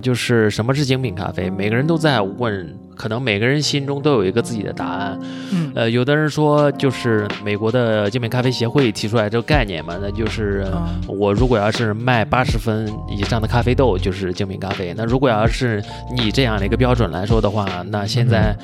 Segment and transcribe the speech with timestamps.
[0.00, 1.50] 就是什么是精品咖啡？
[1.50, 5.18] 每个人都在问，可能每个人心中都有一个自己的答案。
[5.52, 10.66] 嗯，呃，有的人说就是美国的精品咖啡协会提出来这个概念嘛，那就是
[11.06, 14.94] 我如果要是卖八十分以上的咖啡豆，就是精品咖啡。
[14.96, 15.82] 那如果要是
[16.14, 18.56] 你这样的一个标准来说的话，那现在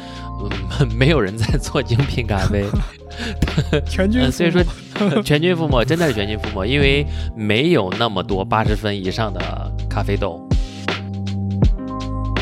[0.81, 2.65] 嗯 没有人在做精品咖啡，
[3.89, 4.63] 全军所以说
[5.23, 7.05] 全军覆没，真的是全军覆没，因为
[7.37, 9.41] 没有那么多八十分以上的
[9.91, 10.41] 咖啡豆。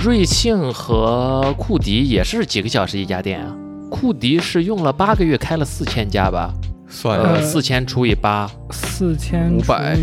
[0.02, 3.55] 瑞幸和库迪也是几个小时一家店啊。
[3.88, 6.52] 库迪是用了八个月开了四千家吧？
[6.88, 9.96] 算呃，四千除以八，四千五百，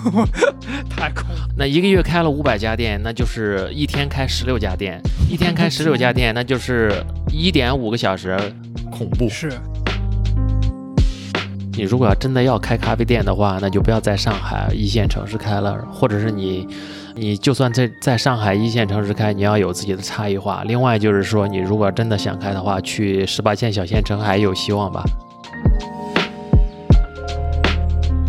[0.88, 1.46] 太快了。
[1.54, 8.38] 那一个月开了五百家店，那就是一天开十六家店，一天开十六家店，那就是一点五个小时，
[8.90, 9.28] 恐怖。
[9.28, 9.52] 是。
[11.80, 16.68] 你如果要真的要开咖啡店的话，那就不要在上海一线城市开了，或者是你。
[17.16, 20.62] 你就算在在上海一线城市开，你要有自己的差异化。
[20.66, 25.02] 另外就是说，你如果真的想开的话，去十八线小县城还有希望吧。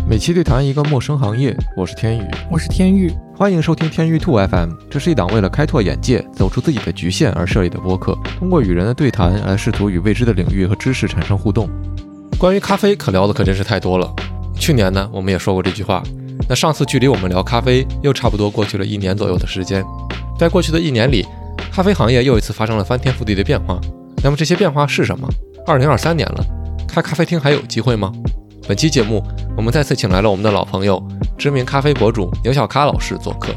[0.08, 4.70] 每期对谈一个陌生行业，我是天宇，我是天宇，欢迎收听天宇兔 FM。
[4.90, 11.68] 这是一档为了开拓眼界、走出自己的局限而设立的播客，通过与人的对谈来试图与未知的领域和知识产生互动。
[12.38, 14.12] 关于咖啡，可聊的可真是太多了。
[14.56, 16.02] 去年呢，我们也说过这句话。
[16.48, 19.84] 那上次距离我们聊咖啡又差不多过去了一年左右的时间，
[20.38, 21.24] 在过去的一年里，
[21.72, 23.80] 咖啡行业又一次发生了翻天覆地的变化。
[24.24, 25.28] 那么这些变化是什么？
[25.66, 26.44] 二零二三年了，
[26.88, 28.12] 开咖啡厅还有机会吗？
[28.66, 29.22] 本期节目，
[29.56, 31.00] 我们再次请来了我们的老朋友，
[31.38, 33.52] 知名咖啡博主牛小咖老师做客。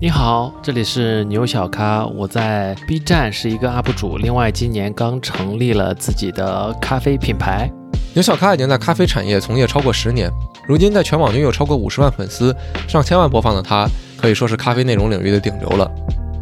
[0.00, 7.70] 你好，这里是牛小咖，我在 B 站是一个 UP 主，另外今年刚成立了自己的咖啡品牌。
[8.12, 10.28] 牛小咖已经在咖啡产业从业超过十年，
[10.66, 12.54] 如今在全网拥有超过五十万粉丝、
[12.88, 13.88] 上千万播放的他，
[14.20, 15.88] 可以说是咖啡内容领域的顶流了。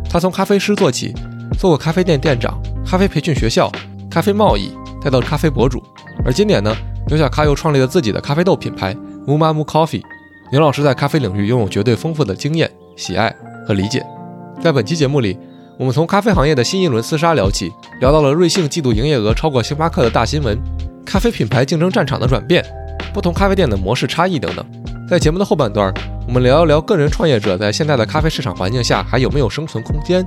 [0.09, 1.13] 他从咖啡师做起，
[1.59, 3.71] 做过咖啡店店长、咖啡培训学校、
[4.11, 5.83] 咖啡贸易，再到咖啡博主。
[6.25, 6.75] 而今年呢，
[7.07, 8.97] 牛小咖又创立了自己的咖啡豆品牌
[9.27, 10.03] Mumamu Coffee。
[10.51, 13.35] 牛老师在咖啡领域拥有绝对丰富的经验、喜爱
[13.67, 14.03] 和理解。
[14.63, 15.39] 在本期节目里，
[15.79, 17.71] 我们从咖啡行业的新一轮厮杀聊起，
[18.01, 20.59] 聊到了瑞幸季度营业额超过星巴克的大新闻。
[21.09, 22.63] 咖啡品牌竞争战场的转变，
[23.15, 24.63] 不同咖啡店的模式差异等等，
[25.09, 25.91] 在节目的后半段，
[26.27, 30.23] 我们聊一聊个人创业者在现在的咖啡市场环境下还有没有生存空间？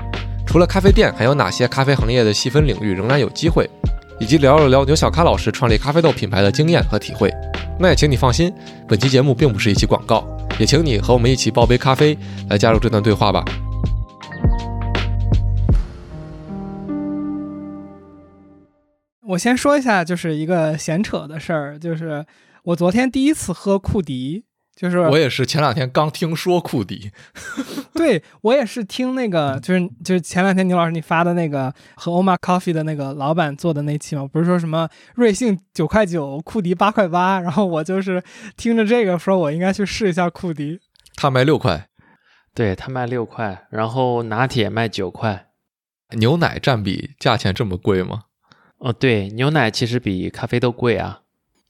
[0.47, 3.69] 除了咖啡店，还有哪些咖啡行业的细分领域仍然有机会？
[4.19, 7.31] 以及聊一聊牛小咖老师创立咖啡豆品牌的经验和体会。
[7.79, 8.51] 那也请你放心，
[8.87, 10.25] 本期节目并不是一期广告，
[10.57, 12.17] 也请你和我们一起泡杯咖啡，
[12.49, 13.45] 来加入这段对话吧。
[19.27, 22.25] 我先说一下，就是一个闲扯的事儿，就是
[22.63, 24.45] 我昨天第一次喝库迪，
[24.75, 27.11] 就是我也是前两天刚听说库迪，
[27.93, 38.23] 对我也是听那个，就是就是前两天牛老师你发的那个和 Oma Coffee 的那个老板做的那期嘛，不是说什么瑞幸九块九，库迪八块八，然后我就是
[38.57, 40.79] 听着这个说，我应该去试一下库迪，
[41.15, 41.87] 他卖六块，
[42.55, 45.47] 对他卖六块，然后拿铁卖九块，
[46.17, 48.23] 牛奶占比价钱这么贵吗？
[48.81, 51.21] 哦，对，牛奶其实比咖啡都贵啊。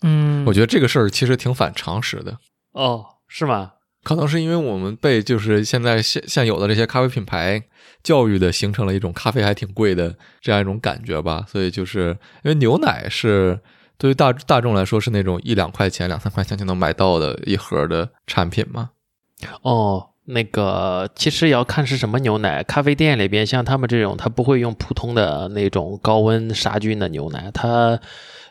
[0.01, 2.37] 嗯，我觉得这个事儿其实挺反常识的。
[2.71, 3.73] 哦，是吗？
[4.03, 7.61] 可能是因为我们被就是现在现现有的这些咖啡品牌
[8.01, 11.45] 教育的，形成了一种咖啡还挺贵的这样一种感觉吧。
[11.47, 13.59] 所以就是因为牛奶是
[13.97, 18.91] 对于大大众来说是那种一两块钱、两三块钱就能买到的一盒的产品嘛。
[19.61, 20.10] 哦。
[20.33, 27.99] 那个其实也要看是什么牛奶，咖啡店里边像他们这种，他不会用普通的那种高温杀菌的牛奶，他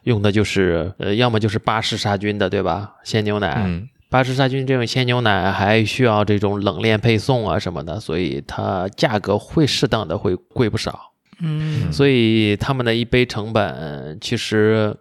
[0.05, 2.95] 用的就是呃，要么就是巴氏杀菌的，对吧？
[3.03, 3.69] 鲜牛奶，
[4.09, 11.13] 巴氏杀菌这种鲜牛奶还需要这种冷链配送啊什么的，所以它价格会适当的会贵不少。
[11.43, 14.97] 嗯，所以他们的一杯成本其实。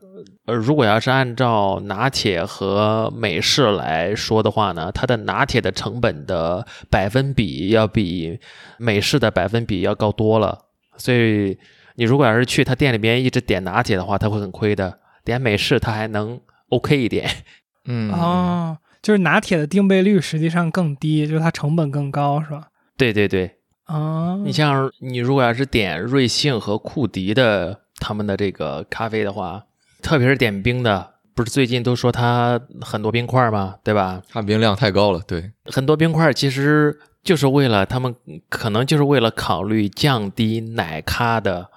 [0.49, 8.39] 呃，如果要是按照拿铁和美式来说的话呢，它的拿铁的成本的百分比要比
[8.79, 10.65] 美式的百分比要高多了。
[10.97, 11.55] 所以
[11.95, 14.99] 你如果要是去他店里边一直点拿铁的话，他会很亏的。
[15.23, 17.29] 点美式他还能 OK 一点。
[17.85, 22.69] 嗯，哦，就是拿铁的定倍率实际上更低，就是它成本更高，是吧？
[22.97, 23.51] 对对对。
[23.85, 29.65] 哦，你像你如果要是点瑞幸和库迪的他们的这个咖啡的话。
[30.01, 33.75] 特别是点冰的，不是最近都说它很多冰块吗？
[33.83, 34.21] 对吧？
[34.31, 35.21] 含冰量太高了。
[35.27, 38.15] 对，很多冰块其实就是为了他们，
[38.49, 41.67] 可能就是为了考虑降低奶咖的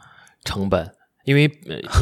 [0.45, 0.91] 成本，
[1.25, 1.51] 因为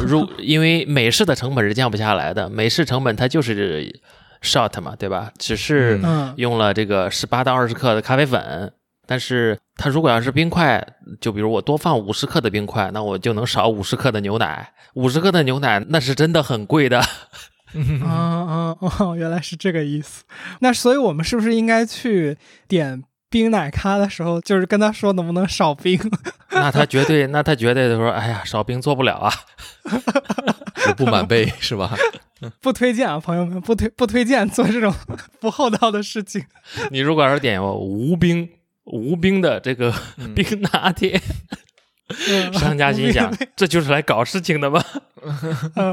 [0.06, 4.00] 如 因为美式的成本是降不下来的，美式成本它就是
[4.42, 5.30] shot 嘛，对吧？
[5.38, 6.00] 只是
[6.36, 8.72] 用了这个十八到二十克的咖啡粉，
[9.10, 10.80] 但是它如果要是冰块，
[11.20, 14.72] 就比如我多放五十克的冰块，那我就能少五十克的牛奶。
[14.94, 17.02] 五十克的牛奶那是真的很贵的。
[17.74, 20.22] 嗯嗯哦， 原来是这个意思。
[20.60, 25.98] 那所以我们是不是应该去点冰奶咖的时候，就是跟他说能不能少冰？
[26.52, 29.32] 那他绝对，那他绝对说，哎呀，少冰做不了啊，
[30.96, 31.96] 不满杯是吧？
[32.60, 34.94] 不推荐啊，朋友们，不推不推荐做这种
[35.40, 36.44] 不厚道的事情。
[36.92, 38.48] 你如果要是点无冰
[38.84, 39.94] 无冰的这个
[40.34, 41.20] 冰拿铁。
[42.54, 44.84] 商家心想， 这就是来搞事情的吗？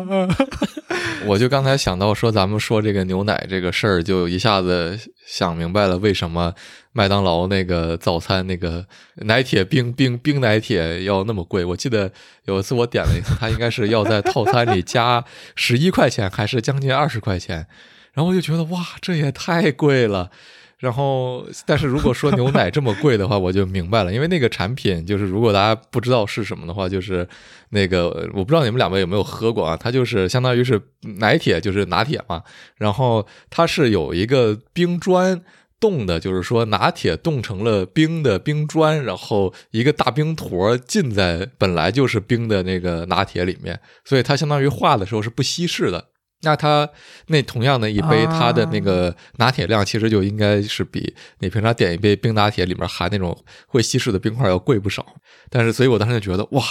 [1.28, 4.98] 我就刚才想到说，咱们说这个牛奶这个事儿，就一下子
[5.28, 6.56] 想明白了，为什么
[6.92, 8.88] 麦当劳那个早餐那个
[9.18, 11.64] 奶铁冰冰冰奶铁要那么贵？
[11.64, 12.12] 我记得
[12.46, 15.24] 有一次我点了一次，它应该是要在套餐里加
[15.56, 17.68] 十一块钱，还是将近二十块钱？
[18.14, 20.32] 然后我就觉得哇，这也太贵了。
[20.80, 27.28] 然后，但是如果说牛奶这么贵的话，我就明白了，因为那个产品就是，如果大家不知道是什么的话，就是
[27.70, 29.76] 那个我不知道你们两位有没有喝过啊？
[29.76, 30.80] 它就是相当于是
[31.18, 32.44] 奶铁，就是拿铁嘛。
[32.76, 35.42] 然后它是有一个冰砖
[35.80, 46.10] 冻的，就是说拿铁冻成了冰的冰砖，然后一个大冰坨浸在本来就是冰的那个拿铁里面，所以它相当于化的时候是不稀释的。
[46.42, 46.88] 那它
[47.28, 53.36] 那同样的一杯，它的那个拿铁量其实就应该是比你平常点一杯冰拿铁里面含那种
[53.68, 55.06] 会稀释的冰块要贵不少。
[55.50, 56.64] 但是，所以我当时就觉得，哇，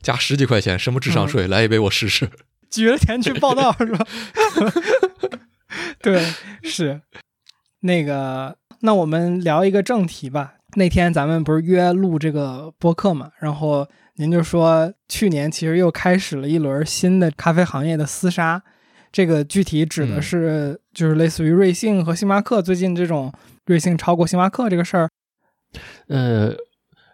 [0.00, 1.46] 加十几块钱，什么智商税？
[1.46, 2.28] 来一杯我试试。
[2.70, 4.06] 举着钱去报道是吧？
[6.02, 6.24] 对，
[6.62, 7.02] 是
[7.80, 8.56] 那个。
[8.84, 10.54] 那我们聊一个正题吧。
[10.74, 13.30] 那天咱们不是约录这个播客嘛？
[13.38, 13.86] 然后
[14.16, 18.60] 您就说，去年其实又开始了一轮新的咖啡行业的厮杀。
[19.12, 23.30] 这个具体指的是，就是类似于瑞幸和星巴克最近这种
[23.66, 25.10] 瑞幸超过星巴克这个事儿。
[26.08, 26.54] 呃，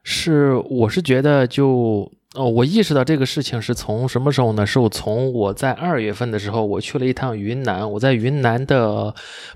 [0.05, 4.65] 是，我是觉得就哦，我意识到这个事情是从什么时候呢？
[4.65, 9.13] 是我从我在二月份的时候，我去了一趟云南，我在云南的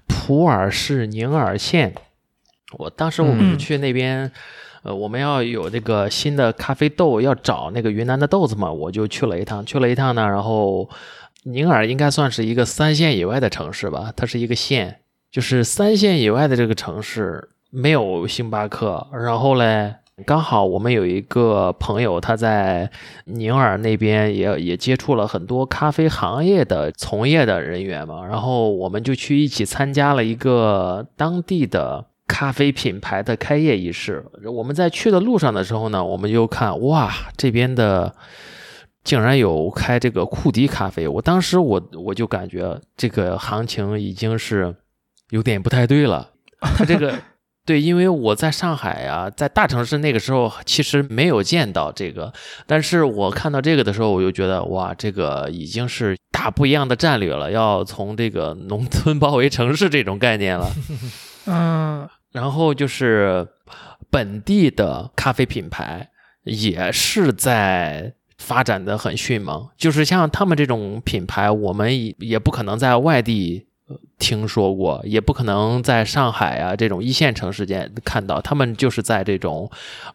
[0.08, 1.94] 普洱市宁洱县。
[2.76, 4.32] 我当时我们是去那边，
[4.82, 10.90] 呃，我们要有那个新的咖啡豆，要找那个云南的豆子嘛，我就去了一趟，去了一趟呢，然后。
[11.44, 15.00] 宁洱应该算是一个三线以外的城市吧，它是一个县，
[15.30, 19.08] 就是三线以外的这个城市没有星巴克。
[19.12, 22.88] 然后嘞，刚好我们有一个朋友，他在
[23.24, 34.24] 宁洱那边也也接触了很多咖啡行业的从业的人员嘛，然后我们就去一起参加了一个当地的咖啡品牌的开业仪式。
[34.44, 38.14] 我们在去的路上的时候呢，我们就看哇，这边的。
[39.04, 44.74] 竟然有开这个库迪咖啡，我当时我我就感觉这个行情已经是
[45.30, 46.30] 有点不太对了。
[46.60, 47.18] 他这个
[47.66, 52.32] 对，因为我在上海呀，在大城市那个时候其实没有见到这个，
[52.66, 60.70] 但是我看到这个的时候，我就觉得哇，这个已经是大不一样的战略了，要从这个农村包围城市这种概念了。
[61.46, 63.48] 嗯，然后就是
[64.10, 66.10] 本地的咖啡品牌
[66.44, 68.14] 也是在。
[68.42, 73.66] 发展的很迅猛，就是像他们这种品牌，我们也也不可能在外地
[74.18, 78.40] 听说过，也不可能在上海啊这种一线城市间看到。
[78.40, 79.70] 他们就是在这种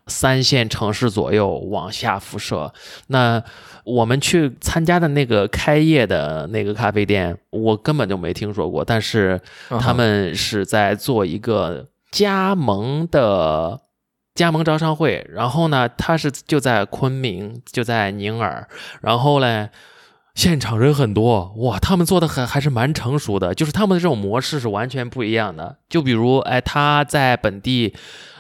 [0.08, 2.74] 三线城市左右往下辐射。
[3.08, 3.42] 那
[3.84, 9.40] 我们去参加的那个开业的那个咖啡店，我根本就没听说过，但是
[9.80, 13.82] 他们是在做一个加盟的。
[14.38, 18.66] 加盟招商会，然后呢，他是就在昆明，就在宁洱，
[19.02, 19.70] 然后嘞，
[20.36, 25.78] 现场人很多，哇，他们做的很还是蛮成熟的，就是他们的这种模式是完全不一样的。
[25.90, 27.96] 就比如，哎，他在本地，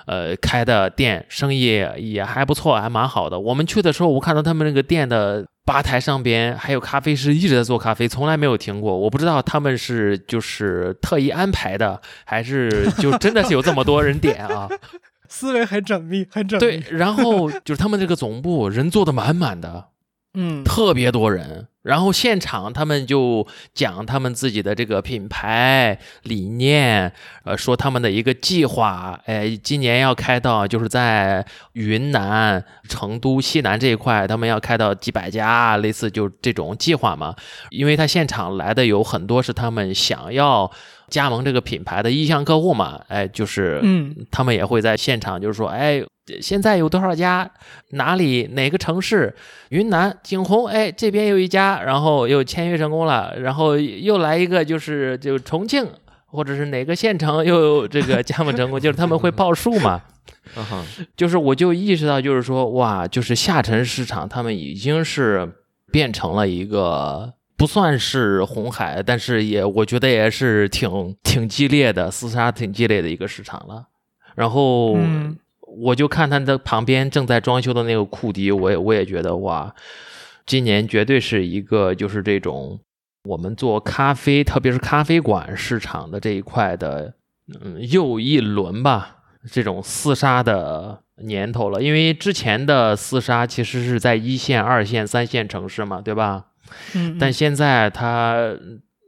[0.06, 3.40] 呃，开的店生意也还不错，还蛮好的。
[3.40, 8.96] 我们去的时候，我看到他们那个店的吧台上边还有咖啡师一直在做咖啡，从来没有停过。
[8.96, 14.70] 我不知道他们是就是特意安排的，还是就真的是有这么多人点啊。
[15.30, 16.60] 思维很缜密，很缜密。
[16.60, 19.90] 对，然后 就是他们这个总部人坐的满满的，
[20.34, 21.68] 嗯，特别多人。
[21.84, 27.14] 然后现场他们就讲他们自己的这个品牌理念，
[27.46, 37.34] 呃，说他们的一个计划，哎，今年要开到就是在云南、成都、西南这一块，他们要开到几百家，类似就这种计划嘛。
[37.70, 40.70] 因为他现场来的有很多是他们想要。
[41.10, 46.04] 加盟这个品牌的意向客户嘛，哎，就是，嗯，他们也会在现场，就是说，哎，
[46.42, 47.50] 现在有多少家，
[47.92, 48.44] 哪里？
[48.54, 49.34] 哪个城市，
[49.70, 55.88] 云南景洪，哎，这边有一家，然后又签约成功了，然后又来一个，就是就重庆
[56.26, 60.02] 或者是哪个县城又这个加盟成功， 就是他们会报数嘛，
[61.16, 65.50] 就是我就意识到，就是说哇，就是下沉市场，他们已经是
[65.90, 73.88] 变成了一个不算是红海，但是也我觉得也是挺挺激烈的厮杀，挺激烈的一个市场了。
[74.36, 79.74] 然后嗯我就看他的旁边正在装修的那个库迪，我也我也觉得哇，
[80.46, 82.80] 今年绝对是一个就是这种
[83.24, 87.14] 我们做咖啡，特别是咖啡馆市场的这一块的，
[87.62, 89.18] 嗯，又一轮吧，
[89.52, 91.82] 这种厮杀的年头了。
[91.82, 96.46] 因为之前的厮杀其实是在一线、二线、三线城市嘛，对吧？
[96.94, 98.56] 嗯，但现在他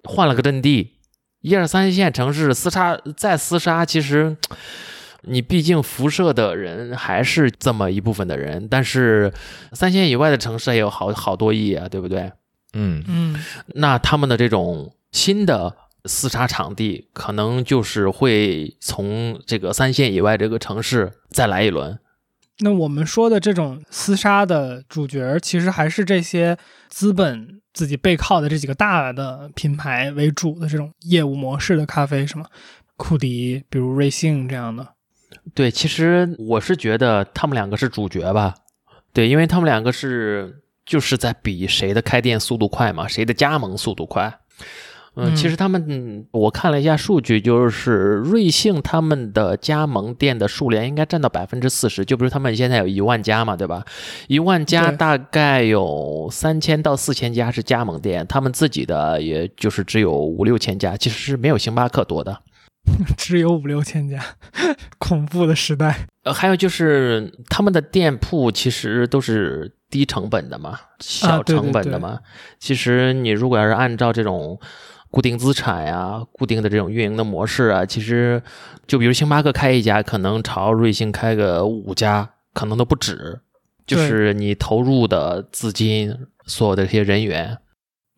[0.04, 0.94] 换了个阵地，
[1.42, 4.36] 一二三线城市厮杀再厮杀，其实
[5.24, 9.34] 你毕竟辐射的人还是这么一部分的人，但是
[9.74, 12.32] 三线以外的城市也有好好多亿啊，对不对？
[12.74, 13.44] 嗯嗯
[13.76, 22.00] 那他们的这种新的厮杀场地，可能就是会从这个三线以外这个城市再来一轮。
[22.62, 26.58] 那我们说的这种厮杀的主角，其实还是这些
[26.90, 32.46] 资本自己背靠的这几个大的品牌为主的这种业务模式的咖啡，是吗？
[32.98, 34.86] 库迪，比如瑞幸这样的。
[35.54, 38.54] 对，其实我是觉得他们两个是主角吧。
[39.14, 44.40] 对，因为他们两个是就是在比谁的开店速度快嘛，谁的加盟速度快。
[45.16, 53.84] 嗯，嗯其实他们，嗯我看了一下数据，就是瑞幸他们的加盟店的数量应该占到百分之四十，就比如他们现在有一万家嘛，对吧？
[54.28, 62.42] 一万家大概有三千到四千家是加盟店，他们自己的也就是只有五六千家，其实是没有星巴克多的。
[63.18, 64.24] 只有五六千家，
[64.98, 66.08] 恐怖的时代。
[66.24, 72.20] 呃，还有就是他们的店铺其实都是低成本的嘛，小成本的嘛。
[72.58, 74.60] 其实你如果要是按照这种
[75.12, 78.42] 固定资产呀、固定的这种运营的模式啊，其实
[78.88, 83.42] 就比如星巴克开一家，可能朝瑞幸开个五家，可能都不止。
[83.88, 87.58] 就是你投入的资金，所有的这些人员，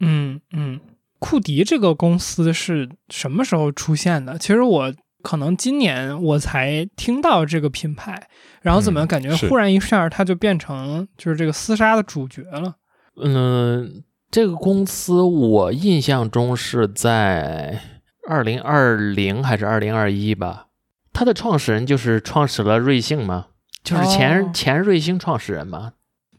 [0.01, 0.81] 嗯嗯，
[1.17, 4.37] 库迪这个公司是什么时候出现的？
[4.37, 4.93] 其实我
[5.23, 8.27] 可能今年我才听到这个品牌，
[8.61, 12.75] 然后怎么嗯感觉忽然一下它就变成就是这个厮杀的主角了？
[13.23, 17.81] 嗯，这个公司我印象中是在
[18.27, 20.67] 二零二零还是二零二一吧？
[21.11, 23.47] 它的创始人就是创始了瑞幸嘛，
[23.83, 25.91] 就是前、哦前瑞星创始人嘛。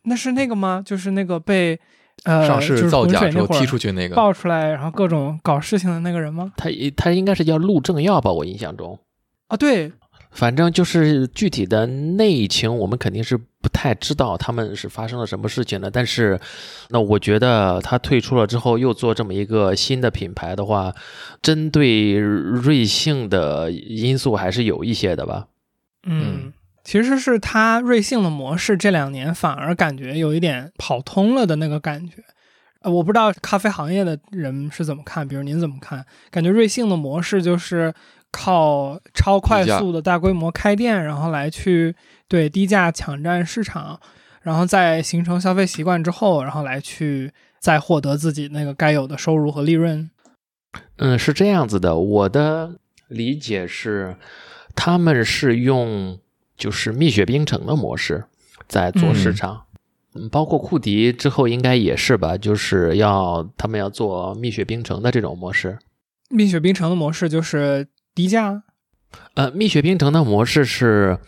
[0.05, 0.83] 那是那个吗？
[0.85, 1.79] 就是那个被
[2.25, 6.51] 呃上市造假之后踢出去那个，爆出来，然后各种搞事情的那个人吗？
[6.57, 8.99] 他他应该是叫陆正耀吧，我印象中。
[9.49, 9.93] 啊，对，
[10.33, 15.91] 反正就是具体的内情，我们肯定是不太知道他们是发生了什么事情的。
[15.91, 16.41] 但是，
[16.89, 20.95] 那我觉得他退出了之后，又做这么一个新的品牌的话，
[21.41, 25.47] 针对瑞幸的因素还是有一些的吧。
[26.07, 32.17] 嗯，其实是他瑞幸的模式这两年反而感觉有一点跑通了的那个感觉。
[32.81, 36.05] 呃，我不知道咖啡行业的人是怎么看，比如您怎么看？
[36.33, 37.95] 感觉瑞幸的模式就是
[38.33, 41.95] 靠超快速的大规模开店，然后来去
[42.27, 44.01] 对低价抢占市场，
[44.41, 50.11] 然后在形成消费习惯之后，然后来去再获得自己那个该有的收入和利润。
[50.97, 52.77] 嗯，是这样子的，我的
[53.09, 54.17] 理解是，
[54.75, 56.19] 他们是用
[56.57, 58.25] 就是蜜雪冰城的模式
[58.67, 59.65] 在做市场。
[60.15, 65.79] 嗯，包括库迪之后应该也是吧，就是要他们要做蜜雪冰城的这种模式。
[66.31, 68.63] 蜜雪冰城的模式就是低价，
[69.35, 71.19] 呃，蜜雪冰城的模式是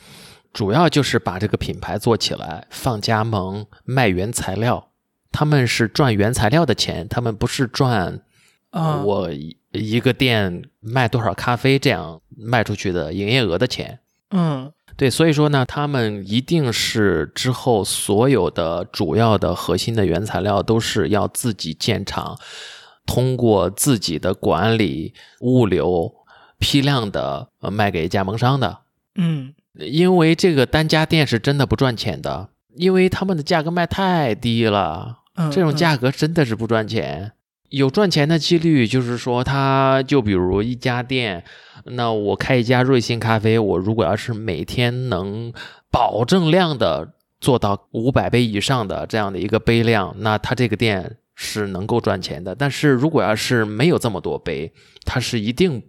[0.52, 4.90] 主要就是把这个品牌做起来，放加盟，卖原材料。
[5.32, 8.22] 他们是赚原材料的钱，他们不是赚
[8.70, 13.98] 啊我一一个店卖多少咖啡这样卖出去的营业额的钱。
[14.30, 22.38] 嗯对，所以说呢，他们一定是之后所有的主要的核心的原材料都是要自己建厂，
[23.04, 26.14] 通过自己的管理、物流、
[26.64, 28.78] 批量的呃卖给加盟商的。
[29.16, 37.32] 嗯因为这个单家店是真的不赚钱的，因为他们的价格卖太低了，嗯，这种嗯价格真的是不赚钱。
[37.68, 41.44] 有赚钱的几率，就是说，他就比如一家店，
[41.84, 45.52] 那我开一家瑞幸咖啡，我如果要是每天能
[45.90, 52.54] 保证量的做到五百杯以上的这样的一个杯量，那他这个店是能够赚钱的。
[52.54, 54.72] 但是如果要是没有这么多杯，
[55.04, 55.82] 他是一定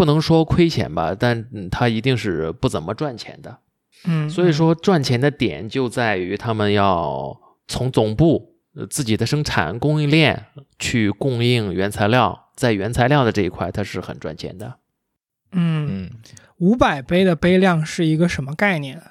[0.00, 3.58] 不能说亏钱吧，但嗯他一定是不怎么赚钱的。
[4.06, 7.38] 嗯，所以说，赚钱的点就在于他们要
[7.68, 10.46] 从总部呃自己的生产供应链
[10.78, 14.78] 去供应原材料，在原材料的这一块，它是很赚钱的。
[15.52, 16.10] 嗯，嗯
[16.56, 19.02] 五百杯的杯量是一个什么概念？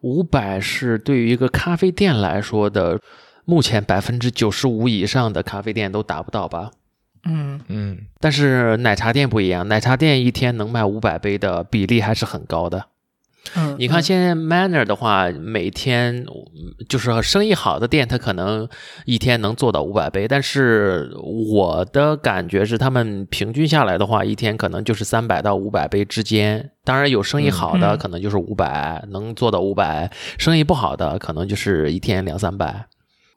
[0.00, 2.98] 五百是对于一个咖啡店来说的，
[3.44, 6.70] 目前百分之九十五以上的咖啡店都达不到吧。
[7.26, 12.86] 嗯嗯，但是奶茶店不一样，奶茶店一天能卖五百杯的比例还是很高的。
[13.54, 16.26] 嗯，你看现在 Manner 的话，每天嗯
[16.88, 18.68] 就是生意好的店，它可能
[19.04, 26.72] 一天能做到五百杯，但是我的感觉是，他们平均下来的话，一天可能就是三百到五百杯之间。
[26.82, 32.86] 当然有生意好的，嗯可能就是五百、能做到五百；生意不好的，可能就是一天两三百。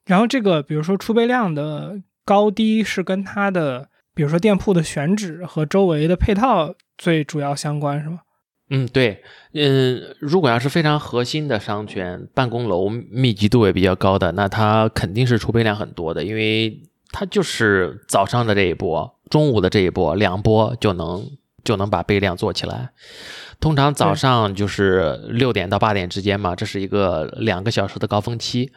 [0.07, 8.19] 然后这个比如说出杯量的高低是跟它的，比如说店铺的选址和周围的配套最主要相关，是吗？
[8.69, 9.23] 嗯，对，
[9.55, 16.79] 嗯，如果要是非常核心的商圈，办公楼密集度也比较高的，那它肯定是储备量很多的，因为
[17.11, 21.25] 它就是早上的这一波，中午的这一波，两波就能
[21.63, 22.91] 就能把备量做起来。
[23.59, 28.71] 通常早上就是六点到八点之间嘛，这是一个两个小时的高峰期。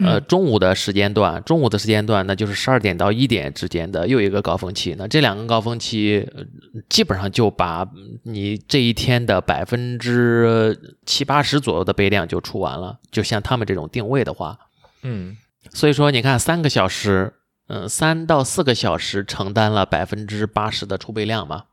[0.00, 4.94] 呃，嗯中午的时间段，中午的时间段那就是十二点到一点之间的又一个高峰期。
[4.96, 6.44] 那这两个高峰期，呃
[6.88, 7.88] 基本上就把
[8.22, 12.98] 你这一天的百分之七八十左右的杯量就出完了。
[13.10, 14.58] 就像他们这种定位的话，
[15.02, 15.36] 嗯，
[15.72, 17.34] 所以说你看三个小时，
[17.68, 21.64] 嗯、三到四个小时承担了百分之八十的出杯量嘛。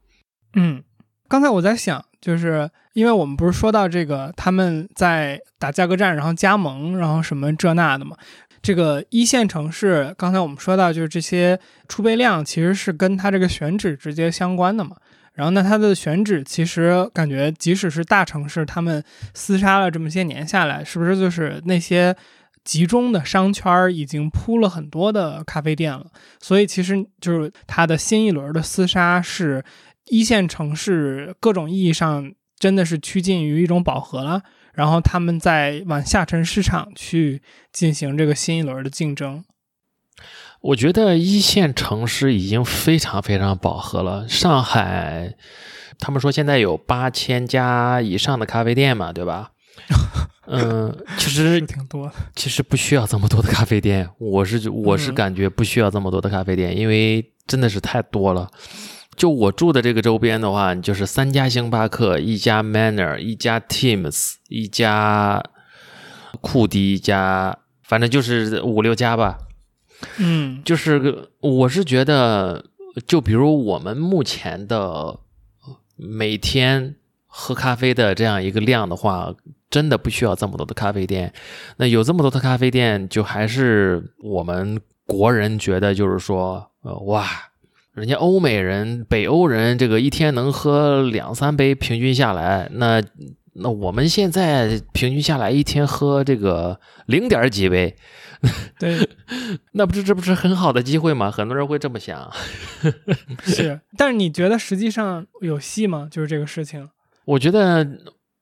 [0.56, 0.84] 嗯，
[1.28, 8.16] 刚才我在想，就是因为我们不是说到这个他们在打价格战，然后加盟，然后什么这那的嘛。
[8.62, 14.96] 这个一线城市，刚才我们说到，就是这些储备量其实是跟它这个选址直接相关的嘛。
[15.34, 19.04] 然后那，它的选址其实感觉，即使是大城市，他们
[19.36, 22.16] 厮杀了这么些年下来，是不是就是那些
[22.64, 26.08] 集中的商圈儿已经铺了很多的咖啡店了？
[26.40, 29.64] 所以其实就是它的新一轮的厮杀是
[30.10, 34.44] 一线城市各种意义上真的是趋近于一种饱和了，
[34.74, 39.44] 然后他们在往下沉市场去进行这个新一轮的竞争。
[40.62, 44.28] 我觉得一线城市已经非常非常饱和了。
[44.28, 45.36] 上海，
[46.00, 49.52] 他们说现在有八千家以上的咖啡店嘛，对吧？
[50.48, 52.14] 嗯，其实挺多的。
[52.36, 58.50] 其实不需要这么多的咖啡店，我是我是嗯感觉不需要这么多的咖啡店，因为真的是太多了。
[59.16, 65.44] 就我住的这个周边的话，就是三家星巴克，一家 Manner，一家 Teams，一家
[66.42, 69.38] 库迪，一家，反正就是五六家吧。
[70.18, 72.66] 嗯就是个我是觉得，
[73.08, 75.20] 就比如我们目前的
[75.96, 79.34] 每天喝咖啡的这样一个量的话，
[79.70, 81.34] 真的不需要这么多的咖啡店。
[81.78, 87.26] 那有这么多的咖啡店，就还是我们国人觉得就是说，呃，哇，
[87.96, 93.02] 人家欧美人、北欧人这个一天能喝两三杯，平均下来，那
[93.54, 97.96] 那我们现在平均下来一天喝这个零点几杯，
[98.78, 99.08] 对，
[99.72, 101.32] 那不是这不是很好的机会吗？
[101.32, 102.30] 很多人会这么想。
[103.44, 103.80] 是。
[103.98, 106.10] 但是你觉得实际上有戏吗？
[106.12, 106.90] 就是这个事情。
[107.24, 107.88] 我觉得，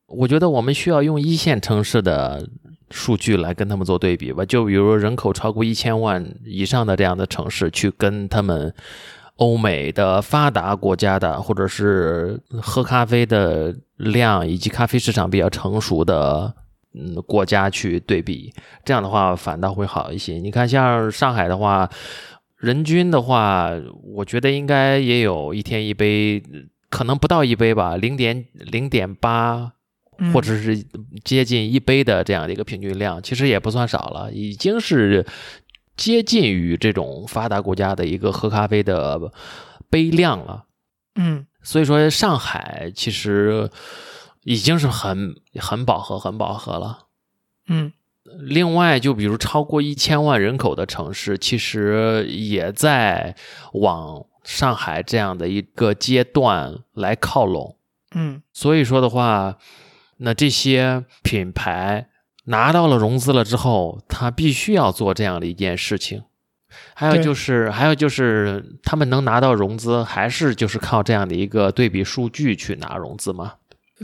[0.08, 2.50] 我觉得我们需要用一线城市的
[2.90, 4.44] 数据来跟他们做对比吧。
[4.44, 8.74] 就比如人口超过一千万以上的这样的城市，去跟他们
[9.38, 16.54] 欧美的发达国家的，或者是喝咖啡的量以及咖啡市场比较成熟的。
[16.96, 18.54] 嗯，国家去对比，
[18.86, 20.36] 这样的话反倒会好一些。
[20.36, 21.90] 你看，像上海的话，
[22.58, 23.72] 人均的话，
[24.04, 26.40] 我觉得应该也有一天一杯，
[26.92, 29.72] 可能不到一杯吧，零点零点八，
[30.20, 30.86] 嗯或者是
[31.24, 35.26] 接近一杯的这样的一个平均量，其实也不算少了，已经是
[35.96, 39.32] 接近于这种发达国家的一个喝咖啡的
[39.90, 40.66] 杯量了。
[41.16, 43.70] 嗯所以说，上海其实
[44.44, 47.08] 已经是很很饱和、很饱和了。
[47.68, 47.94] 嗯
[48.40, 53.36] 另外，就比如超过一千万人口的城市，其实也在
[53.74, 57.78] 往上海这样的一个阶段来靠拢。
[58.16, 59.58] 嗯所以说的话，
[60.18, 62.10] 那这些品牌
[62.46, 66.24] 拿到了融资了之后，他必须要做这样的一件事情。
[66.96, 73.54] 还有就是，还有就是，他们能拿到融资，还是就是靠这样的一个对比数据去拿融资吗？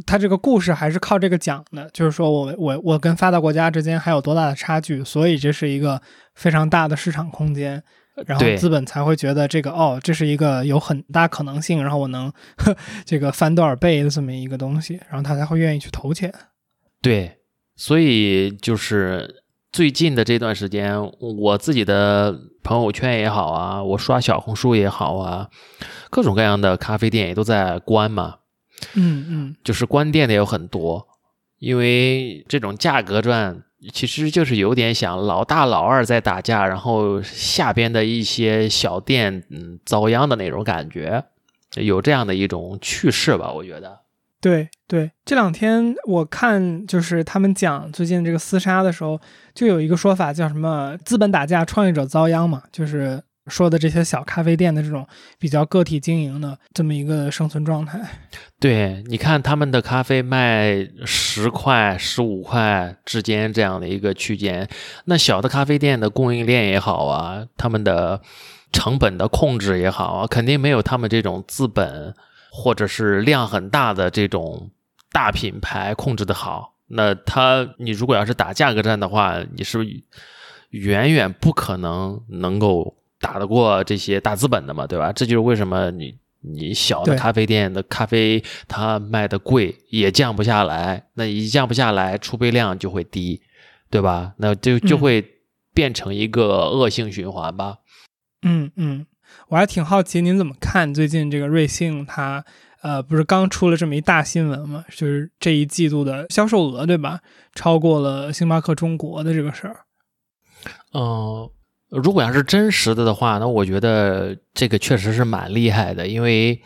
[0.06, 6.00] 他这个故事还是靠这个讲的，就是说我我我跟发达国家之间还有多大的差距，所以这是一个
[6.36, 7.82] 非常大的市场空间，
[8.28, 12.74] 然后资本才会觉得这个哦，这是一个有很大可能性，然后我能呵
[13.04, 16.32] 这个翻多少倍的这么一个东西，然后他才会愿意去投钱。
[17.02, 17.39] 对，
[17.80, 25.48] 所以就是最近的这段时间，我自己的朋友圈也好啊，我刷小红书也好啊，
[26.10, 28.40] 各种各样的咖啡店也都在关嘛。
[28.96, 31.08] 嗯嗯，就是关店的有很多，
[31.60, 33.64] 因为这种价格战
[33.94, 41.24] 其实就是有点想老大老二在打架，然后下边的一些小店嗯遭殃的那种感觉，
[41.76, 44.02] 有这样的一种趋势吧，我觉得。
[44.42, 49.20] 对对，这两天我看就是他们讲最近这个厮杀的时候，
[49.54, 55.06] 就有一个说法叫什么“资本打架，创业者遭殃”嘛，就是说的这些小咖啡店的这种
[55.38, 58.00] 比较个体经营的这么一个生存状态。
[58.62, 64.68] 对，你看他们的咖啡卖十块、十五块之间这样的一个区间，
[65.06, 68.22] 那小的咖啡店的供应链也好啊，他们的
[68.72, 72.14] 成本的控制也好啊，肯定没有他们这种资本。
[72.52, 74.70] 或者是量很大的这种
[75.12, 79.80] 大品牌控制的好，那它你如果要是打价格战的话，你是
[80.70, 85.12] 远远不可能能够打得过这些大资本的嘛，对吧？
[85.12, 93.42] 这就是为什么你你小的咖啡店的咖啡它卖的贵也降不下来，那一降不下来，储备量就会低，
[93.90, 94.34] 对吧？
[94.38, 95.26] 那就就会
[95.74, 97.78] 变成一个恶性循环吧。
[98.44, 99.06] 嗯嗯。
[99.50, 102.46] 我还挺好奇您怎么看最近这个瑞幸，它
[102.84, 104.86] 呃不是刚出了这么一大新闻吗？
[104.96, 107.20] 就是这一季度的销售额，对吧？
[107.56, 109.78] 超过了星巴克中国的这个事儿。
[110.94, 111.50] 嗯，
[111.90, 116.62] 如果要是真实的的话，那我觉得这个确实是蛮厉害的，因为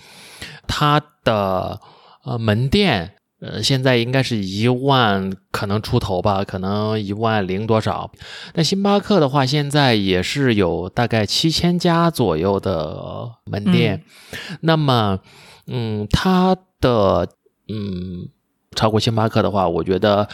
[0.68, 1.80] 它的
[2.26, 3.13] 呃门店。
[3.46, 8.10] 呃，现在应该是一万可能出头吧，可能一万零多少。
[8.54, 14.02] 那星巴克的话，现在也是有大概七千家左右的门店。
[14.62, 15.20] 那么，
[15.68, 17.28] 嗯，它的
[17.68, 18.30] 嗯
[18.74, 20.30] 超过星巴克的话，我觉得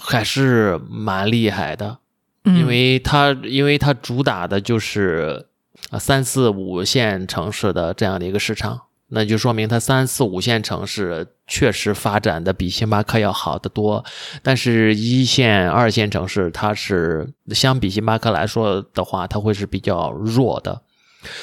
[0.00, 1.98] 还是蛮厉害的，
[2.44, 5.48] 因为它因为它主打的就是
[5.90, 8.82] 啊三四五线城市的这样的一个市场。
[9.10, 14.04] 那就说明它三四五线城市确实发展的比星巴克要好得多，
[14.42, 20.82] 但是一线、二线城市它是相比星巴克来说的话，它会是比较弱的，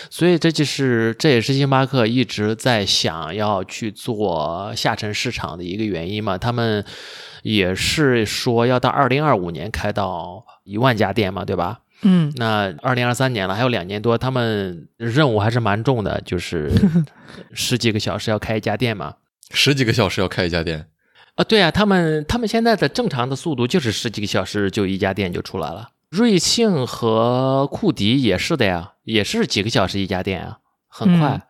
[0.09, 6.37] 所以这就是这也是星巴克一直在想要去做下沉市场的一个原因嘛。
[6.37, 6.85] 他们
[7.43, 11.79] 也是说要到二零二五年开到一万家店嘛，对吧？
[12.03, 16.71] 嗯，那二零二三年了，还有两年多，他们任务还是蛮重的，就是
[17.53, 19.15] 十几个小时要开一家店嘛。
[19.51, 20.87] 十几个小时要开一家店
[21.35, 21.43] 啊？
[21.43, 25.89] 对啊，他们他们现在的正常的速度就是十几个小时就一家店就出来了。
[26.09, 31.41] 瑞幸和库迪也是的呀，也是几个小时一家店啊，很快。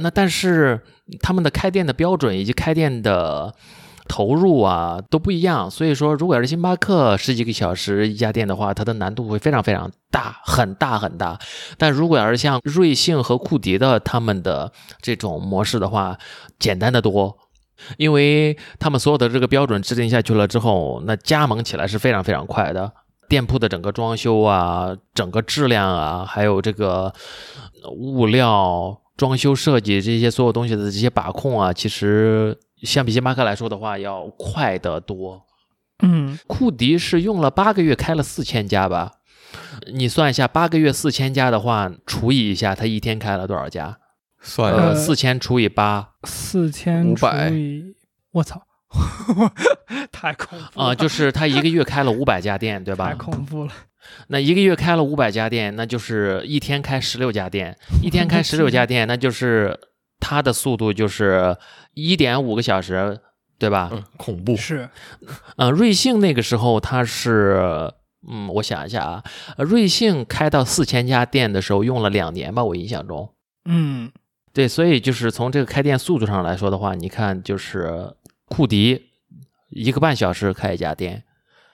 [0.00, 0.80] 那但是
[1.20, 3.54] 他们的开店的标准以及开店的。
[4.06, 11.38] 投入啊都不一样，所以说如果要是星巴克十几个小时一家店的话，它的难度会非常非常大，很大很大。
[11.78, 16.18] 但如果要是像瑞幸和库迪的他们的这种模式的话，
[16.58, 17.34] 简单的多，
[17.96, 22.92] 因为他们所有的这个标准制定下去了之后，那加盟起来是非常非常快的。
[23.26, 27.10] 店铺的整个装修啊，整个质量啊，还有这个
[27.96, 32.58] 物料、装修设计这些所有东西的这些把控啊，其实。
[32.84, 35.42] 相比星巴克来说的话，要快得多。
[36.02, 39.12] 嗯，库迪是用了八个月开了四千家吧？
[39.92, 43.98] 你算一下，八个月四千家的话，除以一下，他一天开了多少家？
[44.40, 47.52] 算呃，四千除以八，四千五百。
[48.32, 48.60] 我操，
[50.10, 50.94] 太恐怖啊！
[50.94, 53.10] 就是他一个月开了五百家店，对 吧？
[53.10, 53.72] 太恐怖了。
[54.28, 59.78] 那一个月开了五百家店，那就是一天开十六家店，一天开十六家店，那就是。
[60.20, 61.56] 它的速度就是
[61.92, 63.20] 一点五个小时，
[63.58, 63.90] 对吧？
[63.92, 64.88] 嗯，恐怖是。
[65.56, 67.92] 呃，瑞幸那个时候它是，
[68.28, 69.24] 嗯，我想一下啊，
[69.58, 73.34] 瑞幸开到四千家店的时候用了两年吧，我印象中。
[73.64, 74.10] 嗯，
[74.52, 78.14] 对，所以就是从这个开店速度上来说的话，你看就是
[78.46, 79.10] 库迪
[79.70, 81.24] 一个半小时开一家店，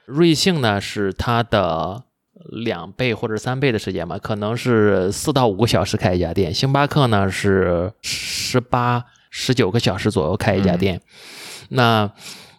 [0.06, 2.04] 瑞幸呢是它的。
[2.48, 6.52] 两倍或者三倍的时间吧，可能是四到五个小时开一家店。
[6.54, 11.00] 星巴克呢是十八、十九个小时左右开一家店。
[11.68, 12.10] 那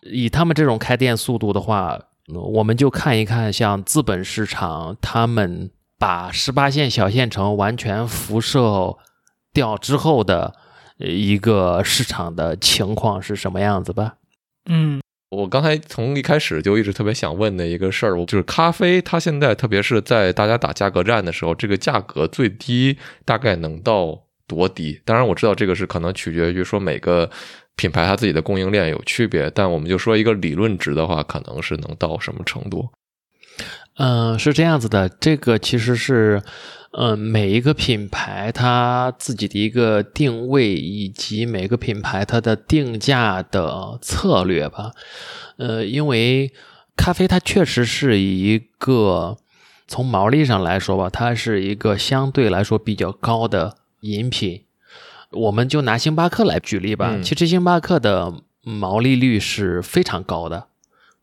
[0.02, 8.98] 以他们这种开店速度的话，我们就看一看像资本市场，他们把十八线小县城完全辐射
[9.52, 10.56] 掉之后的
[10.98, 14.16] 一个市场的情况是什么样子吧。
[14.70, 15.02] 嗯。
[15.32, 25.02] 我刚才从一开始就一直特别想问的一个事儿，就是咖啡，它现在特别是在大家打价格战的时候，这个价格最低大概能到多低？
[25.06, 27.32] 当然我知道这个是可能取决于说每个
[27.78, 32.90] 品牌它自己的供应链有区别，但我们就说一个理论值的话，可能是能到什么程度？
[33.96, 36.42] 嗯，是这样子的，这个其实是，
[36.94, 44.92] 嗯，每一个品牌它自己的一个定位，以及每个品牌它的定价的策略吧。
[45.58, 46.52] 呃，因为
[46.98, 49.38] 咖啡它确实是一个
[49.88, 54.66] 从毛利上来说吧，它是一个相对来说比较高的饮品。
[55.32, 60.68] 我们就拿星巴克来举例吧，嗯其实星巴克的毛利率是非常高的。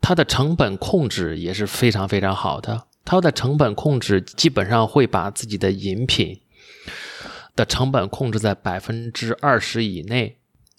[0.01, 2.85] 它的成本控制也是非常非常好的。
[3.09, 6.39] 它的成本控制基本上会把自己的饮品
[7.57, 10.37] 的成本控制在百分之二十以内，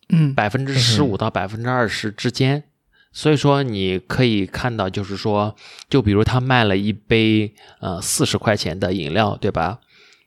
[0.10, 2.65] 嗯百分之十五到百分之二十之间。
[3.12, 5.56] 所以说，你可以看到，就是说，
[5.89, 9.80] 就比如他卖了一杯呃四十块钱的饮料，对吧？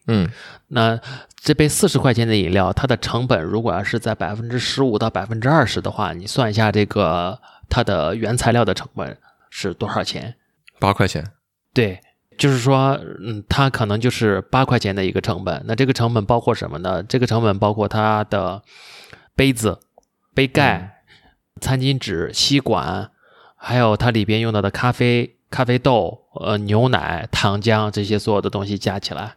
[0.08, 0.28] 嗯
[0.66, 0.98] 那
[1.36, 7.38] 这杯四十块钱的饮料，它的成本如果要是在百分之十五到百分之二十的话，你算一下这个
[7.68, 9.16] 它的原材料的成本
[9.50, 10.34] 是多少钱？
[10.80, 11.24] 八块钱，
[11.74, 12.00] 对，
[12.36, 15.62] 就是说，嗯，它可能就是八块钱的一个成本。
[15.66, 17.02] 那这个成本包括什么呢？
[17.02, 18.62] 这个成本包括它的
[19.34, 19.78] 杯子、
[20.34, 21.02] 杯盖、
[21.60, 23.10] 餐巾纸、吸管，
[23.56, 29.36] 还有它里边用到的咖啡、咖啡豆、呃牛奶、糖浆这些所有的东西加起来。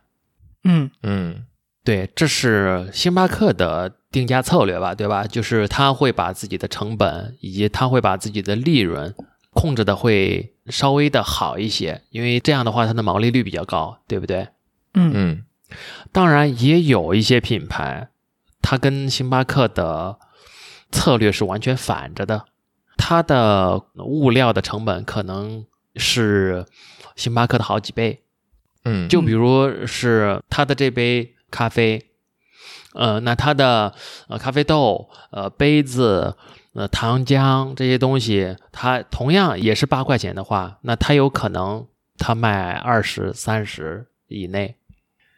[0.63, 1.45] 嗯嗯
[1.83, 5.27] 对，这是星巴克的定价策略吧，对吧？
[5.27, 9.13] 就是他会把自己的成本以及他会把自己的利润
[9.55, 14.49] 控制的会稍微的好一些，因为这样的话它的毛利率比较高，对不对？
[14.93, 15.45] 嗯嗯
[16.11, 18.09] 当然，也有一些品牌，
[18.61, 20.19] 它跟星巴克的
[20.91, 22.45] 策略是完全反着的，
[22.97, 25.65] 它的物料的成本可能
[25.95, 26.65] 是
[27.15, 28.21] 星巴克的好几倍。
[28.83, 32.11] 嗯，就比如是它的这杯咖啡，
[32.93, 33.93] 呃，那它的
[34.27, 36.37] 呃咖啡豆、呃杯子、
[36.75, 44.75] 呃糖浆这些东西，它同样也是八块钱的话，那它有可能它卖二十三十以内，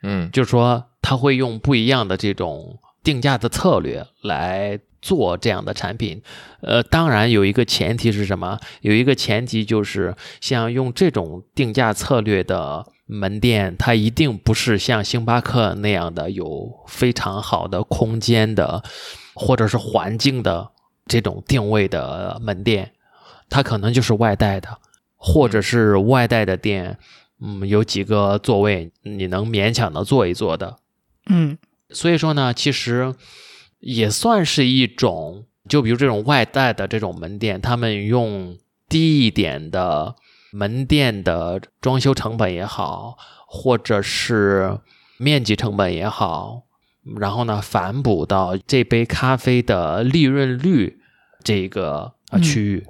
[0.03, 6.21] 嗯就是说它会用不一样的这种定价的策略来做这样的产品。
[6.61, 8.59] 呃，当然有一个前提是什么？
[8.81, 18.83] 有一个前提就是像用这种定价策略的门店，它一定不是像星巴克那样的有非常好的空间的，
[19.35, 20.71] 或者是环境的
[21.07, 22.91] 这种定位的门店，
[23.49, 24.77] 它可能就是外带的，
[25.15, 26.97] 或者是外带的店。
[27.39, 30.77] 嗯，有几个座位你能勉强的坐一坐的，
[31.27, 31.55] 嗯
[31.91, 33.13] 所以说呢，其实
[33.77, 38.57] 也算是一种，就比如这种外带的这种门店，他们用
[38.89, 40.15] 低一点的
[40.51, 43.15] 门店的装修成本也好，
[43.45, 44.79] 或者是
[45.17, 46.63] 面积成本也好，
[47.17, 50.96] 然后呢反哺到这杯咖啡的利润率
[51.47, 52.83] 这个呃嗯区域。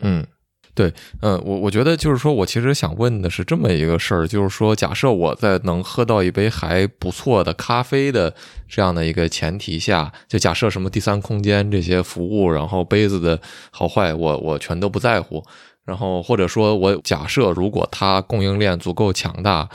[0.00, 0.26] 嗯，
[0.74, 0.90] 对，
[1.20, 8.34] 嗯，我我觉得就是说我其实想问的是这么一个事儿，就是说，假设我在能喝到一杯还不错的咖啡的
[8.66, 13.38] 这样的一个前提下，就假设什么第三空间这些服务，然后杯子的
[13.70, 15.44] 好坏，我我全都不在乎，
[15.84, 19.68] 然后或者说我假设如果它供应链足够强大。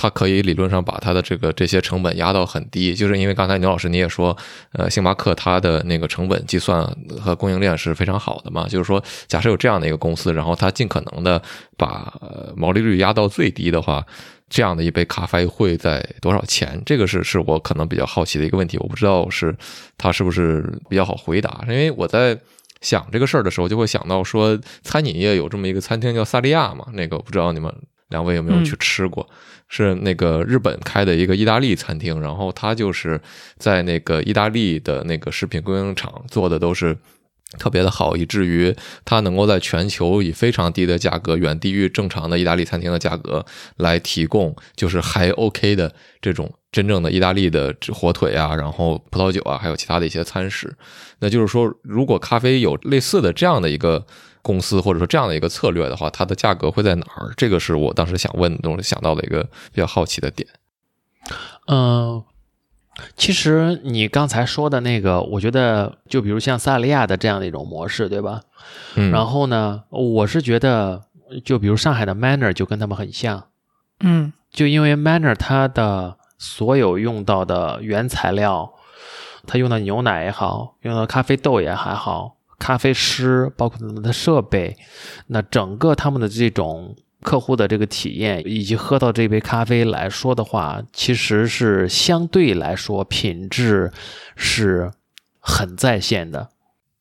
[0.00, 4.36] 它可以理论上把它的这个这些成本压到很低，就是因为刚才牛老师你也说，
[4.74, 6.84] 呃，星巴克它的那个成本计算
[7.20, 11.42] 和供应链是非常好的嘛，就是说，假设有这样的一个公司，然后它尽可能的
[11.76, 12.12] 把、
[12.56, 14.06] 毛利率压到最低的话，
[14.48, 16.80] 这样的一杯咖啡会在多少钱？
[16.86, 19.52] 这个是是我可能比较好奇的一个问题，我不知道是
[19.96, 22.38] 它是不是比较好回答，因为我在。
[22.80, 27.74] 想这个事儿的时候，就会想到说，餐饮业有这么一个餐厅叫萨利亚嘛，那个不知道你们
[28.08, 29.28] 两位有没有去吃过？
[29.70, 33.20] 是那个日本开的一个意大利餐厅，然后它就是
[33.58, 36.96] 在那个意大利的那个食品供应厂做的都是
[37.58, 43.44] 特别的好，以至于它能够在全球以非常低的价格，远低于正常的意大利餐厅的价格
[43.76, 50.74] 来提供，就是还 OK 的这种真正的意大利的火腿啊，然后葡萄酒啊，还有其他的一些餐食。
[51.18, 54.06] 那就是说，如果咖啡有类似的这样的一个
[54.42, 57.32] 公司，或者说这样的一个策略的话，它的价格会在哪儿？
[57.36, 60.48] 这个是我当时想问的东西，想到的一个比较好奇的点。
[61.66, 62.22] 嗯，
[63.16, 68.40] 其实你刚才说的那个，我觉得就比如像萨利亚的这样的一种模式，对吧？
[68.96, 71.02] 嗯，然后呢，我是觉得，
[71.44, 73.48] 就比如上海的 Manner 就跟他们很像，
[74.00, 78.72] 嗯就因为 Manner 它的所有用到的原材料，
[79.46, 84.76] 它用的牛奶也好，用的咖啡豆也还好，咖啡师包括他们的设备，
[85.28, 93.92] 那整个他们的这种客户的这个体验，以及喝到这杯咖啡来说的话，其实是相对来说品质
[94.36, 94.90] 是
[95.40, 96.48] 很在线的。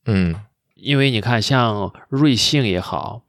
[0.05, 0.35] 嗯
[0.75, 3.23] 因为你看，像瑞幸也好，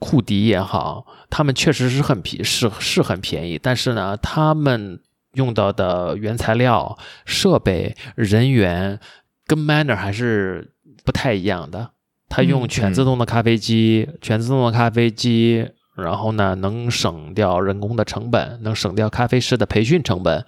[0.00, 5.00] 库迪也好，他们确实是很便是是很便宜，但是呢，他们
[5.34, 8.98] 用到的原材料、设备、人员
[9.46, 10.72] 跟 Manner 还是
[11.08, 11.92] 不太一样的。
[12.28, 15.66] 他用嗯全自动的咖啡机，全自动的咖啡机，
[15.96, 20.44] 然后呢，能省掉人工的成本，能省掉咖啡师的培训成本。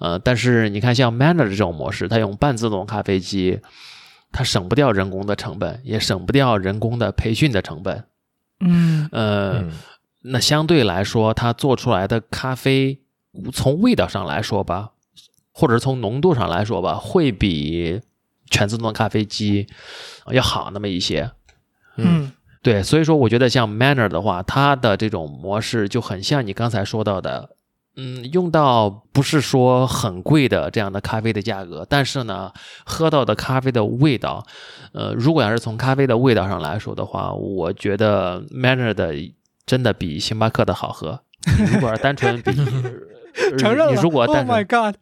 [0.00, 3.60] 呃，但是你看，像 Manner 这种模式，它用半自动咖啡机，
[4.32, 8.02] 它省不掉人工的成本，也省不掉人工的培训的成本。
[8.58, 9.70] 嗯呃，嗯
[10.22, 12.98] 那相对来说，它做出来的咖啡，
[13.52, 14.90] 从味道上来说吧，
[15.52, 18.00] 或者从浓度上来说吧，会比
[18.50, 19.66] 全自动咖啡机
[20.32, 21.30] 要好那么一些。
[21.96, 22.32] 嗯
[22.62, 27.56] 对，所以说我觉得像 Manner 的话，它的这种模式就很像你刚才说到的，
[27.96, 32.52] 嗯，用到不是说很贵的这样的咖啡的价格，但是呢，
[32.84, 34.46] 喝到的咖啡的味道，
[34.92, 39.14] 呃，如果要是从咖啡的味道上来说的话，我觉得 Manner 的
[39.64, 41.18] 真的比星巴克的好喝。
[41.72, 42.56] 如果要是单纯比，呃
[43.58, 43.92] 承认了。
[43.94, 44.96] 你如果 Oh my，God！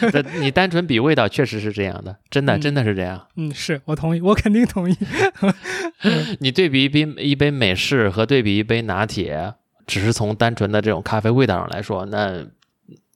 [0.12, 3.26] 这你单纯比味道，确实是这样的，真的嗯真的是这样。
[3.36, 4.96] 嗯，是我同意，我肯定同意。
[6.40, 9.54] 你对比一杯一杯美式和对比一杯拿铁，
[9.86, 12.44] 只是从单纯的这种咖啡味道上来说，那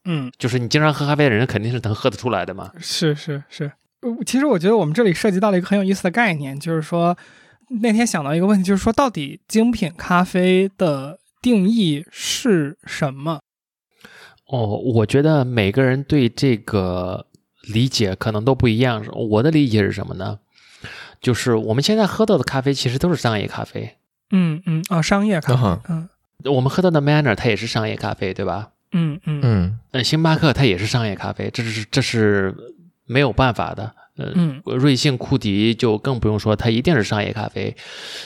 [0.05, 2.71] 嗯，就是你经常喝咖啡的人肯定是能喝得出来的嘛。
[2.79, 3.71] 是是是。
[4.01, 7.15] 呃其实我觉得我们这里涉及到了一个很有意思的概念，就是说
[7.81, 13.41] 那天想到一个问题，就是说到底精品咖啡的定义是什么？
[14.51, 17.25] 哦，我觉得每个人对这个
[17.73, 19.03] 理解可能都不一样。
[19.13, 20.39] 我的理解是什么呢？
[21.21, 23.95] 就是我们现在喝到的咖啡其实都是商业咖啡，
[24.31, 26.09] 嗯嗯啊，商业咖啡嗯
[26.45, 28.71] 我们喝到的 Manner 它也是商业咖啡，对吧？
[28.91, 32.53] 嗯嗯嗯嗯，星巴克它也是商业咖啡，这是这是
[33.05, 33.93] 没有办法的。
[34.17, 37.75] 呃，嗯瑞幸、库迪就更不用说，它一定是商业咖啡。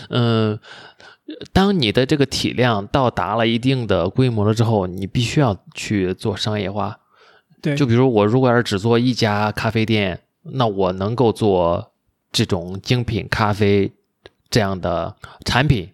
[0.09, 0.57] 嗯、
[1.51, 6.99] 当你的这个体量到达了一定的规模了之后，你必须要去做商业化。
[7.61, 11.91] 对，就比如我如果要是只做一家咖啡店，那我能够做
[12.31, 13.91] 这种精品咖啡
[14.49, 15.89] 这样的产品。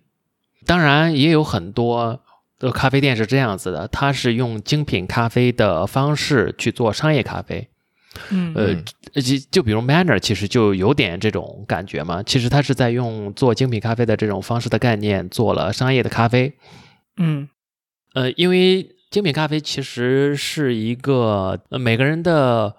[0.65, 2.21] 当然，也有很多
[2.59, 7.69] 的咖啡店是这样子的，它是用精品咖啡的方式去做商业咖啡。
[8.29, 8.83] 嗯呃嗯，
[9.21, 12.21] 就就比如 Manner，其实就有点这种感觉嘛。
[12.23, 16.53] 其实它是在用做精品咖啡的这种方式的概念做了商业的咖啡。
[17.17, 17.47] 嗯
[18.13, 22.75] 呃，因为精品咖啡其实是一个、呃、每个人的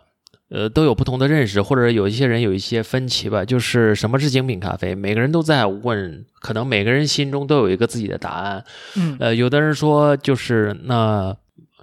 [0.50, 3.44] 呃都有不同的认识，或者有一些人有一些分歧吧。
[3.44, 8.64] 就是什么是精品咖啡，每个人都在问，可能每个人心中都有一个自己的答案。
[8.96, 11.34] 嗯呃，有的人说就是那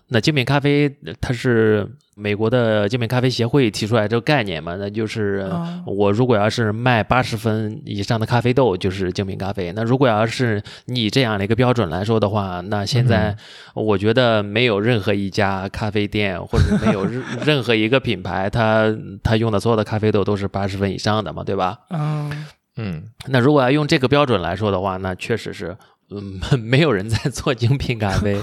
[0.10, 1.88] 那精品咖啡它是
[2.20, 9.72] 美国的精品咖啡协会提出来这个概念嘛，那就是哦我如果要是卖八十分以上的咖啡豆就是精品咖啡。
[9.76, 13.36] 那如果要是你以这样的一个标准来说的话，那现在
[13.74, 21.78] 我觉得没有任何一家咖啡店或者没有任 任何一个品牌，它它用的所有的咖啡豆都是八十分以上的嘛，对吧？
[21.90, 22.46] 嗯
[22.78, 25.76] 嗯那如果要用这个标准来说的话，那确实是，
[26.12, 28.36] 嗯，没有人在做精品咖啡，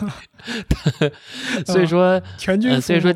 [1.66, 3.12] 所以说，全军呃，所以说，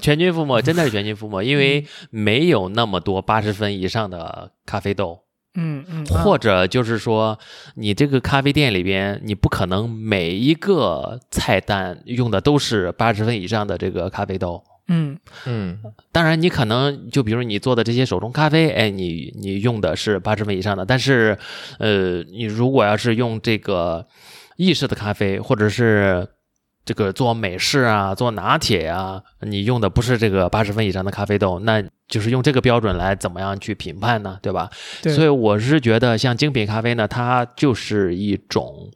[0.00, 5.20] 全军覆没， 真的是全军覆没，因为没有那么多八十分以上的咖啡豆，
[5.54, 6.22] 嗯嗯，啊。
[6.22, 7.38] 或者就是说，
[7.76, 14.62] 你这个咖啡店里边，你不可能每一个菜单用的都是八十分以上的这个咖啡豆。
[14.88, 15.78] 嗯嗯
[16.12, 21.36] 当然，你可能就比如你做的这些手冲咖啡，哎，你你用的是八十分以上的，但是，
[21.78, 24.06] 呃，你如果要是用这个
[24.56, 26.26] 意式的咖啡，或者是
[26.84, 34.38] 这个做美式啊、做拿铁呀、你用的不是这个八十分以上的咖啡豆，那就是用这个标准来怎么样去评判呢？
[34.40, 34.70] 对吧？
[35.02, 38.88] 对，所以我是觉得，像精品咖啡呢，它就是一种，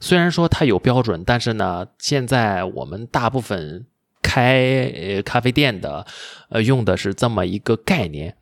[0.00, 3.86] 虽然说它有标准，但是呢，现在我们大部分
[4.22, 6.06] 开呃咖啡店的，
[6.48, 8.36] 呃，用的是这么一个概念。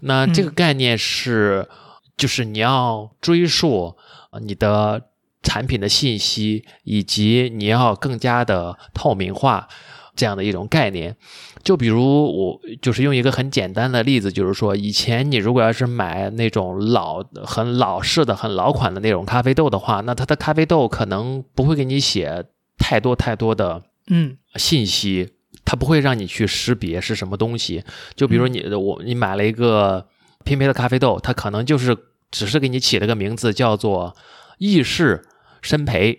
[0.00, 1.68] 那这个概念是，
[2.16, 3.96] 就是你要追溯
[4.42, 5.02] 你的
[5.42, 9.68] 产品的信息，以及你要更加的透明化
[10.16, 11.16] 这样的一种概念。
[11.62, 22.44] 就比如我就是用一个很简单的例子，就是说，以前你如果要是买那种老、很老式的、很老款的那种咖啡豆的话，那它的咖啡豆可能不会给你写
[22.78, 25.34] 太多太多的嗯信息，
[25.64, 27.84] 它不会让你去识别是什么东西。
[28.14, 30.08] 就比如你我你买了一个
[30.44, 31.96] 拼配的咖啡豆，它可能就是
[32.30, 34.16] 只是给你起了个名字，叫做
[34.58, 35.24] 意式
[35.60, 36.18] 深焙。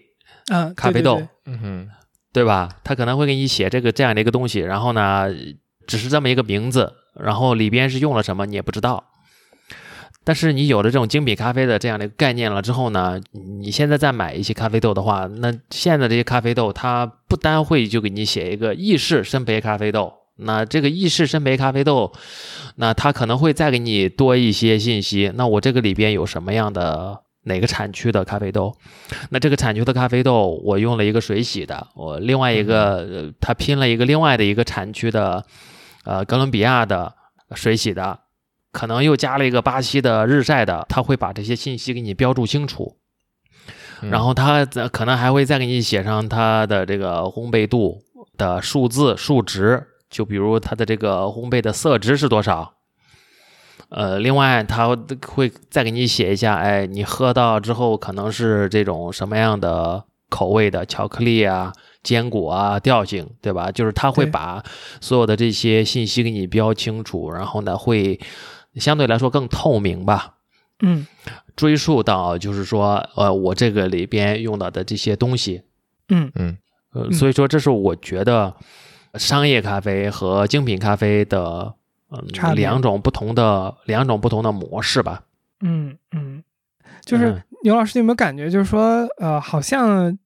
[0.51, 1.89] 嗯，咖啡豆嗯哼
[2.31, 2.77] 对吧？
[2.83, 5.27] 它可能会给你写这个这样的一个东西，然后呢，
[5.85, 9.12] 只是这么一个名字，然后里边是用了什么你也不知道。
[10.25, 22.13] 但是你有了这种精品咖啡的这样的概念了之后呢，你现在再买一些咖啡豆的话，那现在这些咖啡豆它不单会就给你写一个意式深焙咖啡豆，那这个意式深焙咖啡豆，
[22.77, 25.29] 那它可能会再给你多一些信息。
[25.35, 28.73] 那我这个里边有什么样的哪个产区的咖啡豆？
[29.29, 35.43] 那这个产区的咖啡豆我用了一个水洗的，我另外一个呃它拼了一个另外的一个产区的，
[36.05, 37.13] 呃哥伦比亚的
[37.55, 38.19] 水洗的。
[38.73, 42.97] 可能又加了一个巴西的日晒的，他会把这些信息给你标注清楚，
[44.01, 48.01] 嗯然后他可能还会再给你写上它的这个烘焙度
[48.35, 52.73] 的数字数值，就比如它的这个烘焙的色值是多少。
[53.89, 54.97] 呃，另外他
[55.27, 61.71] 会再给你写一下，哎，你喝到之后可能是这种什么样的口味的巧克力啊、
[62.01, 63.71] 坚果啊、调性，对吧？
[63.71, 64.63] 就是他会把
[64.99, 68.19] 所有的这些信息给你标清楚，然后呢，会
[68.75, 70.35] 相对来说更透明吧。
[70.81, 71.05] 嗯。
[71.55, 75.63] 追溯到就是说，呃，我这个里边用到的这些东西，
[76.09, 76.31] 嗯。
[76.35, 76.57] 嗯。
[76.93, 77.13] 呃，嗯。
[77.13, 78.55] 所以说这是我觉得
[79.15, 81.75] 商业咖啡和精品咖啡的
[82.09, 85.23] 嗯两种不同的两种不同的模式吧。
[85.61, 86.43] 嗯嗯，
[87.05, 87.43] 就是嗯。
[87.63, 90.17] 牛老师，你有没有感觉，就是说，呃，好像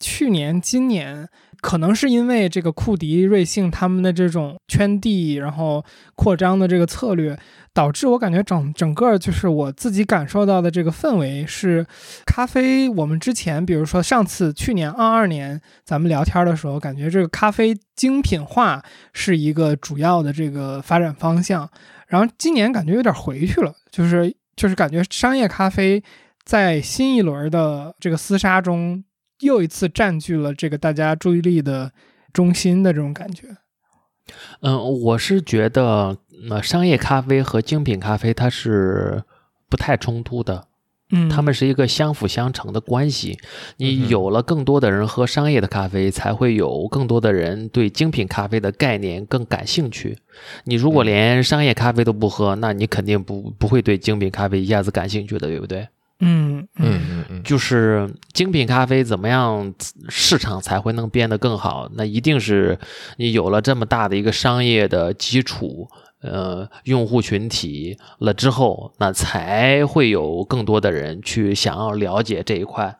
[0.00, 1.28] 去年、今年，
[1.60, 5.84] 可能是因为这个库迪、瑞幸他们的这种圈地，然后
[6.16, 7.38] 扩张的这个策略，
[7.72, 11.86] 导致我感觉整整个就是我自己感受到的这个氛围是，
[12.26, 12.88] 咖啡。
[12.88, 21.70] 我们之前，比如说上次去年二二年咱们聊天的时候，感觉这个咖啡精品化是一个主要的这个发展方向，
[22.08, 26.02] 然后今年感觉有点回去了，就是就是感觉商业咖啡
[26.44, 29.04] 在新一轮的这个厮杀中，
[29.40, 31.92] 又一次占据了这个大家注意力的
[32.32, 33.56] 中心的这种感觉。
[34.60, 36.16] 嗯，我是觉得，
[36.48, 39.22] 呃，商业咖啡和精品咖啡它是
[39.68, 40.64] 不太冲突的。
[41.12, 43.36] 嗯，他们是一个相辅相成的关系。
[43.42, 43.46] 嗯
[43.78, 50.16] 你有了更多的人喝商业的咖啡，才会有更多的人对精品咖啡的概念更感兴趣。
[50.64, 55.88] 你如果嗯连商业咖啡都不喝，那你肯定不不会对精品咖啡一下子感兴趣的，对不对？
[56.20, 59.74] 嗯嗯嗯嗯，就是精品咖啡怎么样
[60.08, 61.90] 市场才会能变得更好？
[61.94, 62.78] 那一定是
[63.16, 65.88] 你有了这么大的一个商业的基础，
[66.22, 72.96] 呃，用户群体了之后，那才会有更多的人去想要了解这一块。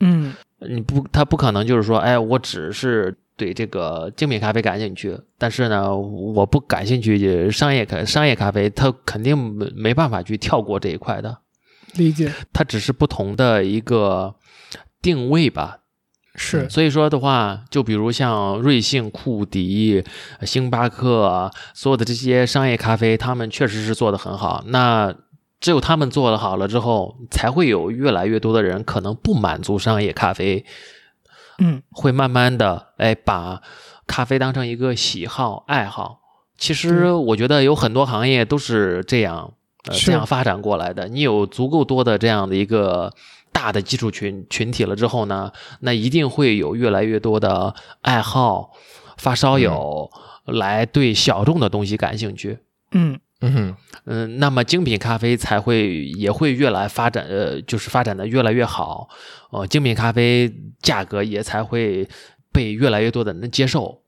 [0.00, 11.38] 嗯你不，他不可能就是说，哎，我只是对这个精品咖啡感兴趣，但是呢，我不感兴趣商业咖商业咖啡，他肯定没没办法去跳过这一块的。
[11.94, 14.34] 理解它只是不同的一个
[15.02, 15.80] 定位吧。
[16.34, 20.02] 是所以说的话，就比如像瑞幸、库迪、
[20.42, 24.64] 星巴克啊，所有的这些商业咖啡，他们确实是做得很好。
[24.66, 25.14] 那
[25.60, 30.64] 只有他们做得好了之后，才会有越来越多的人可能不满足商业咖啡，
[31.58, 33.60] 嗯会慢慢的哎把
[34.06, 36.20] 咖啡当成一个喜好爱好。
[36.56, 39.52] 其实我觉得有很多行业都是这样，
[39.84, 41.08] 呃，这样发展过来的。
[41.08, 43.12] 你有足够多的这样的一个
[43.52, 48.72] 大的基础群群体了之后呢，那一定会有越来越多的爱好
[49.18, 50.10] 发烧友
[50.46, 52.58] 来对小众的东西感兴趣。
[52.92, 53.76] 嗯嗯哼，
[54.06, 59.08] 嗯，那么精品咖啡才会也会越来发展，呃，就是发展的越来越好，
[59.50, 62.08] 呃，精品咖啡价格也才会
[62.52, 64.02] 被越来越多的人接受。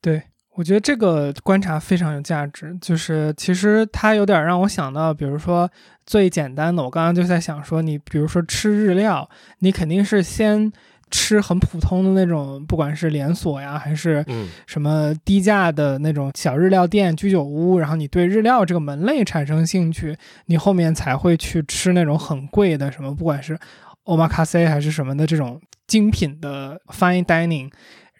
[0.00, 0.22] 对。
[0.56, 5.70] 我觉得这个观察非常有价值，就是其实它有点让我想到，比如说
[6.06, 9.28] 最简单的，我刚刚就在想说，你比如说吃日料，
[9.58, 10.72] 你肯定是先
[11.10, 14.48] 吃很普通的那种，不管是连锁呀，还是嗯。
[14.66, 23.58] 什么低价的那种小日料店、居酒屋，然后你对日料这个门类产生兴趣，你后面才会去吃那种很贵的什么，不管是
[24.06, 27.70] omakase 还是什么的这种精品的 fine dining，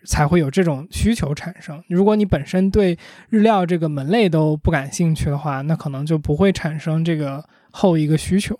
[0.07, 1.83] 才会有这种需求产生。
[1.89, 2.97] 如果你本身对
[3.29, 8.57] 日料这个门类都不感兴趣的话，那可能就不会产生这个后一个需求。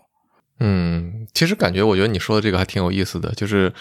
[0.59, 3.73] 嗯，其实感觉我觉得你说的这个还挺有意思的，就是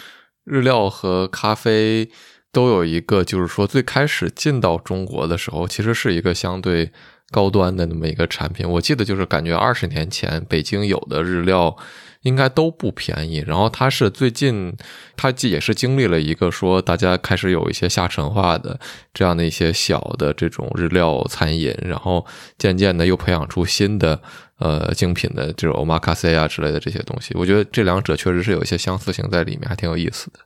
[0.44, 2.10] 日料和咖啡
[2.52, 6.92] 都有一个，就是说最开始进到中国的时候，其实是一个相对
[7.32, 8.70] 高端的那么一个产品。
[8.70, 11.76] 我记得就是感觉二十年前北京有的日料
[12.26, 14.76] 应该都不便宜，然后它是最近
[15.16, 18.80] 它也是经历了一个说大家开始有一些下沉化的
[19.14, 22.26] 这样的一些小的这种日料餐饮，然后
[22.58, 24.22] 渐渐的又培养出新的。
[24.58, 30.40] 呃，精品的这种 omakase 啊之类的这些东西，我觉得这两者确实是有一些相似性在里面，还挺有意思的。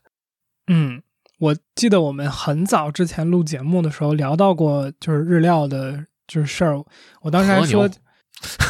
[0.65, 1.03] 嗯，
[1.37, 6.83] 我记得我们很早之前录节目的时候聊到过，就是日料的，就是事儿。
[7.21, 7.87] 我当时还说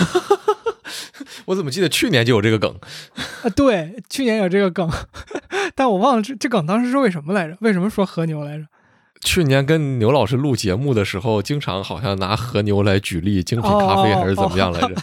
[1.47, 2.75] 我怎么记得去年就有这个梗？
[3.43, 4.89] 啊，对，去年有这个梗，
[5.75, 7.57] 但我忘了这这梗当时是为什么来着？
[7.61, 8.65] 为什么说和牛来着？
[9.21, 14.95] 去年跟牛老师录节目的时候，经常好像拿和牛来举例精品咖啡还是怎么样来着？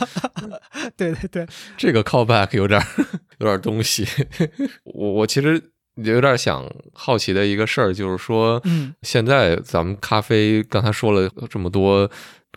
[0.97, 2.80] 对对对，这个 callback 有点
[3.39, 4.07] 有点东西。
[4.84, 5.62] 我我其实
[5.97, 6.64] 有点想
[6.95, 12.11] 好奇的一个事儿，就是说，嗯现在咱们咖啡刚才说了这么多。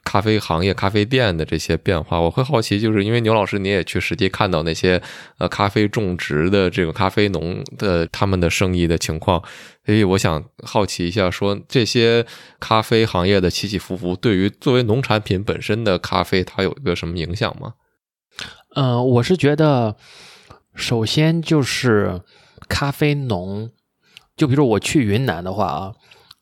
[0.10, 5.00] 咖啡行业、咖啡店的这些变化，我会好奇，就是因为牛老师你也去实际看到那些
[5.38, 9.40] 呃咖啡种植的这个咖啡农的他们的生意的情况，
[9.86, 12.26] 所以我想好奇一下，说这些
[12.60, 17.74] 咖啡行业的起起伏伏，对于作为农产品本身的咖啡，它有一个什么影响吗？
[18.74, 19.96] 呃，我是觉得，
[20.74, 22.22] 首先就是
[22.68, 23.70] 咖啡农，
[24.36, 25.94] 就比如我去云南的话啊，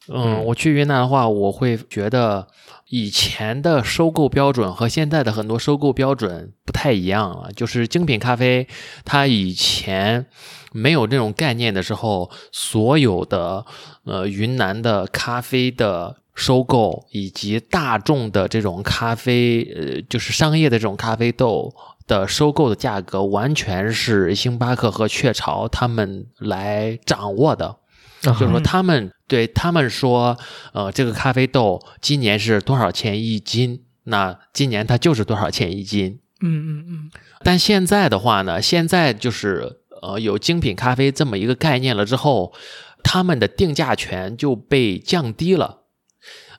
[0.07, 2.47] 嗯，嗯我去云南的话，我会觉得
[2.89, 7.51] 以前的收购标准和现在的很多收购标准不太一样了。
[7.53, 8.67] 就是精品咖啡，
[9.03, 10.25] 它以前
[10.71, 13.65] 没有这种概念的时候，所有的
[14.05, 21.73] 呃云南的咖啡的收购以及大众的这种咖啡，呃，就是商业的这种咖啡豆
[22.05, 27.77] 的收购的价格，完全是星巴克和雀巢他们来掌握的。
[28.33, 30.37] 就是说，他们对他们说，
[30.73, 33.83] 呃，这个咖啡豆今年是多少钱一斤？
[34.03, 36.19] 那今年它就是多少钱一斤。
[36.41, 37.11] 嗯嗯嗯，
[37.43, 42.53] 但现在的话呢，现在就是呃有精品咖啡这么一个概念了之后，
[43.03, 45.81] 他们的定价权就被降低了，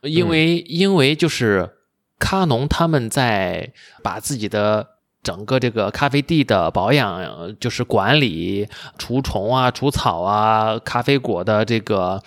[0.02, 1.70] 因为、因为就是
[2.18, 4.97] 咖农他们在把自己的。
[5.22, 8.66] 整个这个咖啡地的保养，就是管理、
[8.98, 12.22] 除虫啊、除草啊、咖啡果的这个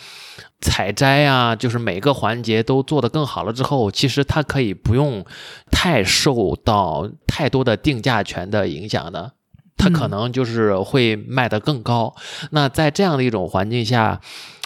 [0.59, 5.25] 采摘啊，就是每个环节都做得更好了之后，其实它可以不用
[5.71, 9.31] 太受到太多的定价权的影响的，
[9.77, 12.13] 它可能就是会卖得更高。
[12.51, 14.19] 那在这样的一种环境下，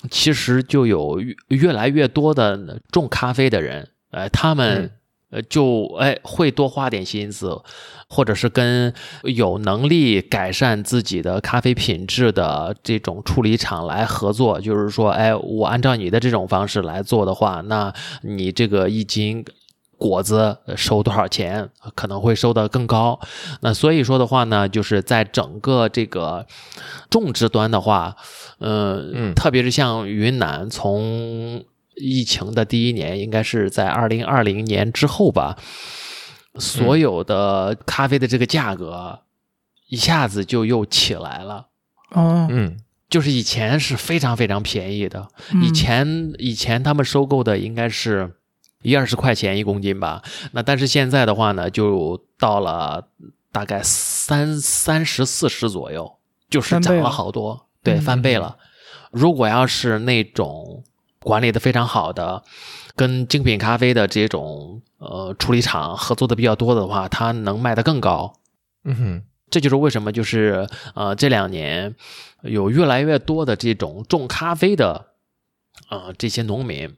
[0.09, 4.91] 其实就有越来越多的种咖啡的人，呃，他们。
[5.31, 7.59] 呃，就哎会多花点心思，
[8.07, 14.61] 或者是跟有能力改善自己的咖啡品质的这种处理厂来合作。
[14.61, 19.43] 就是说，哎，我按照你的这种方式来做的话，那你这个一斤
[19.97, 23.19] 果子收多少钱，可能会收得更高。
[23.61, 26.45] 那所以说的话呢，就是在整个这个
[27.09, 28.15] 种植端的话，
[28.59, 31.65] 呃，嗯特别是像云南从。
[31.95, 35.57] 疫情的第一年应该是在二零二零年之后吧，
[36.55, 39.21] 所有的咖啡的这个价格
[39.87, 41.67] 一下子就又起来了。
[42.11, 42.77] 哦，嗯。
[43.07, 45.63] 就是以前是非常非常便宜的，嗯。
[45.63, 48.33] 以前以前他们收购的应该是
[48.81, 53.07] 一二十块钱一公斤吧，那但是现在的话呢，就到了
[53.51, 56.17] 大概三三十四十左右，
[56.49, 58.01] 就是涨了好多，对，嗯。
[58.01, 58.57] 翻倍了。
[59.11, 60.83] 如果要是那种
[61.25, 62.43] 管理的非常好的，
[62.95, 68.33] 跟精品咖啡的这种呃处理厂合作的比较多的话，它能卖得更高。
[68.83, 71.95] 嗯哼这就是为什么就是呃这两年
[72.43, 75.07] 有越来越多的这种种咖啡的
[75.89, 76.95] 呃这些农民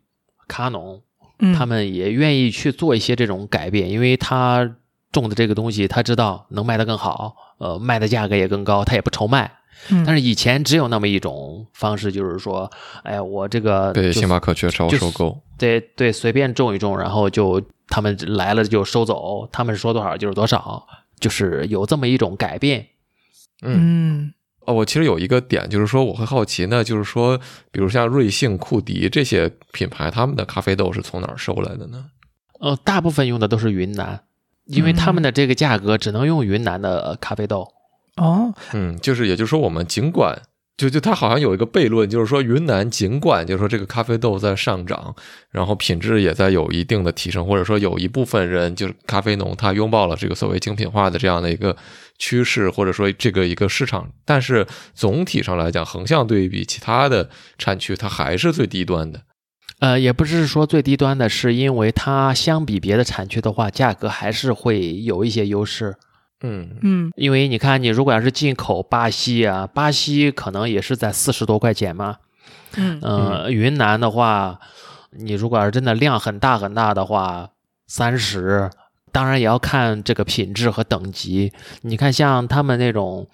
[0.48, 1.02] 咖农，
[1.40, 4.76] 嗯他们也愿意去做一些这种改变，因为他
[5.14, 9.60] 种的这个东西，他知道能卖得更好，呃，卖的价格也更高，他也不愁卖。
[9.90, 12.70] 嗯但是以前只有那么一种方式，就是说，
[13.04, 15.40] 哎，我这个被星巴克雀巢收购。
[15.58, 20.86] 对对，随便种一种，然后就他们来了就收走，他们说多少就是多少，
[21.20, 22.86] 就是有这么一种改变。
[23.62, 24.34] 嗯
[24.66, 27.40] 哦，我其实有一个点，就是说我会好奇呢，就是说，
[27.72, 32.06] 比如像瑞幸、库迪这些品牌，他们的咖啡豆是从哪儿收来的呢？
[32.60, 34.22] 呃，大部分用的都是云南，
[34.66, 37.68] 因为他们的这个价格只能用云南的呃咖啡豆。
[38.18, 40.40] 哦，嗯，就是也就是说，我们尽管
[40.76, 45.16] 就就它好像有一个悖论，就是说云南尽管就是说这个咖啡豆在上涨，
[45.50, 51.76] 然后品质也在有一定的提升，或者说有一部分人就是咖啡农他拥抱了这个所谓精品化的这样的一个
[52.20, 59.22] 趋势，或者说这个一个市场，但是总体上来讲，横向对比其他的产区，它还是最低端的。
[59.80, 65.96] 呃，也不是说最低端的，是因为它相比别的产区的话，价格还是会有一些优势。
[66.42, 72.18] 嗯嗯因为你看，你如果要是进口巴西啊，巴西可能也是在四十多块钱嘛。
[72.76, 74.60] 嗯呃，云南的话，
[75.12, 77.50] 你如果要是真的量很大很大的话，
[77.88, 78.70] 三十，
[79.12, 81.52] 当然也要看这个品质和等级。
[81.82, 83.28] 你看，像他们那种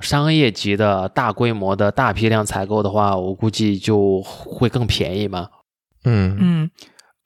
[0.00, 5.48] 商业级的大规模的大批量采购的话，我估计就会更便宜嘛。
[6.04, 6.70] 嗯嗯，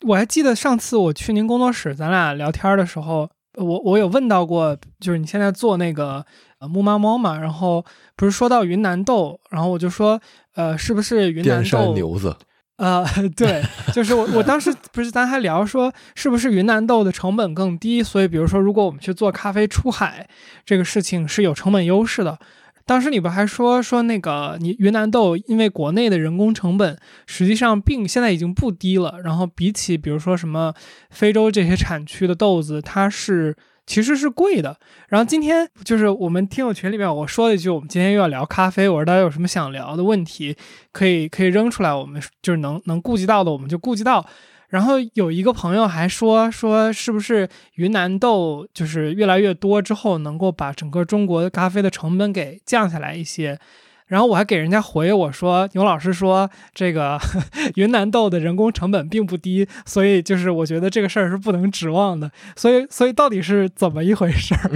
[0.09, 6.25] 我还记得上次我去您工作室，咱俩聊天的时候，我我有问到过，就是你现在做那个
[6.59, 7.85] 呃木马猫嘛，然后
[8.17, 10.21] 不是说到云南豆，然后我就说，
[10.55, 11.95] 呃，是不是云南豆？
[11.95, 12.35] 牛子，
[12.77, 13.05] 呃，
[13.37, 20.29] 对，就是我我当时不是咱还聊说，是不是云南豆的成本更低，所以比如说如果我们去做咖啡出海
[20.65, 22.39] 这个事情是有成本优势的。
[22.85, 30.75] 当时你不还说说那个你云南豆，因为国内的人工成本实际上并现在已经不低了，然后比起比如说什么
[31.11, 33.57] 非洲这些产区的豆子，它是
[33.87, 34.77] 其实是贵的。
[35.09, 40.57] 然后今天就是我们听友群里面我说了一句，我们今天又要聊咖啡，我说大家有什么想聊的问题，
[40.93, 44.27] 可以可以扔出来，我们就是能能顾及到的我们就顾及到。
[44.73, 53.59] 然后有一个朋友还说说，是不是云南豆就是越来越多之后，能够把整个中国的咖啡的成本给降下来一些？
[54.07, 57.21] 然后我还给人家回我说，牛老师说这个
[57.77, 62.31] 云南豆的人工成本并不低，所以就是我觉得这个事儿是不能指望的。
[62.57, 64.71] 所以所以到底是怎么一回事儿？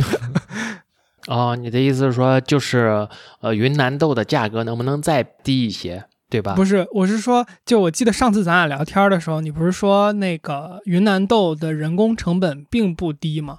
[1.28, 3.08] 哦，你的意思是说，就是
[3.40, 6.04] 呃，云南豆的价格能不能再低一些？
[6.28, 6.54] 对吧？
[6.54, 13.58] 不是，我是说，就我记得上次咱俩聊天的时候，你不是说那个云南豆的人工成本并不低吗？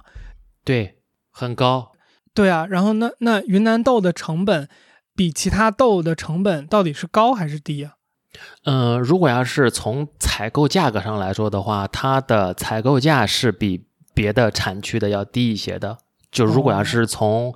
[0.64, 0.96] 对，
[1.30, 1.92] 很高。
[2.34, 4.68] 对啊，然后那那云南豆的成本
[5.16, 7.94] 比其他豆的成本到底是高还是低啊？
[8.64, 15.96] 嗯，如果要是从采购价格上来说的话，它的采购价是比别的产区的要低一些的。
[16.30, 17.54] 就如果要是从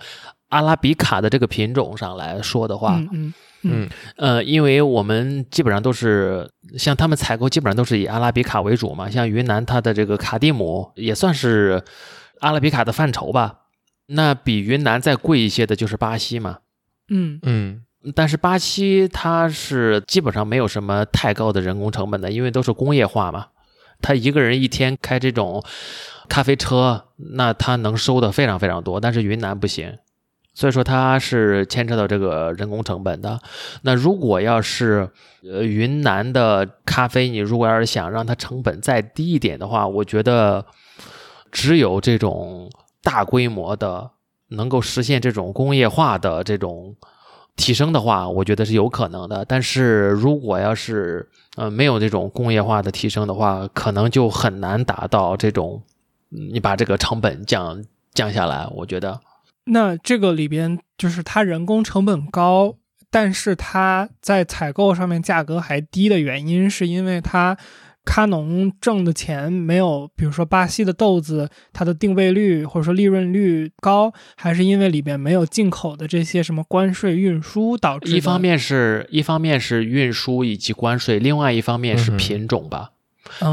[0.48, 3.34] 阿拉比卡的这个品种上来说的话，嗯嗯。
[3.64, 9.08] 嗯，呃，因为我们基本上都是像他们采购，基本上都是以阿拉比卡为主嘛。
[9.08, 11.82] 像云南，它的这个卡蒂姆也算是
[12.40, 13.60] 阿拉比卡的范畴吧。
[14.06, 16.58] 那比云南再贵一些的就是巴西嘛。
[17.08, 17.82] 嗯嗯，
[18.14, 23.46] 但是巴西它是基本上没有什么太高的人工成本的，因为都是工业化嘛。
[24.00, 25.62] 他一个人一天开这种
[26.28, 27.04] 咖啡车，
[27.36, 28.98] 那他能收的非常非常多。
[28.98, 29.96] 但是云南不行。
[30.54, 33.40] 所以说它是牵扯到这个人工成本的。
[33.82, 35.08] 那如果要是
[35.42, 40.64] 呃云南的咖啡，你如果要是想让它成本再低一点的话，我觉得
[41.50, 42.70] 只有这种
[43.02, 44.10] 大规模的
[44.48, 46.94] 能够实现这种工业化的这种
[47.56, 49.44] 提升的话，我觉得是有可能的。
[49.46, 55.82] 但是如果要是呃没有这种工业化的提升的话，可能就很难达到这种
[56.28, 57.82] 你把这个成本降
[58.12, 59.18] 降下来，我觉得。
[59.66, 62.76] 那这个里边就是它人工成本高，
[63.10, 67.56] 但是它在采购上面价格还低的原因，是因为它
[68.04, 78.16] 咖农挣的钱没有，比如说巴西的豆子，它的定位率或者说利润率高，还是因为里边没有进口的这些什么关税运输导致？
[78.16, 82.90] 一方面是一方面是运输以及关税，另外一方面是品种吧，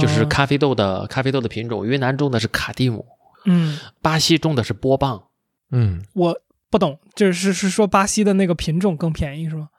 [0.01, 3.05] 就是咖啡豆的咖啡豆的品种，云南种的是卡蒂姆，
[3.45, 5.25] 嗯，巴西种的是波棒。
[5.71, 6.39] 嗯，我
[6.69, 9.69] 不懂，就是是说巴西的那个品种更便宜是吗？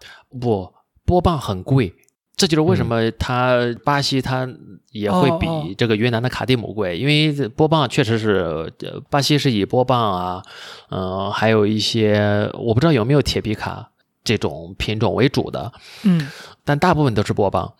[0.40, 0.72] 不，
[1.04, 1.94] 波棒很贵，
[2.36, 4.48] 这就是为什么它巴西它
[4.90, 8.72] 也会比这个云南的卡蒂姆贵，因为波棒确实是
[9.08, 10.42] 巴西是以波棒啊，
[10.90, 13.90] 嗯，还有一些我不知道有没有铁皮卡
[14.24, 15.72] 这种品种为主的，
[16.04, 16.28] 嗯，
[16.64, 17.74] 但大部分都是波棒。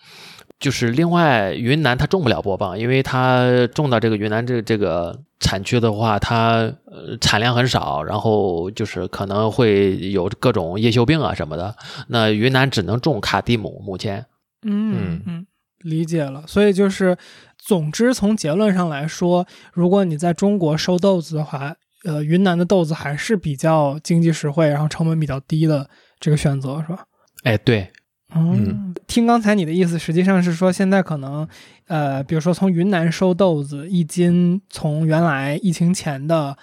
[0.60, 11.74] 就是另外，云南它种不了波棒，因为它种到这个云南这这个产区的话，它呃产量很少，然后就是可能会有各种叶锈病啊什么的。
[12.08, 14.26] 那云南只能种卡蒂姆，目前。
[14.62, 15.46] 嗯嗯，
[15.78, 16.44] 理解了。
[16.46, 17.16] 所以就是，
[17.56, 25.88] 总之从结论上来说，如果你在中国收豆子的话，呃，云南的豆子还是比较经济实惠，然后成本比较低的
[26.18, 27.04] 这个选择，是吧？
[27.44, 27.90] 哎，对。
[28.32, 31.46] 嗯，听刚才你的意思，实际上是说现在可能，
[31.88, 36.56] 呃，比如说从云南收豆子，一斤从原来疫情前的，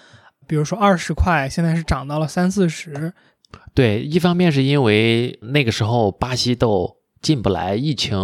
[0.48, 3.12] 比如说二十块，现在是涨到了三四十。
[3.74, 8.18] 对，一方面是因为那个时候巴西豆进不来，疫情，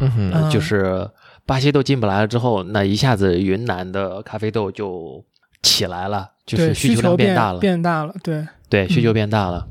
[0.00, 1.10] 嗯就是
[1.44, 5.22] 巴西豆进不来了之后，那一下子云南的咖啡豆就
[5.62, 9.68] 起来了，就是需求量变大了，变大了，对，对，需求变大了，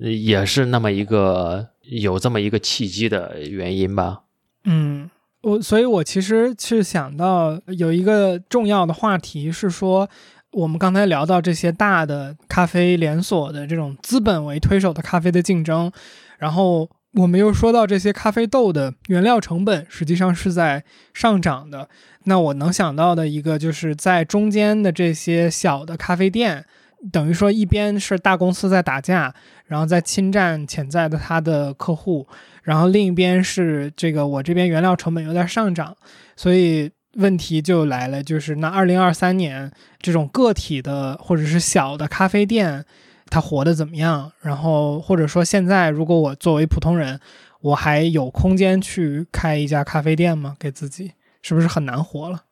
[0.00, 1.68] 也是那么一个。
[1.88, 4.22] 有这么一个契机的原因吧？
[4.64, 5.10] 嗯，
[5.42, 10.08] 我所以，我其实是想到有一个重要的话题是说，
[10.52, 15.92] 我们刚才聊到这些大的咖啡连锁的这种资本为推手的咖啡的竞争，
[16.38, 21.88] 然后我们又说到这些咖啡豆的原料成本实际上是在上涨的。
[22.24, 26.64] 那我能想到的一个就是在中间的这些小的咖啡店。
[27.12, 29.34] 等于说，一边是大公司在打架，
[29.66, 32.26] 然后在侵占潜在的他的客户，
[32.62, 35.96] 然后另一边是这个我这边原料成本有点上涨，
[36.36, 39.70] 所以问题就来了，就是那二零二三年
[40.00, 42.84] 这种个体的或者是小的咖啡店，
[43.30, 44.32] 它活得怎么样？
[44.40, 47.20] 然后或者说现在，如果我作为普通人，
[47.60, 50.56] 我还有空间去开一家咖啡店吗？
[50.58, 52.44] 给自己是不是很难活了？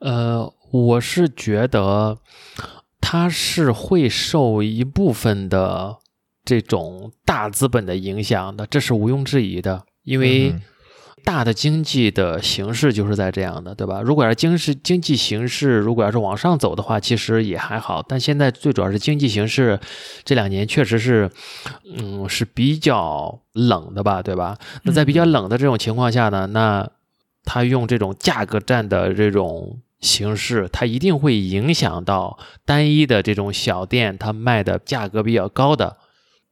[0.00, 2.18] 呃，我是觉得
[3.02, 5.98] 它是会受一部分的
[6.42, 10.52] 这种大资本的影响的，这是毋庸置疑的，因为。
[10.52, 10.62] 嗯
[11.24, 14.02] 大的经济的形势就是在这样的，对吧？
[14.02, 18.04] 如果要是经是经济形势，如果要是往上走的话，其实也还好。
[18.08, 19.78] 但现在最主要是经济形势，
[20.24, 21.30] 这两年确实是，
[21.96, 24.58] 嗯，是比较冷的吧，对吧？
[24.82, 26.90] 那在比较冷的这种情况下呢，那
[27.44, 35.96] 他用这种价格战的这种形式，它一定会影响到单一的这种小店，它卖的价格比较高的。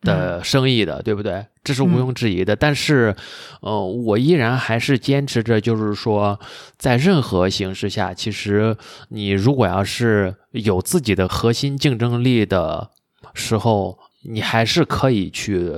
[0.02, 1.44] 的生意的，对不对？
[1.62, 2.56] 这是毋庸置疑的。
[2.56, 3.14] 但是，
[3.60, 6.40] 呃，我依然还是坚持着，就是说，
[6.78, 8.74] 在任何形势下，其实
[9.10, 12.88] 你如果要是有自己的核心竞争力的
[13.34, 15.70] 时候，你还是可以去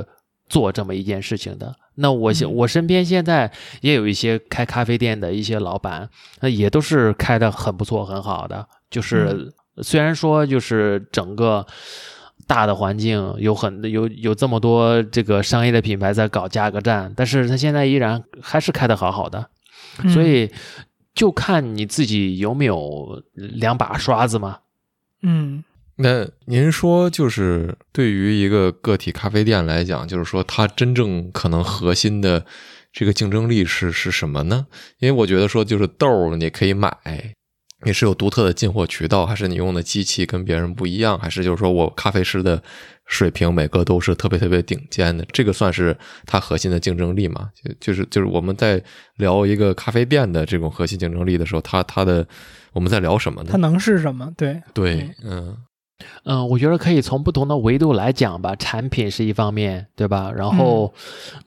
[0.48, 1.74] 做这么一件事情的。
[1.96, 6.08] 那我现我身边现在也有一些开咖啡店的一些老板，
[6.40, 8.66] 那也都是开的很不错、很好的。
[8.90, 11.66] 就是虽然说，就是整个。
[12.44, 19.46] 大的环境有很有有这么多这个商业的品牌在搞价格战，但是他现在依然还是开的好好的，
[20.12, 20.50] 所以
[21.14, 24.58] 就看你自己有没有两把刷子嘛。
[25.22, 25.62] 嗯，
[26.02, 32.44] 那您说就是对于一个个体咖啡店来讲，就是说它真正可能核心的
[32.92, 34.66] 这个竞争力是是什么呢？
[34.98, 36.96] 因为我觉得说就是豆儿你可以买。
[37.84, 42.62] 你是有独特的进货渠道，还是你用的机器跟别人不一样，还是就是说我咖啡师的
[43.06, 45.26] 水平每个都是特别特别顶尖的？
[45.32, 47.50] 这个算是它核心的竞争力吗？
[47.60, 48.80] 就就是就是我们在
[49.16, 52.24] 聊一个咖啡店的这种核心竞争力的时候，它它的
[52.72, 53.48] 我们在聊什么呢？
[53.50, 54.32] 它能是什么？
[54.36, 55.56] 对对，嗯
[56.24, 58.56] 嗯，我觉得可以从不同的维度来讲吧。
[58.56, 60.32] 产品是一方面，对吧？
[60.34, 60.92] 然后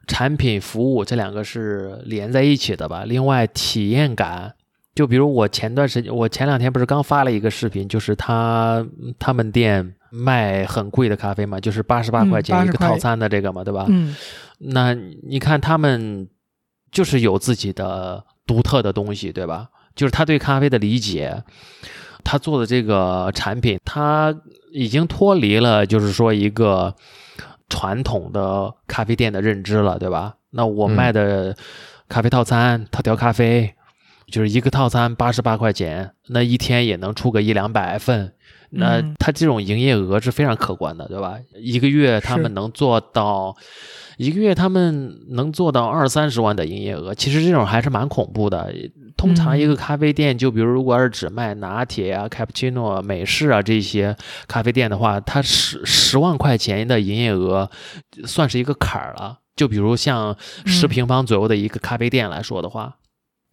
[0.07, 3.03] 产品服务这两个是连在一起的吧。
[3.05, 4.53] 另外体验感。
[4.95, 8.81] 就比如我前段时间，我前两天不是刚发了一个视频，就是他
[9.19, 13.85] 他们店卖很贵的咖啡嘛，就是八十八块钱一个套餐的这个嘛，对吧？
[13.89, 14.15] 嗯。
[14.57, 16.29] 那你看他们
[16.93, 19.67] 就是有自己的独特的东西，对吧？
[19.97, 21.43] 就是他对咖啡的理解，
[22.25, 24.35] 他做的这个产品，他
[24.73, 26.93] 已经脱离了就是说一个
[27.69, 30.35] 传统的咖啡店的认知了，对吧？
[30.49, 31.55] 那我卖的
[32.09, 33.73] 咖啡套餐，特调咖啡。
[34.27, 38.33] 就是一个套餐八十八块钱，那一天也能出个一两百份，
[38.71, 41.37] 那他这种营业额是非常可观的，对吧？
[41.53, 43.55] 一个月他们能做到，
[44.17, 48.73] 一个月他们能做到二三十万的营业额，其实这种还是蛮恐怖的。
[49.17, 54.15] 通常一个咖啡店，就比如如果是只卖拿铁啊、卡布奇诺、美式啊这些
[54.47, 57.69] 咖啡店的话，它十十万块钱的营业额
[58.25, 59.39] 算是一个坎儿了。
[59.55, 60.35] 就比如像
[60.65, 62.97] 十平方左右的一个咖啡店来说的话。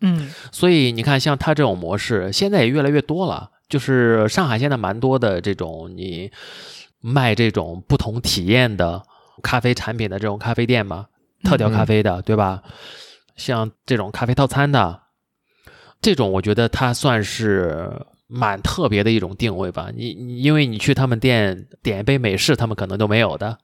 [0.01, 3.51] 嗯，所以你看，像它这种模式，现在也越来越多了。
[3.69, 6.31] 就是上海现在蛮多的这种你
[7.01, 9.03] 卖这种不同体验的
[9.43, 11.07] 咖啡产品的这种咖啡店嘛，
[11.45, 12.63] 特调咖啡的，对吧？
[13.37, 15.02] 像这种咖啡套餐的，
[16.03, 17.91] 这种我觉得它算是
[18.27, 19.89] 蛮特别的一种定位吧。
[19.97, 23.57] 你你因为你去他们店点一杯美式，他们可能都没有的。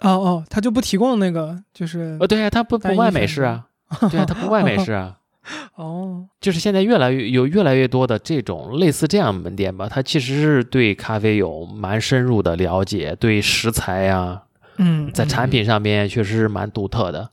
[0.00, 3.66] 哦哦，他就不提供那个，就是呃，对呀，他不不卖美式啊，
[4.10, 5.18] 对啊，他不卖美式啊。
[5.76, 14.42] 哦，就是现在越来越有越来越多的这种类似这样门店吧，它其实是对咖啡有蛮深入的了解，对食材呀，
[14.78, 17.30] 嗯，在产品上面确实是蛮独特的，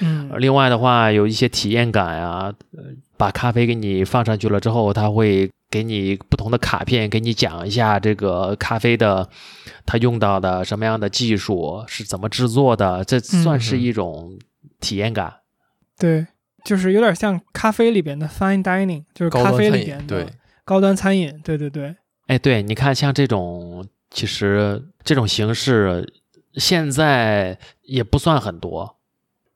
[0.00, 0.30] 嗯。
[0.38, 2.52] 另外的话，有一些体验感呀，
[3.16, 9.28] 把咖啡给你放上去了之后，他会给你不同的卡片，给你讲一下这个咖啡的
[9.84, 14.38] 它用到的什么样的技术是怎么制作的，这算是一种
[14.80, 15.32] 体验感，
[15.98, 16.26] 对。
[16.64, 20.28] 就是有点像咖啡里边的 fine dining，就是咖啡里边的
[20.64, 21.32] 高端餐饮。
[21.42, 21.94] 对对对，
[22.26, 26.12] 哎，对，你看像这种，其实这种形式
[26.54, 28.97] 现在也不算很多，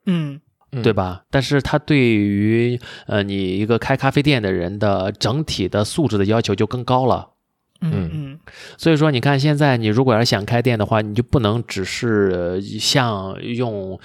[0.07, 0.41] 嗯，
[0.83, 1.25] 对吧？
[1.31, 7.29] 但是它对于呃你一个开咖啡店的人的整体的素质的要求就更高了。
[7.85, 8.39] 嗯嗯，
[8.79, 13.99] 所以说你看现在你如果要是想开店的话，你就不能只是像用。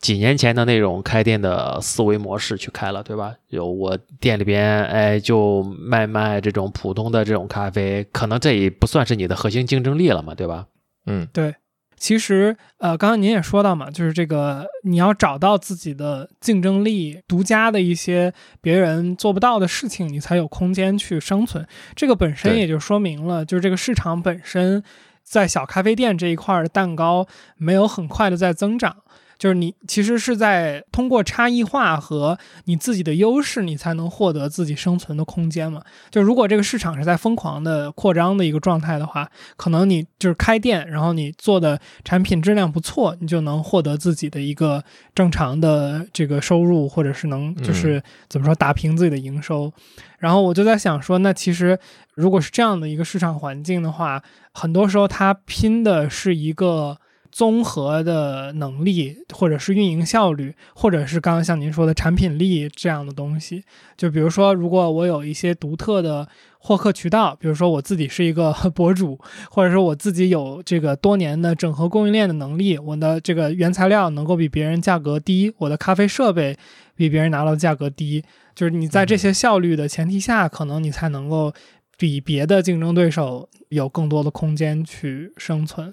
[0.00, 3.32] 几年前的那种开店的思维模式去开了，对吧？
[3.48, 10.66] 有我店里边，哎，就卖卖这种普通的这种咖啡，可能这也不算是你的核心竞争力了嘛，对吧？
[11.06, 11.54] 嗯，对。
[12.04, 18.30] 其实呃，刚刚您也说到嘛，就是这个你要找到自己的竞争力、独家的一些
[18.60, 21.66] 别人做不到的事情，你才有空间去生存。
[21.96, 24.84] 这个本身也就说明了，就是这个市场本身
[25.22, 27.26] 在小咖啡店这一块儿的蛋糕
[27.56, 28.94] 没有很快的在增长。
[29.44, 35.82] 就是你其实是在通过差异化和你自己的优势，你才能获得自己生存的空间嘛。
[36.10, 44.82] 就如果这个市场是在疯狂的扩张的一个状态的话，可能你就是开店，然后你做的产品质量不错，你就能获得自己的一个
[45.14, 49.70] 正常的这个收入，或者是能就是怎么说打平自己的营收。
[50.20, 51.78] 然后我就在想说，那其实
[52.14, 54.22] 如果是这样的一个市场环境的话，
[54.54, 56.96] 很多时候它拼的是一个。
[57.34, 63.64] 综合的能力，或者是运营效率，或者是刚刚像您说的产品力这样的东西。
[63.96, 66.28] 就比如说，如果我有一些独特的
[66.58, 69.18] 获客渠道，比如说我自己是一个 博主，
[69.50, 76.56] 或者说我自己有这个多年的整合供应链的能力，我的这个原材料能够比别人价格低，我的咖啡设备
[76.94, 78.22] 比别人拿到的价格低，
[78.54, 81.52] 就是你在这些效率的前提下，可能你才能够
[81.98, 85.92] 比别的竞争对手有更多的空间去生存。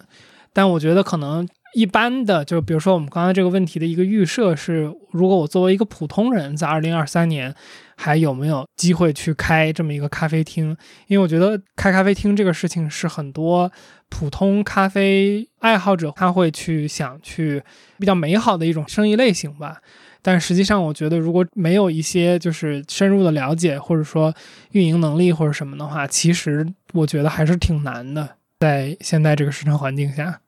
[0.53, 7.53] 但我觉得可能一般的，就比如说我们刚才这个问题的一个预设是，如果我作为一个普通人，在二零二三年
[7.95, 10.75] 还有没有机会去开这么一个咖啡厅？
[11.07, 13.71] 因为我觉得开咖啡厅这个事情是很多
[14.09, 17.63] 普通咖啡爱好者他会去想去
[17.97, 19.77] 比较美好的一种生意类型吧。
[20.21, 24.31] 但实际上，我觉得如果没有一些就是深入的了解，或者说
[24.71, 28.35] 运营能力或者什么的话，其实我觉得还是挺难的。
[28.61, 30.39] 在现在这个市场环境下，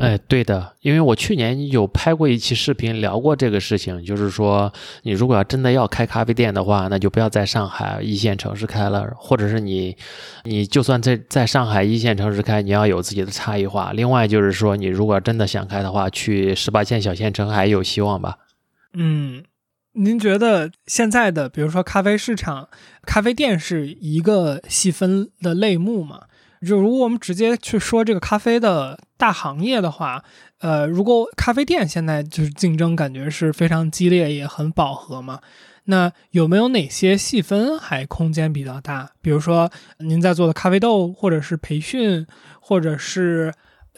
[0.00, 4.72] 哎，对的，因为我去年有拍过一期视频聊过这个事情，就是说，
[5.02, 9.94] 你如果要真的要开咖啡店的话，那就不要在上海一线城市开了，或者是你，
[10.44, 13.92] 你就算在在上海一线城市开，你要有自己的差异化。
[13.92, 18.38] 另外就是说，你如果真的想开的话，去十八线小县城还有希望吧？
[18.94, 19.44] 嗯，
[19.92, 22.70] 您觉得现在的，比如说咖啡市场，
[23.04, 26.22] 咖啡店是一个细分的类目吗？
[26.66, 30.24] 就如果我们直接去说这个咖啡的大行业的话，
[30.58, 35.40] 呃，如果咖啡店现在就是竞争感觉是非常激烈，也很饱和嘛，
[35.84, 39.10] 那有没有哪些细分还空间比较大？
[39.22, 42.26] 比如说您在做的咖啡豆，或者是培训，
[42.60, 43.52] 或者是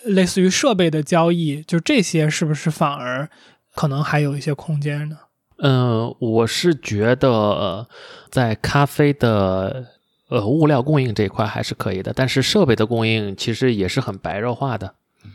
[0.04, 3.28] 类似于设备的交易，就这些是不是反而
[3.74, 5.16] 可能还有一些空间呢？
[5.62, 7.88] 嗯，我是觉得
[8.30, 9.86] 在咖啡的。
[10.30, 14.94] 呃，物料供应这一块还是可以的，但是设备的供应其实也是很白热化的。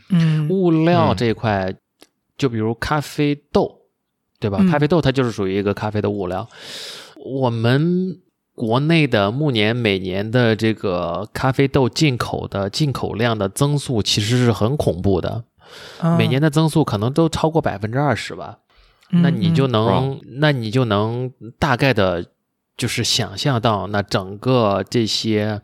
[0.10, 1.76] 嗯，物料这一块，
[2.38, 3.82] 就比如咖啡豆，
[4.40, 4.58] 对吧？
[4.62, 6.48] 嗯咖啡豆它就是属于一个咖啡的物料。
[7.24, 8.18] 我们
[8.56, 15.44] 国内的目前每年的这个咖啡豆进口的进口量的增速其实是很恐怖的，
[16.00, 18.60] 啊每年的增速可能都超过百分之二十吧。
[19.10, 22.26] 那你就嗯能，那你就能大概的，
[22.78, 25.62] 就是想象到，那整个这些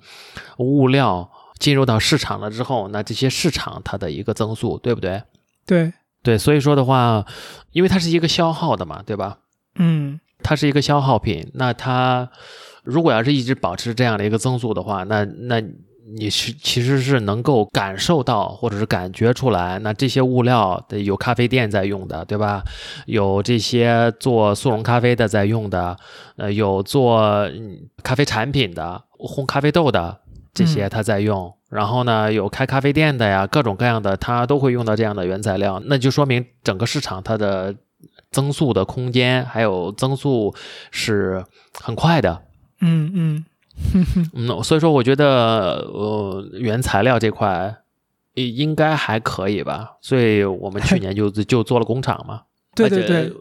[0.57, 5.22] 物料进入到市场了之后，那这些市场它的一个增速，对不对？
[5.66, 5.93] 对，
[6.24, 7.26] 对，所以说的话，
[7.72, 9.39] 因为它是一个消耗的嘛，对吧？
[9.76, 12.30] 嗯它是一个消耗品，那它
[12.84, 15.62] 如果要是一直保持这样的一个增速的话，那那
[16.18, 22.64] 你是其实是能够感受到或者是感觉出来，那这些物料的有咖啡店在用的，对吧？
[23.05, 25.95] 有这些做速溶咖啡的在用的，
[26.38, 30.20] 呃，有做嗯咖啡产品的、烘咖啡豆的
[30.53, 31.53] 这些他在用。
[31.70, 37.74] 然后呢，有开咖啡店的呀，各种各样的，它都会用到这样的原材料，那就说明整个市场它的
[38.30, 40.53] 增速的空间还有增速
[40.91, 41.45] 是
[41.80, 42.41] 很快的。
[42.82, 43.45] 嗯嗯
[44.34, 47.76] 嗯，所以说我觉得呃原材料这块
[48.34, 52.44] 应应该还可以吧，所以我们去 年就就做了工厂嘛。
[52.76, 53.32] 对对对，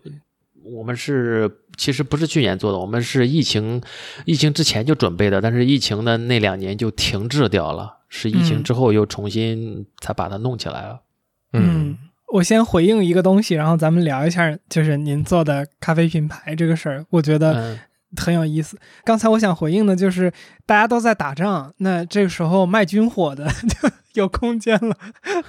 [0.65, 3.81] 我们是其实不是去年做的，我们是疫情
[4.25, 11.01] 疫情之前就准备的，但是疫情的那两年就停滞掉了，是疫情嗯之后又重新才把它弄起来了。
[11.53, 11.97] 嗯，
[12.33, 17.79] 我先回应一个东西，然后咱们聊一下，就是您做的咖啡品牌这个事儿，我觉得嗯
[18.17, 18.79] 很有意思。
[19.05, 20.33] 刚才我想回应的就是，
[20.67, 24.97] 大家都在打仗，那这个时候卖军火的 就有空间了，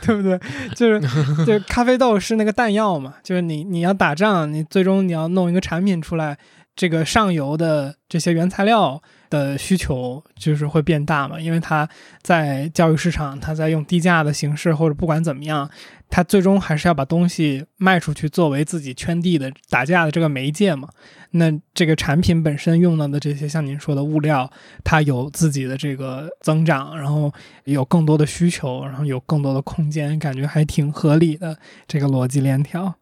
[0.01, 0.39] 对不对？
[0.75, 6.37] 就是就咖啡豆是那个弹药嘛，就是你你要打仗，你最终你要弄一个产品出来。
[6.73, 8.99] 这个上游的这些原材料
[9.31, 11.89] 的需求就是会变大嘛，因为它
[12.21, 15.67] 在教育市场，它在用低价的形式，或者不管怎么样，
[16.07, 20.87] 它最终还是要把东西卖出去，作为自己圈地的打架的这个媒介嘛。
[21.31, 24.51] 那这个产品本身用到的这些像您说的物料，
[24.83, 31.57] 它有自己的这个增长，然后有更多的需求，然后有更多的空间，感觉还挺合理的
[31.87, 32.93] 这个逻辑链条。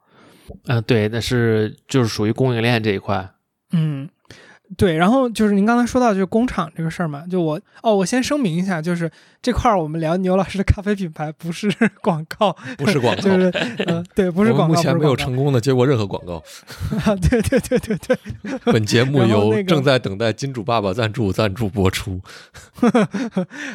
[0.68, 3.28] 嗯、对，那是就是属于供应链这一块。
[3.72, 4.10] 嗯，
[4.78, 9.09] 对，然后就是您刚才说到就是工厂这个事儿嘛，就我哦，我先声明一下，就是
[9.41, 11.67] 这块儿我们聊牛老师的咖啡品牌不是
[12.01, 13.51] 广告，不是广告， 就是
[13.88, 16.36] 呃，对，不是广告，目前没有成功的接过任何广告。
[17.03, 18.17] 啊，对对对对对，
[18.72, 22.22] 本节目由正在等待金主爸爸赞助赞助播出。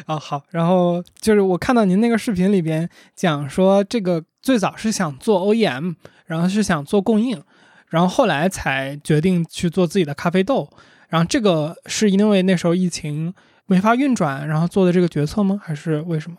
[0.05, 7.41] 啊好，然后就是我看到您那个视频里边讲说，这个最早是想做 OEM，然后是想做供应，
[7.89, 10.69] 然后后来才决定去做自己的咖啡豆，
[11.07, 13.33] 然后这个是因为那时候疫情
[13.67, 15.59] 没法运转，然后做的这个决策吗？
[15.63, 16.37] 还是为什么？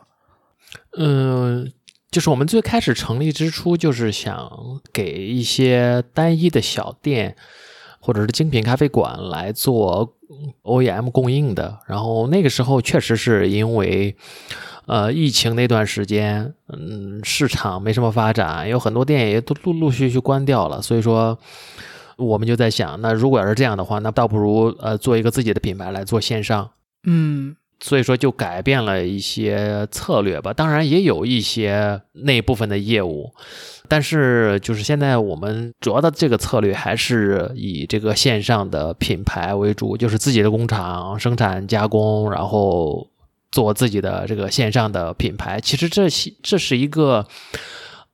[0.98, 1.72] 嗯，
[2.10, 4.50] 就是我们最开始成立之初，就是想
[4.92, 7.36] 给一些单一的小店
[8.00, 10.16] 或者是精品咖啡馆来做
[10.62, 11.78] OEM 供应的。
[11.86, 14.16] 然后那个时候确实是因为，
[14.86, 21.38] 呃，疫情那段时间，嗯，市场没什么发展，有很多店也都陆陆续续关掉了，所以说。
[22.18, 26.70] 我们就在想，那如果要是这样的话，那倒不如呃做一个自己的品牌来做线上。
[27.04, 33.30] 嗯所以说就改变了一些策略吧，当然也有一些那部分的业务，
[33.86, 43.06] 但是就是现在我们主要的这个策略还是以这个线上的品牌为主，就是自己的工厂生产加工，然后
[43.50, 45.60] 做自己的这个线上的品牌。
[45.60, 47.26] 其实这是这是一个。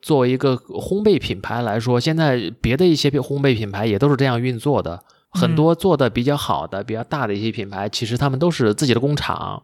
[0.04, 5.00] 作为一个烘焙品牌来说，现在别的一些烘焙品牌也都是这样运作的。
[5.30, 9.62] 很多做的比较好的、比较大的一些品牌，其实他们都是自己的工厂，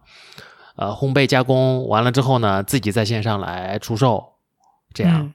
[0.77, 4.23] 呃，烘焙加工完了之后呢，自己在线上来出售，
[4.93, 5.23] 这样。
[5.23, 5.33] 嗯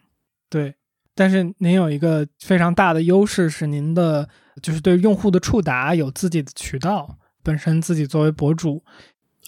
[0.48, 0.74] 对。
[1.14, 4.26] 但是您有一个非常大的优势是您的
[4.62, 8.82] 就是对用户的触达有自己的渠道，本身自己作为博主，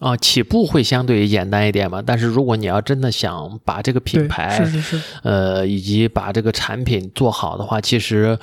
[0.01, 8.39] 啊、起步会相对于简单一点嘛，但是如果你要真的想把这个品牌是是是，呃，以及把这个产品做好的话，其实，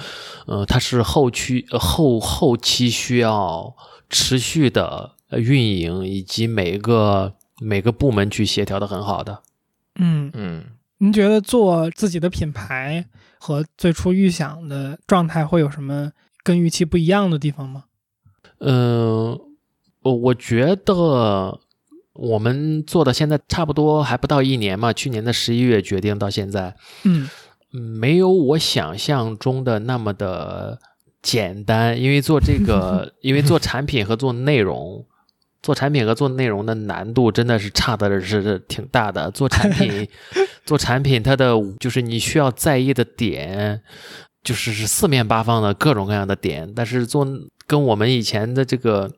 [0.48, 3.76] 呃，它是后期呃后后期需要
[4.10, 9.44] 持续的呃运营，以及每个每个部门去协调的很好的。
[10.00, 10.64] 嗯，嗯，
[10.98, 13.06] 您觉得做自己的品牌
[13.38, 16.12] 和最初预想的状态会有什么
[16.44, 17.84] 跟预期不一样的地方吗？
[18.60, 19.40] 嗯、
[20.04, 21.60] 我我觉得
[22.14, 27.28] 我们做的现在差不多还不到一年嘛，去年的十一月决定到现在，嗯
[27.72, 30.80] 嗯没有我想象中的那么的
[31.22, 35.06] 简单，因为做这个， 因为做产品和做内容，
[35.62, 39.32] 做产品和做内容的难度真的是差的是挺大的。
[39.32, 40.08] 做产品，
[40.66, 43.82] 做产品，它的就是你需要在意的点，
[44.44, 47.26] 就是是四面八方的各种各样的点，但是做
[47.66, 49.10] 跟我们以前的这个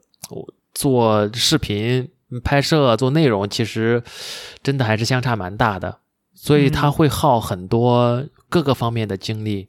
[0.76, 2.08] 做视频
[2.44, 4.04] 拍摄、做内容，其实
[4.62, 6.00] 真的还是相差蛮大的，
[6.36, 9.68] 所以它嗯会耗很多各个方面的精力。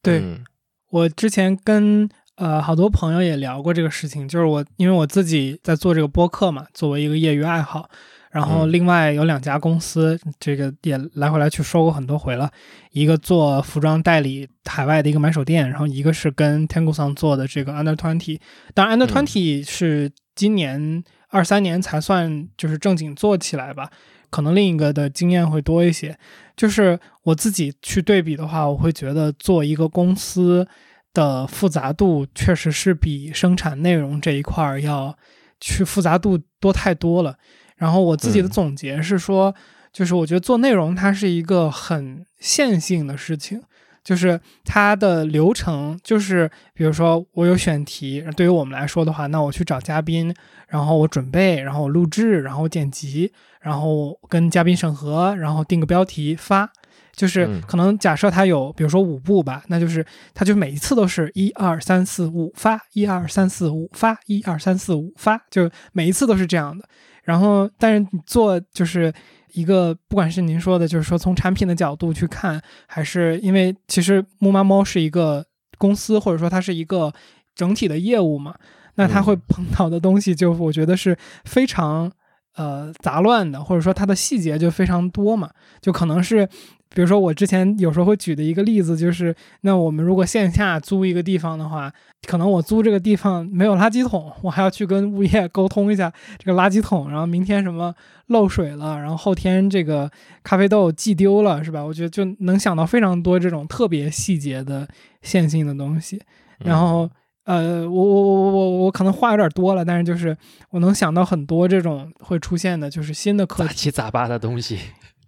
[0.00, 0.44] 对，嗯
[0.90, 7.88] 我之前跟呃好多朋友也聊过这个事情，就是我因为我自己在做这个播客嘛，作为一个业余爱好，
[8.32, 12.50] 然后嗯另外有两家公司，这个也来回来去说过很多回了，
[12.90, 18.40] 一个做服装代理海外的一个买手店，然后一个是跟 Tango 上做的这个 Under Twenty，
[18.72, 23.90] 当然 Under 嗯 Twenty 是今年二三年才算就是正经做起来吧。
[24.30, 26.18] 可能另一个的经验会多一些，
[26.56, 30.66] 就是我自己去对比的话，我会觉得做一个公司
[31.12, 35.14] 的复杂度确实是比生产内容这一块儿要
[35.60, 37.36] 去复杂度多太多了。
[37.82, 39.52] 然后我自己的嗯总结是说，
[39.92, 43.60] 就是我觉得做内容它是一个很线性的事情，
[44.04, 50.32] 就是它的流程就是，比如说我有选题，对于我们来说的话，那我去找嘉宾，
[50.68, 56.70] 然后我准备，然后我录制，然后我剪辑，然后跟嘉宾审核，然后定个标题发。
[57.14, 66.88] 就是嗯可能假设它有，比如说五步吧，那就是它就每一次都是一二三四五发，一二三四五发，一二三四五发，就每一次都是这样的。
[67.22, 69.12] 然后，但是你做就是
[69.52, 75.44] 一个，不管是您说的，就是说从产品的角度去看，还是因为其实木马猫是一个
[75.78, 77.12] 公司，或者说它是一个
[77.54, 78.54] 整体的业务嘛，
[78.96, 79.42] 那它会嗯。
[79.48, 82.10] 碰到的东西，就我觉得是非常
[82.56, 85.50] 呃杂乱的，或者说它的细节就非常多嘛，
[85.80, 86.48] 就可能是
[86.94, 91.92] 比如说我之前有时候会举的一个例子就是，那我们如果线下租一个地方的话，
[92.26, 97.94] 可能我租这个地方没有垃圾桶，我还要去跟物业沟通一下这个垃圾桶，然后明天什么
[98.26, 100.10] 漏水了，然后后天这个
[100.42, 101.82] 咖啡豆寄丢了，是吧？
[101.82, 104.86] 我觉得就能想到非常多这种特别细节的
[105.22, 106.20] 线性的东西。
[106.58, 107.10] 然后，
[107.44, 110.36] 呃，我我我我我我可能话有点多了，但是就是
[110.70, 113.72] 我能想到很多这种会出现的，就是新的课杂。
[113.72, 114.78] 七杂八的东西。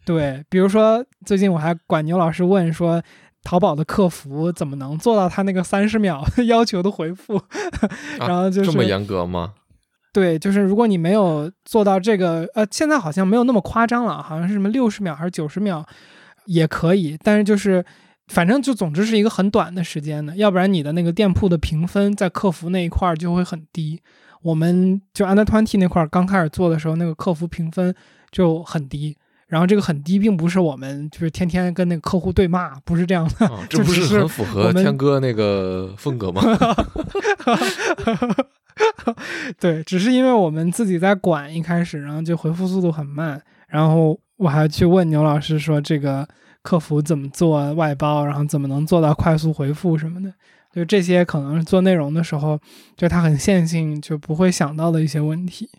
[0.05, 3.03] 对，比如说最近我还管牛老师问说，
[3.43, 7.41] 淘宝的客服怎么能做到他那个三十秒要求的回复？
[8.21, 9.55] 然后就是这么严格吗？
[10.13, 15.85] 对，就是如果你没有做到这个，呃，现在好像没有那么夸张了，好像是什么六十秒还是九十秒
[16.47, 17.85] 也可以，但是就是
[18.29, 24.01] 反正就总之是一个很短的时间的，要不然你的那个店铺的评分在客服那一块儿就会很低。
[24.43, 27.95] 我们就 Under Twenty 那块儿刚开始做的时候，那个客服评分
[28.31, 29.17] 就很低。
[29.47, 33.47] 然后这个很低，并不是我们就是天天跟那个客户对骂，不是这样的。
[33.47, 36.43] 啊， 这不是是很符合天哥那个风格吗？
[39.61, 46.27] 对，只是因为我们自己在管一开始，然后就回复速度很慢，然后我还去问牛老师说这个
[46.63, 50.33] 客服怎么做外包，然后怎么能做到快速回复什么的，
[50.75, 52.59] 就这些可能是做内容的时候，
[52.97, 55.71] 就他很线性，就不会想到的一些问题。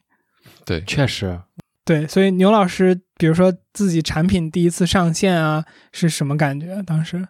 [0.63, 1.41] 对，确实，
[1.85, 6.81] 对，所以牛老师，比如说自己产品第一次上线啊，是什么感觉？
[6.81, 7.27] 当时？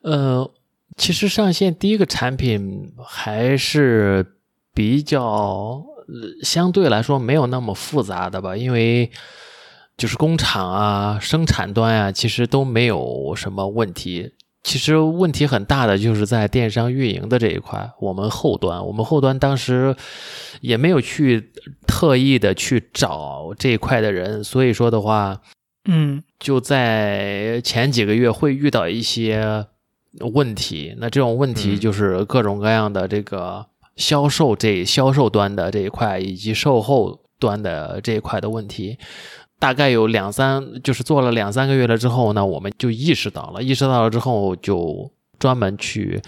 [0.00, 0.50] 呃，
[0.96, 4.38] 其实上线第一个产品还是
[4.72, 5.84] 比较、呃
[6.42, 9.10] 相对来说没有那么复杂的吧，因为
[9.96, 14.32] 就是工厂啊、生产端啊，其实都没有什么问题。
[14.62, 19.94] 其实问题很大的就是在电商运营的这一块，我们后端，我们后端当时
[20.60, 21.52] 也没有去
[21.86, 25.40] 特意的去找这一块的人，所以说的话，
[25.86, 29.66] 嗯就在前几个月会遇到一些
[30.32, 38.96] 问题，那这种问题嗯就是各种各样的这个销售这销售端的这一块，以及售后端的这一块的问题。
[39.62, 45.08] 大概有两三，就是做了两三个月了之后呢，我们就意识到了，意识到了之后就
[45.38, 46.20] 专门去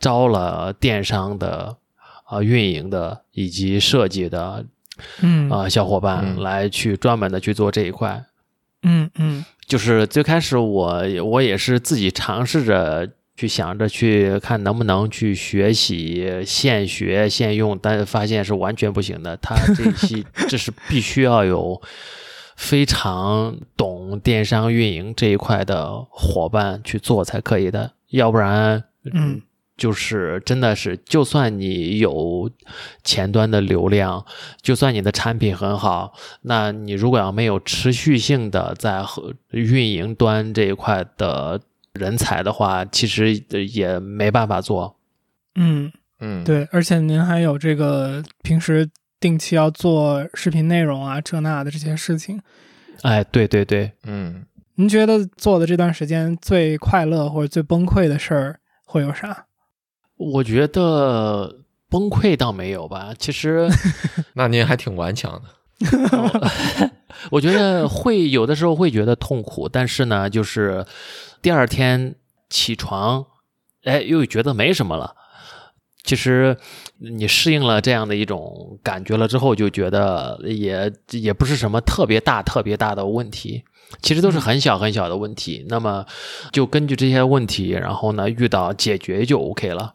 [0.00, 1.76] 招了电商的
[2.24, 4.64] 啊、运营的以及设计的
[5.20, 8.24] 嗯啊、小伙伴嗯来去专门的去做这一块。
[8.82, 19.36] 嗯嗯就是最开始我我也是自己尝试着去想着去看能不能去学习现学现用，但发现是完全不行的。
[19.36, 21.80] 他这一期 这是必须要有
[22.60, 28.84] 非常懂电商运营这一块的伙伴去做才可以的，要不然
[29.14, 29.40] 嗯
[29.78, 32.50] 就是真的是，就算你有
[33.02, 34.26] 前端的流量，
[34.60, 41.58] 就算你的产品很好，那你如果要没有持续性的在和运营端这一块的
[41.94, 43.34] 人才的话，其实
[43.72, 44.96] 也没办法做。
[45.54, 45.90] 嗯，
[46.20, 48.86] 嗯，对，而且您还有这个平时
[49.20, 52.40] 定期要做视频内容啊，这那的这些事情。
[53.02, 54.44] 哎，对对对，嗯，
[54.76, 59.46] 您觉得做的这段时间最快乐或者最崩溃的事儿会有啥？
[60.16, 63.68] 我觉得崩溃倒没有吧，其实。
[64.34, 65.48] 那您还挺顽强的。
[67.30, 70.84] 我觉得会有的时候会觉得痛苦，但是呢，就是
[71.40, 72.14] 第二天
[72.48, 73.24] 起床，
[73.84, 75.14] 哎，又觉得没什么了。
[76.02, 76.56] 其实
[76.98, 83.62] 你适应了这样的一种感觉了之后，就觉得也也不是什么特别大、特别大的问题，
[84.02, 85.64] 其实都是很小很小的问题。
[85.68, 86.04] 那么
[86.52, 89.94] 就根据这些问题，然后呢遇到解决就 OK 了。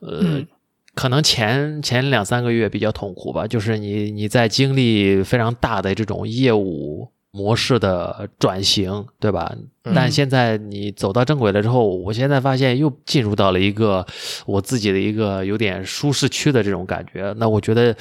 [0.00, 0.46] 呃，嗯
[0.94, 9.52] 可能前前两三个月比较痛苦吧，就是你你在经历非常大的这种业务模式的转型，对吧？
[9.54, 14.04] 嗯但现在你走到正轨了之后，我现在发现又进入到了一个
[14.44, 17.32] 我自己的一个有点舒适区的这种感觉。
[17.36, 17.94] 那我觉得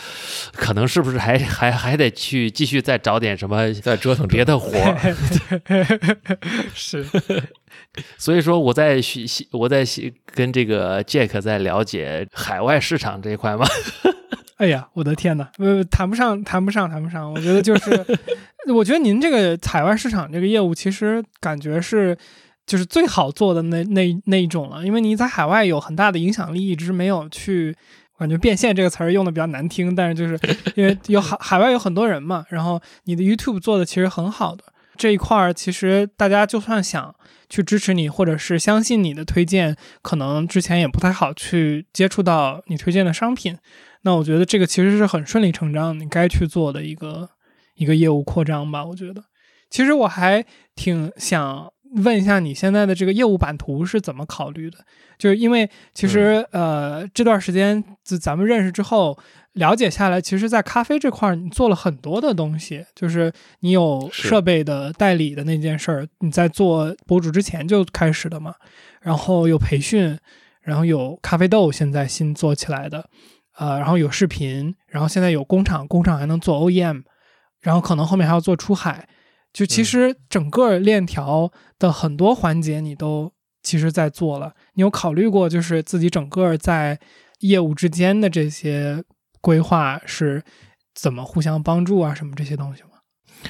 [0.53, 5.15] 可能是不是还 还还得去继续再找点什么再折腾别的活儿？
[6.73, 7.05] 是，
[8.17, 9.85] 所以说我在学习，我在
[10.33, 13.67] 跟这个 Jack 在了解海外市场这一块嘛。
[14.57, 17.31] 哎呀，我的天哪，呃，谈不上，谈不上，谈不上。
[17.31, 18.05] 我觉得就是，
[18.73, 22.17] 我觉得您这个海外市场这个业务，其实感觉是
[22.65, 27.75] 就是最好做的那那那一种了，因为你在海外有很大的影响力，一直没有去。
[28.17, 30.39] 感觉变现这个词儿用的比较难听，但是就是
[30.75, 34.63] 因为有海海外有很多人嘛，然后你的 YouTube 做的其实很好的
[34.95, 37.13] 这一块儿，其实大家就算想
[37.49, 43.57] 去支持你，或者是相信你的推荐，可能之前也不太好去接触到你推荐的商品。
[44.05, 47.27] 那我觉得这个其实是很顺理成章，你该去做的一个
[47.73, 48.85] 一个业务扩张吧。
[48.85, 49.23] 我觉得，
[49.71, 50.45] 其实我还
[50.75, 51.73] 挺想
[52.03, 54.77] 问一下你现在的这个业务版图是怎么考虑的？
[55.17, 59.17] 就是因为其实、呃这段时间自咱们认识之后，
[59.53, 68.53] 了解下来，其实，在咖啡这块儿你做了很多的东西，就是你有设备的代理的那件事儿，你在做博主之前就开始的嘛，
[69.01, 70.15] 然后有培训，
[70.61, 73.09] 然后有咖啡豆现在新做起来的，
[73.57, 77.03] 呃，然后有视频，然后现在有工厂，工厂还能做 OEM，
[77.61, 79.07] 然后可能后面还要做出海，
[79.53, 83.31] 就其实整个链条的很多环节你都
[83.63, 84.53] 其实在做了。
[84.73, 86.99] 你有考虑过就是自己整个在
[87.39, 89.03] 业务之间的这些
[89.41, 90.43] 规划是
[90.93, 92.89] 怎么互相帮助啊什么这些东西吗？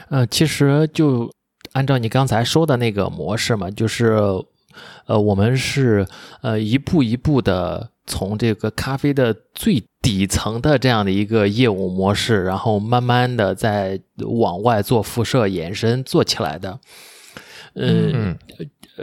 [0.09, 1.31] 呃，其实就
[1.73, 4.17] 按照你刚才说的那个模式嘛，就是
[5.05, 6.07] 呃，我们是
[6.41, 16.79] 呃一步一步的从这个咖啡的最底层的这样的一个业务模式，然后慢慢的在往外做辐射延伸做起来的。
[17.73, 18.37] 嗯，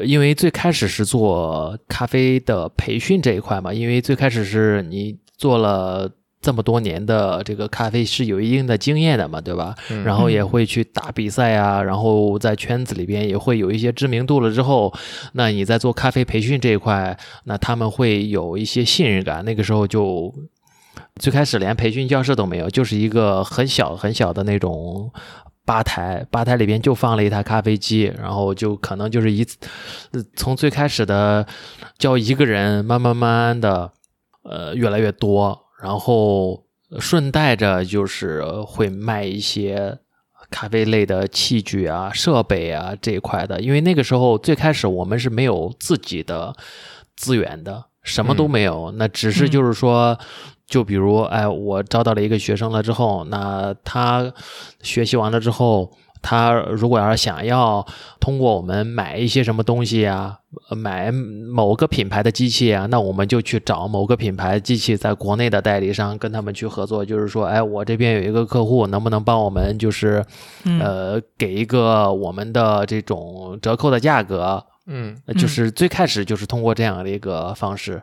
[0.02, 6.10] 因为最开始是做咖啡的培训这一块嘛，因为最开始是你做了
[6.42, 9.74] 这么多年的这个咖啡是有一定的经验的嘛，对吧？
[9.90, 14.92] 嗯然后也会去打比赛啊，然后在圈子里边也会有一些知名度了之后，
[15.34, 19.44] 那你在做咖啡培训这一块，那他们会有一些信任感。
[19.44, 20.34] 那个时候就
[21.16, 25.10] 最开始连培训教室都没有，就是一个很小很小的那种。
[25.64, 29.46] 吧台，吧台里边就放了一台咖啡机，然后就可能就是一
[30.34, 31.46] 从最开始的
[31.98, 33.92] 教一个人，慢慢慢慢的，
[34.42, 36.64] 呃，越来越多，然后
[37.00, 39.98] 顺带着就是会卖一些
[40.50, 46.54] 咖啡类的器具啊、设备啊这一块的，因为那个时候最开始我们是没有自己的
[47.16, 50.18] 资源的，什么都没有，那只是就是说。
[50.64, 54.32] 就比如，哎，我招到了一个学生了之后，那他
[54.80, 55.92] 学习完了之后，
[56.22, 57.84] 他如果要是想要
[58.20, 60.38] 通过我们买一些什么东西啊，
[60.70, 70.24] 呃买某个品牌的机器啊，那我们就去找某个品牌机器在国内的代理商跟他们去合作，就是说，哎，我这边有一个客户，能不能帮我们就是
[70.64, 70.80] 嗯。
[70.80, 74.64] 呃给一个我们的这种折扣的价格？
[74.86, 75.16] 嗯。
[75.26, 78.00] 呃就是最开始就是通过这样的一个方式，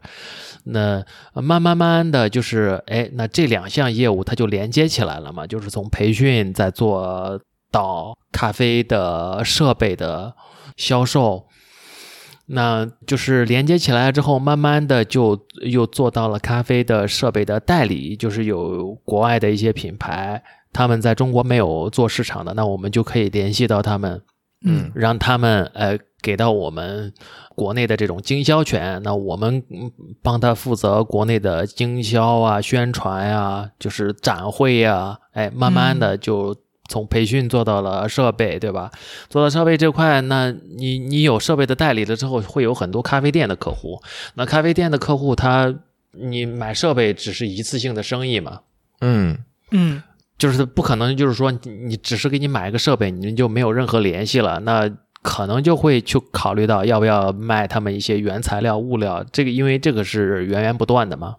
[0.66, 7.40] 那呃慢慢慢的就是，哎，那这两项业务它就连接起来了嘛，就是从培训再做
[7.72, 10.34] 到咖啡的设备的
[10.76, 11.46] 销售，
[12.48, 20.42] 那就是连接起来之后，慢慢的就又做到了咖啡的设备的代理，就是有国外的一些品牌，
[20.74, 24.22] 他们在中国没有做市场的，那我们就可以联系到他们，
[24.66, 24.92] 嗯。
[24.96, 27.14] 让他们呃给到我们
[27.56, 29.92] 国内的这种经销权，那我们嗯
[30.22, 36.56] 帮他负责国内的经销啊、宣传呀、就是展会呀、哎，慢慢的就
[36.90, 38.92] 从培训做到了设备，对吧？
[39.30, 44.02] 做到设备这块，那你你有设备的代理了之后，会有很多咖啡店的客户，
[44.34, 45.74] 那咖啡店的客户他
[46.12, 48.60] 你买设备只是一次性的生意嘛，
[49.00, 49.38] 嗯。
[49.72, 50.04] 嗯。
[50.38, 54.90] 就是不可能，就是说你你只是给你买一个设备，你就没有任何联系了，那
[55.22, 61.36] 可能就会去考虑到要不要卖他们一些原材料、物料，这个因为这个是源源不断的嘛，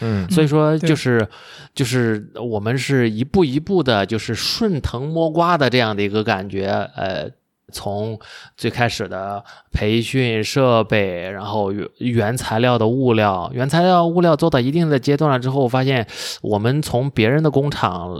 [0.00, 1.26] 嗯所以说就是
[1.74, 6.66] 就是我们是一步一步的，就是顺藤摸瓜的这样的一个感觉，
[6.96, 7.30] 呃。
[7.74, 8.20] 从
[8.54, 9.42] 最开始的
[9.72, 16.06] 培训设备，然后原原材料的物料，原材料物料做到一定的阶段了之后，发现
[16.42, 18.14] 我们从别人的工厂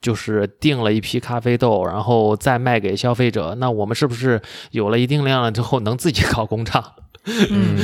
[0.00, 4.40] 就是订了一批咖啡豆，然后再卖给消费者，那我们是不是
[4.70, 6.82] 有了一定量了之后，能自己搞工厂？
[7.50, 7.76] 嗯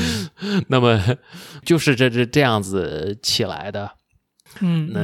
[0.68, 1.00] 那么
[1.64, 3.90] 就是这这这样子起来的。
[4.60, 5.00] 嗯，那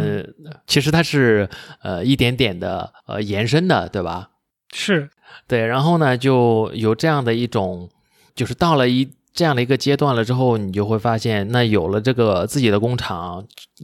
[0.66, 1.48] 其实它是
[1.82, 4.28] 呃一点点的呃延伸的，对吧？
[4.74, 5.09] 是
[5.47, 7.89] 对，然后呢，就有这样的一种，
[8.35, 13.43] 就是到了一这样的一个阶段了之后，你就会发现，那有了这个自己的工厂，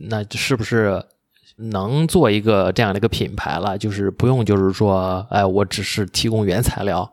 [0.08, 1.02] 那是不是
[1.56, 3.78] 能做一个这样的一个品牌了？
[3.78, 7.10] 就是不用，就是说，哎，我只是提供原材料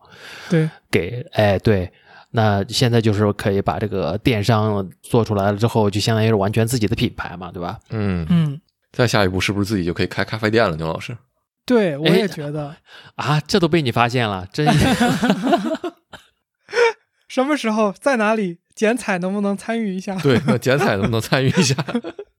[0.50, 1.90] 对，给，哎，对。
[2.32, 7.80] 那现在就是可以把这个电商做出来了之后，就相当于是完全自己的品牌嘛，对吧？
[7.90, 8.60] 嗯，嗯，
[8.92, 10.76] 再下一步是不是自己就可以开咖啡店了？
[10.78, 11.16] 牛老师，
[11.66, 12.76] 对我哎也觉得，
[13.16, 14.68] 啊，这都被你发现了，真
[17.28, 20.16] 什么时候在哪里剪彩能不能参与一下？
[20.22, 21.76] 对，那剪彩能不能参与一下？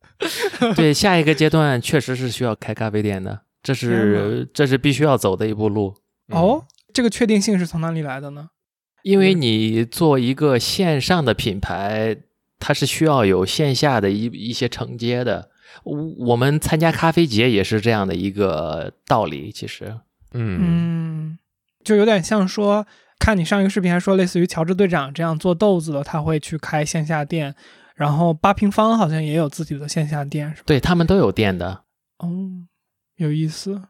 [0.77, 5.95] 对，下一个阶段确实是需要开咖啡店的，这是这是必须要走的一步路。
[6.29, 6.65] 哦，
[6.95, 8.49] 这个确定性是从哪里来的呢？
[9.03, 12.17] 因为你做一个线上的品牌，
[12.59, 15.51] 它是需要有线下的一一些承接的。
[15.85, 19.99] 我我们参加咖啡节也是这样的一个道理，其实，
[20.33, 21.39] 嗯嗯，
[21.83, 22.87] 就有点像说
[23.19, 27.55] 看你上一个视频还说，类似于乔治队长这样做豆子的，他会去开线下店，
[27.95, 30.63] 然后八平方好像也有自己的线下店，是吧？
[30.67, 31.85] 对他们都有店的。
[32.19, 32.29] 哦，
[33.17, 33.83] 有意思。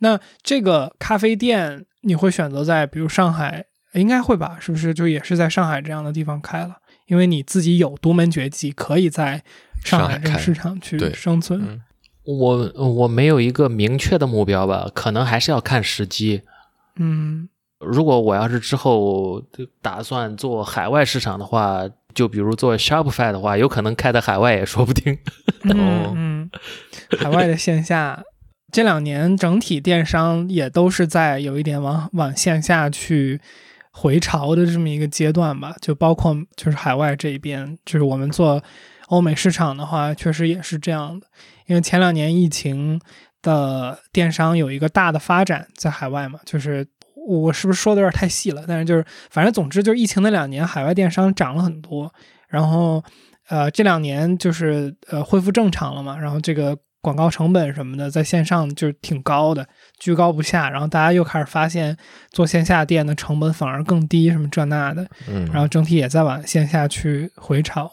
[0.00, 4.56] 那这个咖啡店你会选择在比如上海，应该会吧？
[4.60, 6.76] 是不是就也是在上海这样的地方开了？
[7.06, 9.42] 因为你自己有独门绝技，可以在
[9.84, 11.60] 上海这个市场去生存。
[11.62, 11.80] 嗯
[12.24, 16.42] 我我没有一个明确的目标吧，可能还是要看时机。
[16.94, 17.48] 嗯
[17.80, 19.42] 如果我要是之后
[19.80, 21.82] 打算做海外市场的话，
[22.14, 25.12] 就比如做 Shopify 的话，有可能开在海外也说不定。
[25.64, 26.50] 哦嗯嗯，
[27.18, 28.22] 海外的线下
[28.70, 33.40] 这两年整体电商也都是在有一点往往线下去
[33.92, 38.62] 回潮的这么一个阶段吧，就包括就是海外这一边，就是我们做
[39.08, 41.26] 欧美市场的话，确实也是这样的。
[41.66, 43.00] 因为前两年疫情
[43.42, 46.86] 的电商有一个大的发展在海外嘛，就是
[47.26, 48.64] 我是不是说的有点太细了？
[48.66, 52.12] 但是就是反正总之就是疫情那两年，海外电商涨了很多，
[52.48, 53.02] 然后
[53.48, 59.68] 呃这两年就是呃恢复正常了嘛，然后这个广告成本什么的在线上就挺高的，
[59.98, 61.94] 居高不下，然后大家又开始发现
[62.30, 67.92] 做线下店的成本反而更低，什么这那的，嗯，然后整体也在往线下去回潮，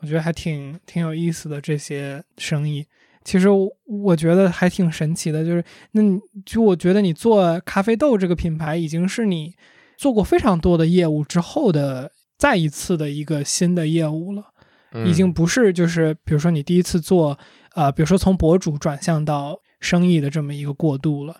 [0.00, 2.86] 我觉得还挺挺有意思的这些生意。
[3.24, 9.52] 其实我我觉得还挺神奇的，就是那你就我觉得你做咖啡豆这个品牌，已经是你
[9.96, 14.44] 做过非常多的业务之后的再一次的一个新的业务了，
[14.92, 15.08] 嗯。
[15.08, 17.36] 已经不是就是比如说你第一次做
[17.76, 21.36] 呃，比如说从博主转向到生意的这么一个过渡了，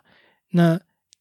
[0.50, 0.78] 那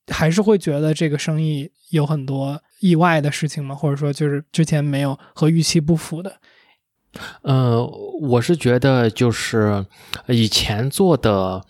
[0.09, 3.73] 还是会觉得这个生意有很多意外的事情吗？
[3.73, 6.35] 或者说就是之前没有和预期不符的？
[7.43, 7.81] 呃，
[8.21, 9.85] 我是觉得就是
[10.27, 11.63] 以前做的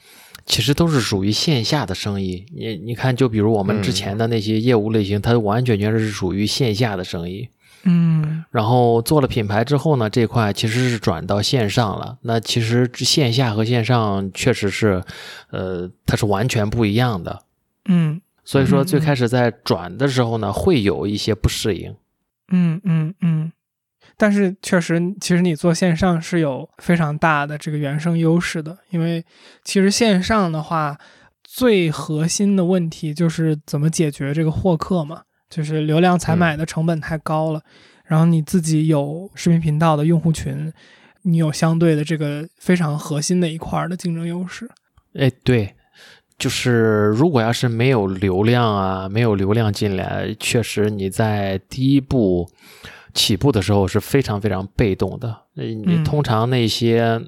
[0.48, 2.48] 其实都是属于线下的生意。
[2.52, 7.48] 你你看，就比如我们之前的那些业务类型，它完全全是属于线下的生意。
[7.86, 12.18] 嗯然后做了品牌之后呢，这块其实是转到线上了。
[12.22, 15.04] 那其实线下和线上确实是，
[15.52, 17.44] 呃，它是完全不一样的。
[17.88, 21.96] 嗯所以说最开始在转的时候呢，会有一些不适应。
[22.52, 23.52] 嗯嗯嗯。
[24.18, 29.26] 但是确实，其实你做线上是有非常大的这个原生优势的，因为
[29.64, 30.98] 其实线上的话，
[31.44, 37.62] 最核心的问题就是怎么解决这个获客嘛，就是流量采买的成本太高了，
[38.06, 40.72] 然后你自己有视频频道的用户群，
[41.22, 44.70] 你有相对的这个非常核心的一块儿的竞争优势。
[45.14, 45.76] 哎，对，
[46.38, 52.50] 就是如果要是没有流量啊，没有流量进来，确实你在第一步
[53.14, 55.44] 起步的时候是非常非常被动的。
[55.56, 57.22] 呃你嗯通常那些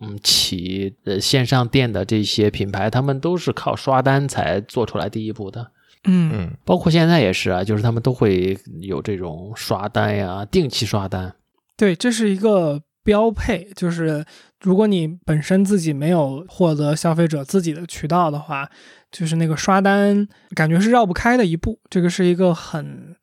[0.00, 5.72] 嗯起呃线上店的这些品牌，他们都是靠刷单才做出来第一步的。
[6.04, 11.34] 嗯嗯包括现在也是啊，就是他们都会有这种刷单呀，定期刷单。
[11.76, 14.24] 对，这是一个标配，就是
[14.60, 18.68] 如果你本身自己没有获得消费者自己的渠道的话，
[19.10, 21.78] 就是那个刷单感觉是绕不开的一步。
[21.88, 23.16] 这个是一个很，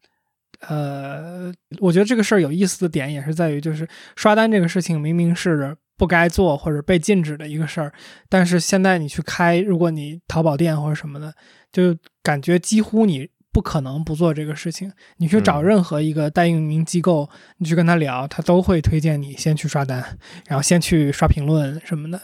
[0.68, 7.94] 呃，我觉得这个事儿有意思的点也是在于，就是刷单这个事情明明是不该做或者被禁止的一个事儿，
[8.28, 11.34] 但是现在你去开，如果你淘宝店或者什么的，
[11.72, 14.92] 就感觉几乎你不可能不做这个事情。
[15.18, 20.18] 你去找嗯任何一个代运营机构，你去跟他聊，他都会推荐你先去刷单，
[20.48, 22.20] 然后先去刷评论什么的。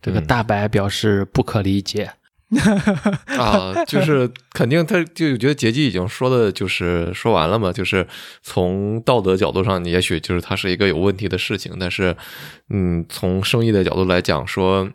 [0.00, 2.12] 这个嗯大白表示不可理解。
[3.38, 8.06] 啊，就是肯定他就觉得杰基已经说的就是说完了嘛，就是
[8.42, 12.16] 从道德角度上，也许就是它是一个有问题的事情，但是
[12.70, 14.90] 嗯，从生意的角度来讲说。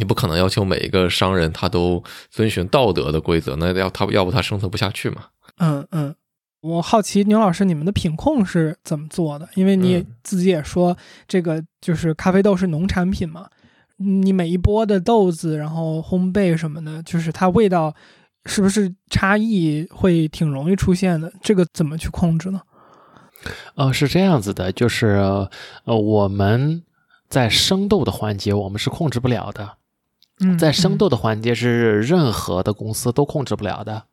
[0.00, 5.26] 你不可能要求每一个商人他都遵循道德的规则，那要他要不他生存不下去嘛？
[5.58, 6.14] 嗯嗯，
[6.62, 9.46] 我好奇牛老师你们的品控是怎么做的？
[9.54, 10.96] 因为你自己也说，
[11.28, 13.46] 这个就是咖啡豆是农产品嘛，
[13.98, 17.94] 你每一波的豆子，然后烘焙什么的，就是它味道
[18.46, 21.30] 是不是差异会挺容易出现的？
[21.42, 22.62] 这个怎么去控制呢？
[23.74, 25.06] 呃，是这样子的，就是
[25.84, 26.82] 呃，我们
[27.28, 29.76] 在生豆的环节，我们是控制不了的。
[30.40, 34.04] 嗯，在生豆的环节是任何的公司都控制不了的，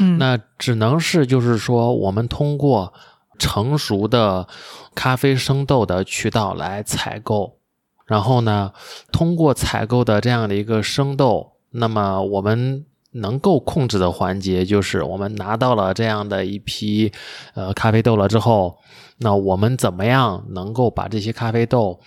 [0.00, 2.92] 嗯，那只能是就是说，我们通过
[3.38, 4.48] 成熟的
[4.94, 7.58] 咖啡生豆的渠道来采购，
[8.06, 8.72] 然后呢，
[9.12, 17.12] 通过采购的这样的一个生豆，那么我们能够控制的环节就是我们拿到了这样的一批
[17.54, 18.78] 呃咖啡豆了之后，
[19.18, 22.00] 那我们怎么样能够把这些咖啡豆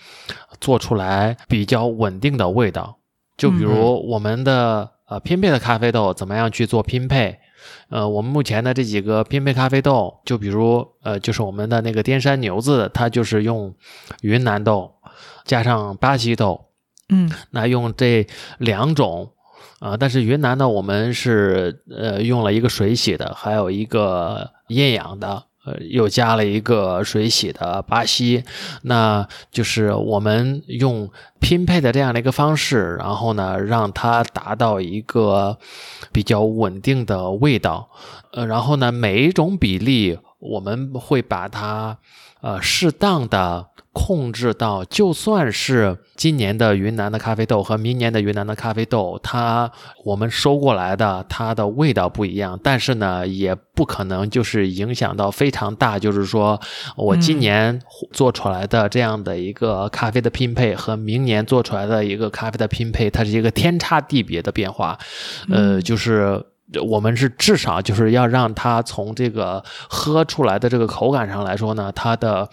[0.60, 2.97] 做出来比较稳定的味道？
[3.38, 7.38] 就比如我们的呃拼配的咖啡豆怎么样去做拼配。
[7.88, 13.74] 呃，我们目前的这几个拼配咖啡豆，就比如呃，就是我们的那个滇山牛子，它就是用
[14.20, 14.92] 云南豆
[15.44, 16.66] 加上巴西豆，
[17.08, 18.26] 嗯那用这
[18.58, 19.32] 两种，
[19.80, 25.44] 啊、但是云南呢，我们是呃用了一个水洗的，还有一个厌氧的，
[25.90, 28.44] 又加了一个水洗的巴西，
[28.82, 35.58] 那就是我们用拼配的这样的一个方式，然后呢，让它达到一个
[36.12, 37.90] 比较稳定的味道，
[38.32, 41.98] 呃，然后呢，每一种比例我们会把它
[42.40, 43.66] 呃适当的
[43.98, 49.68] 控制到，就算是今年的云南的咖啡豆和明年的云南的咖啡豆，它
[50.04, 56.60] 我们收过来的它的味道不一样，但是呢，也不可能就是影响到非常大，就是说
[56.96, 64.96] 我今嗯年做出来的这样的一个咖啡的拼配和明年做出来的一个咖啡的拼配，它是一个天差地别的变化，
[65.50, 66.40] 呃，嗯就是。
[66.86, 72.46] 我们是至少就是要让它从这个喝出来的这个口感上来说呢，它的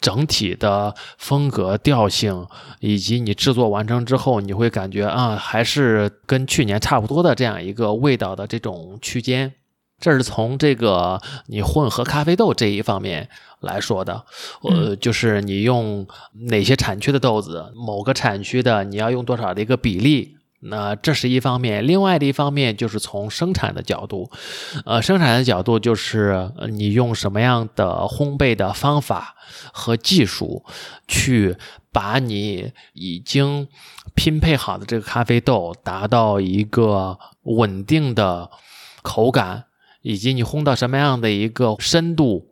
[0.00, 2.46] 整体的风格调性，
[2.80, 9.52] 以及你制作完成之后，你会感觉啊，还是跟去年差不多的这样一个味道的这种区间。
[10.00, 14.24] 这是从这个你混合咖啡豆这一方面来说的，
[14.62, 16.06] 呃，就是你用
[16.48, 24.30] 哪些产区的豆子，某个产区的你要用多少的一个比例，那这是一方面，另外的一方面就是从生产的角度，
[24.84, 29.36] 呃，生产的角度就是你用什么样的烘焙的方法
[29.72, 30.64] 和技术，
[31.06, 31.56] 去
[31.92, 33.68] 把你已经
[34.14, 38.50] 拼配好的这个咖啡豆达到一个稳定的
[39.02, 39.64] 口感，
[40.02, 42.46] 以及你烘到什么样的一个深度。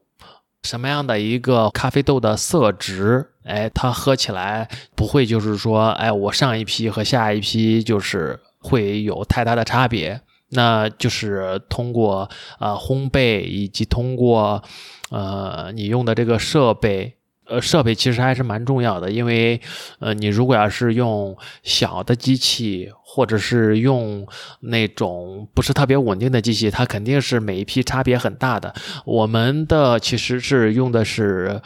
[0.63, 10.21] 什么样的一个咖啡豆的色值，哎，它喝起来不会就是说，哎，我上一批和下一批就是会有太大的差别。
[10.51, 14.63] 那就是通过呃烘焙以及通过
[15.11, 17.17] 呃你用的这个设备，
[17.49, 19.61] 呃设备其实还是蛮重要的，因为
[19.99, 24.25] 呃你如果要是用小的机器或者是用
[24.61, 28.73] 那种不是特别稳定的机器，它肯定是每一批差别很大的。
[29.05, 31.61] 我们的其实是用的是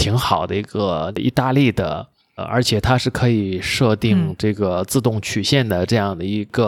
[0.00, 2.08] 挺好的一个意大利的。
[2.36, 6.64] 呃而且它是可以设定嗯这个自动曲线的这样的一个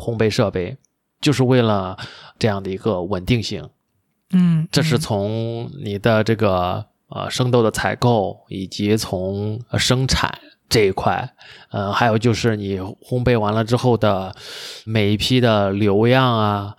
[0.00, 0.76] 烘焙设备，
[1.20, 1.96] 就是为了
[2.40, 3.68] 这样的一个稳定性。
[4.32, 10.36] 嗯，这是嗯从你的这个呃生豆的采购，以及从呃生产
[10.68, 11.34] 这一块，
[11.70, 14.34] 呃，还有就是你烘焙完了之后的
[14.84, 16.74] 每一批的留样啊，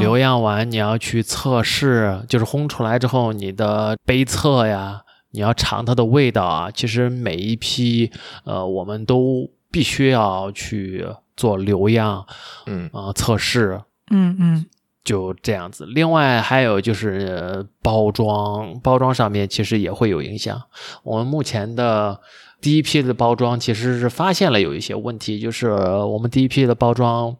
[0.00, 6.70] 留样完你要去测试，就是烘出来之后你的杯测呀，你要尝它的味道啊。
[6.70, 8.10] 其实每一批
[8.44, 12.26] 呃，我们都必须要去做留样
[12.66, 13.80] 嗯啊、测试。
[14.10, 14.66] 嗯嗯
[15.02, 15.86] 就这样子。
[15.86, 20.60] 另外还有就是呃包装，包装上面其实也会有影响。
[21.02, 22.20] 我们目前的
[22.60, 27.34] 第一批的包装其实是发现了有一些问题，就是我们第一批的包装。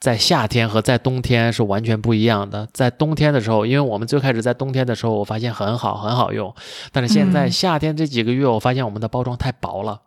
[0.00, 2.68] 在夏天和在冬天是完全不一样的。
[2.72, 6.54] 在冬天的时候，因为我们最开始在冬天的时候，我发现很好很好用，
[6.92, 10.02] 但是现在嗯夏天这几个月，我发现我们的包装太薄了，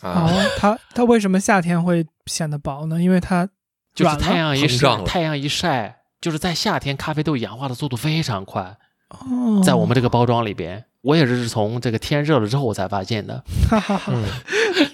[0.00, 3.00] 啊，哦，它它为什么夏天会显得薄呢？
[3.02, 3.48] 因为它
[3.94, 8.76] 就是太阳一晒，太阳一晒，就是在夏天咖啡豆氧化的速度非常快。
[9.10, 13.44] 哦，在我们这个包装里边，我也是从这个天热了之后我才发现的。
[13.70, 14.12] 哈哈哈，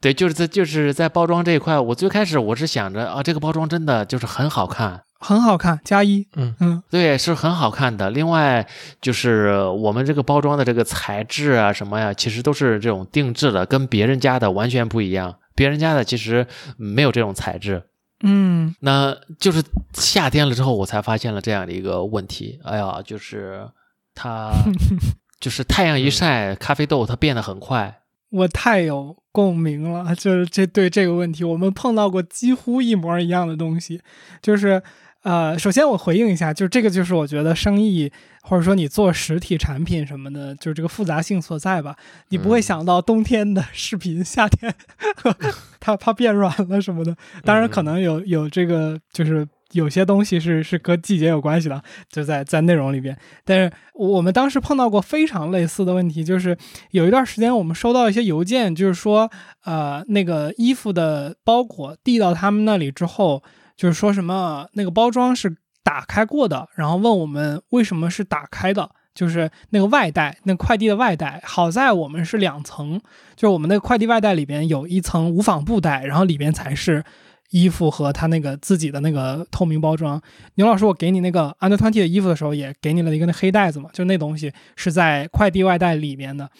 [0.00, 8.08] 对，就是在就是在包装这一块，我最开始我是想着啊，这个包装真的就是很好看，很好看，加一，嗯嗯对，是很好看的。
[8.10, 8.64] 另外
[9.00, 15.34] 就是我们这个包装的这个材质啊什么呀，其实都是这种定制的，跟别人家的完全不一样。
[15.56, 16.46] 别人家的其实
[16.76, 17.82] 没有这种材质。
[18.22, 19.62] 嗯那就是
[19.94, 22.60] 夏天了之后，我才发现了这样的一个问题。
[22.62, 23.68] 哎呀，就是
[24.14, 24.52] 它
[25.40, 28.02] 就是太阳一晒，咖啡豆它变得很快。
[28.30, 34.00] 我太有共鸣了，就是这对这个问题，我们碰到过几乎一模一样的东西，
[34.42, 34.82] 就是
[35.22, 38.10] 呃，首先我回应一下，就这个就是我觉得生意
[38.42, 41.94] 或者说你做实体产品什么的，就是这个复杂性所在吧。
[42.30, 44.74] 你不会想到冬天的视频，夏天
[45.78, 47.16] 它它变软了什么的。
[47.44, 49.46] 当然可能有有这个就是。
[49.72, 53.16] 有些东西是是跟季节有关系的，就在在内容里边。
[53.44, 56.56] 但是我们当时碰到过非常类似的问题，就是
[56.90, 59.30] 有一段时间我们收到一些邮件，就是说，
[59.64, 63.42] 呃，那个衣服的包裹递到他们那里之后，
[63.76, 71.42] 就是说什么那个包装是打开过的，然后问我们为什么是打开的，就是那个外带，那快递的外带。
[71.44, 72.98] 好在我们是两层，
[73.36, 77.04] 就是我们那个快递外带里边有一层无纺布袋，然后里边才是
[77.50, 80.20] 衣服和他那个自己的那个透明包装。
[80.54, 86.50] 牛老师，我给你那个 Under Twenty 的衣服的时候，也给你了一个那黑袋子嘛，就那东西是在快递外袋里面的。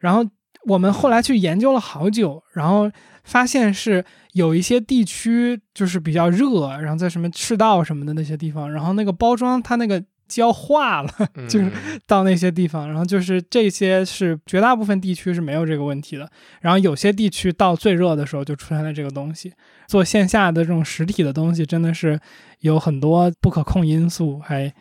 [0.00, 0.24] 然后
[0.66, 2.90] 我们后来去研究了好久，然后
[3.24, 10.02] 发现是有一些地区就是比较热，然后在什么赤道什么的那些地方，然后那个包装它那个
[10.34, 11.10] 胶化了，
[11.48, 16.28] 就是嗯到那些地方，然后就是这些是绝大部分地区是没有这个问题的，
[16.60, 19.52] 然后有些地区到最热的时候就出现了这个东西。
[19.86, 22.18] 做线下的这种实体的东西，真的是
[22.60, 24.72] 有很多不可控因素，还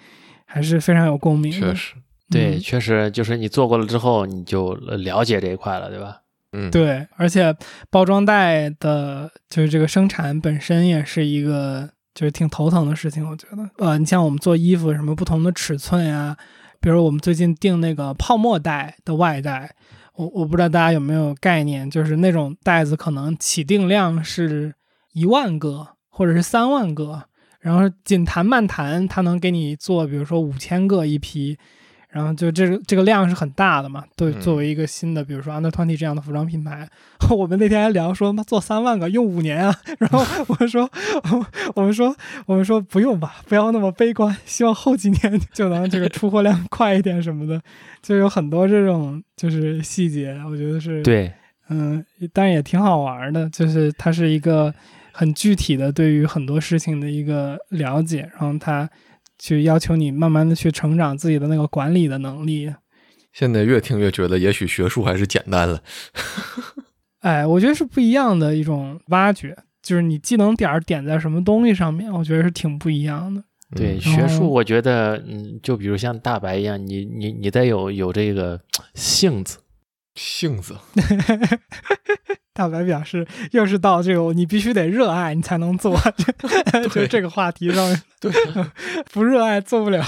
[0.46, 1.60] 还是非常有共鸣的。
[1.60, 1.94] 确实，
[2.30, 6.20] 对，嗯确实就是你做过了之后，你就了解这一块了，对吧？
[6.54, 7.56] 嗯，对，而且
[7.90, 13.70] 包装袋的，就是这个生产本身也是一个就是挺头疼的事情，我觉得。
[13.78, 16.36] 呃，你像我们做衣服，什么不同的尺寸呀，
[16.80, 19.76] 比如我们最近订那个泡沫袋的外袋，
[20.16, 24.74] 我我不知道大家有没有概念，就是那种袋子可能起订量是
[25.14, 27.24] 一万个或者是三万个，
[27.60, 31.58] 然后紧谈慢谈，它能给你做，比如说五千个一批。
[32.12, 34.42] 然后就这个这个量是很大的嘛，对，嗯。
[34.42, 36.88] 作为一个新的，比如说 Under Twenty 这样的服装品牌，
[37.32, 40.90] 我们那天还聊说，妈做三万个用五年啊， 然后我们说，
[41.74, 42.16] 我们说，
[42.46, 47.62] 我们说不用吧，不要那么悲观，希望后几年就能这个出货量快一点什么的，
[48.02, 51.32] 就有很多这种就是细节，我觉得是，对，
[51.70, 54.74] 嗯，但是也挺好玩的，就是它是一个
[55.14, 58.90] 很具体的对于很多事情的一个了解，然后它
[59.42, 62.72] 去要求你慢慢的去成长自己的那个管理的能力。
[63.34, 65.82] 现在越听越觉得，也许学术还是简单了。
[67.22, 73.44] 哎，我觉得是不一样的一种挖掘，就是你技能点儿点在什么东西上面，我觉得是挺不一样的。
[73.76, 78.60] 对，嗯学哦术我觉得，嗯，就比如像大白一样，你你你得有有这个
[78.94, 79.58] 性子，
[80.22, 80.76] 性子，
[82.54, 86.00] 大白表示，又是到这个你必须得热爱你才能做，
[86.94, 88.32] 就这个话题上面，对，
[89.12, 90.06] 不热爱做不了。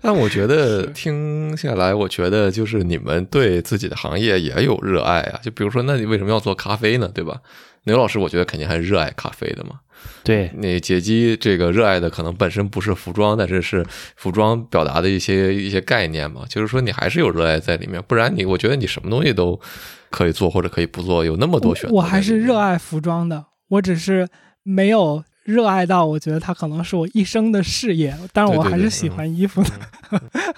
[0.00, 5.40] 但我觉得听下来，我觉得就是你们对自己的行业也有热爱啊。
[5.42, 7.10] 就比如说，那你为什么要做咖啡呢？
[7.12, 7.40] 对吧？
[7.84, 9.80] 牛老师，我觉得肯定还是热爱咖啡的嘛。
[10.22, 13.84] 对，那解基这个热爱的可能本身不是服装，但是是
[14.16, 16.42] 服装表达的一些一些概念嘛。
[16.48, 19.60] 就是说你还是有热爱在里面，不然你我觉得你什么东西都
[20.08, 21.94] 可以做或者可以不做，有那么多选择。
[21.96, 22.60] 我还是热。
[22.60, 24.28] 爱服装的，我只是
[24.62, 29.70] 没有热爱到，我觉得它可能是我一生的事业，但是我还是喜欢衣服的。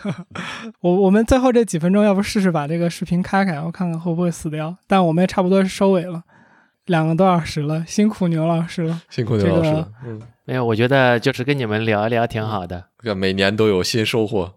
[0.80, 4.76] 我我们最后这几分钟，要不试试把这个视频开开，我看看会不会死掉。
[4.88, 6.22] 但我们也差不多是收尾了，
[6.86, 9.00] 两个多小时了，辛苦牛老师了。
[9.08, 12.86] 辛苦牛老师这个了，嗯，没有，我觉得就是跟你们聊一聊挺好的。
[12.98, 14.54] 看每年都有新收获。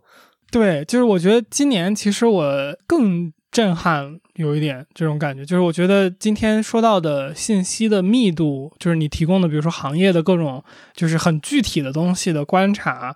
[0.52, 13.16] 对，就是我觉得今年其实我更震撼，有一点这种感觉，就是我觉得今天说到的信息的密度，就是你提供的，比如说行业的各种，就是很具体的东西的观察，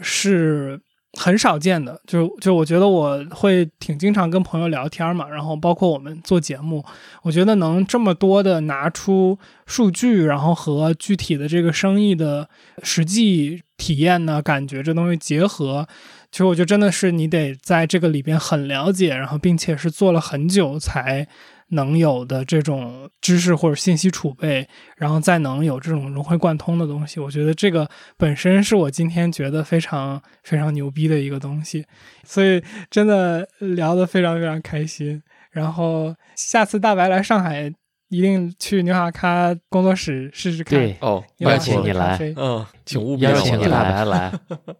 [0.00, 0.80] 是
[1.12, 2.00] 很少见的。
[2.06, 6.84] 就就我觉得我会挺经常跟朋友聊天嘛，然后包括我们做节目，
[7.22, 12.48] 我觉得能这么多的拿出数据，然后和具体的这个生意的
[12.82, 15.86] 实际体验呢、感觉这东西结合。
[16.30, 21.26] 其实我觉得真的是你得在这个里边很了解，然后并且是做了很久才
[21.70, 24.66] 能有的这种知识或者信息储备，
[24.96, 27.20] 然后再能有这种融会贯通的东西。
[27.20, 31.84] 我觉得这个本身是我今天觉得非常非常牛逼的一个东西，
[32.24, 35.22] 所以真的聊得非常非常开心。
[35.50, 37.72] 然后下次大白来上海，
[38.08, 40.78] 一定去牛卡咖工作室试试看。
[40.78, 41.22] 对，哦。
[41.38, 43.34] 邀请你来嗯，请务必邀。
[43.40, 44.32] 请 大白来，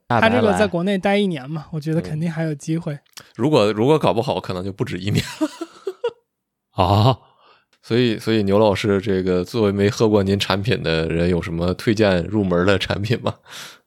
[0.08, 2.98] 他这个在国内待一年嘛，我觉得肯定还有机会。
[3.34, 5.22] 如果如果搞不好，可能就不止一年。
[6.78, 7.18] 哦，
[7.82, 13.34] 所以，所以牛老师这个作为没喝过您产品的人，有什么推荐入门的产品吗？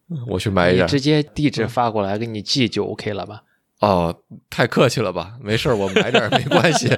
[0.09, 0.85] 嗯 我去买一点。
[0.85, 3.43] 你直接地址发过来给你寄就 OK 了吧？
[3.79, 4.13] 哦，
[4.49, 5.35] 太客气了吧？
[5.41, 6.89] 没事儿，我买点儿没关系。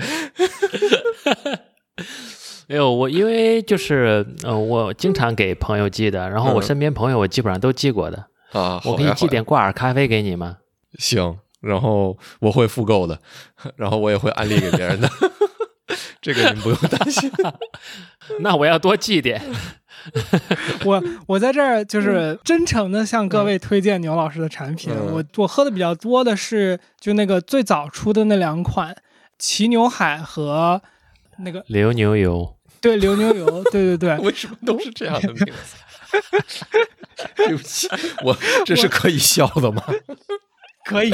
[2.68, 8.26] 没有，我因为就是呃，我经常给朋友寄的，然后我嗯身边朋友我基本上都寄过的。
[8.52, 10.57] 啊，我可以寄点挂耳咖啡给你吗？
[10.98, 13.20] 行，然后我会复购的，
[13.78, 15.10] 然后我也会安利给别人的，
[16.24, 17.32] 这个您不用担心。
[18.40, 19.40] 那我要多记点。
[20.84, 24.91] 我我在这儿就是真诚的向各位推荐牛老师的产品。
[24.94, 28.95] 嗯我我喝的比较多的是就那个最早出的那两款
[29.38, 30.82] 骑牛海和
[31.38, 35.76] 那个流牛油，对流牛油，对对对， 为什么都是这样的名字？
[37.36, 37.90] 对不起，
[38.24, 39.84] 我这是可以笑的吗？
[40.86, 41.14] 可以。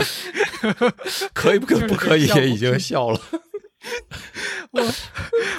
[1.33, 3.21] 可以不可就是不可以也已经笑了。
[4.71, 4.81] 我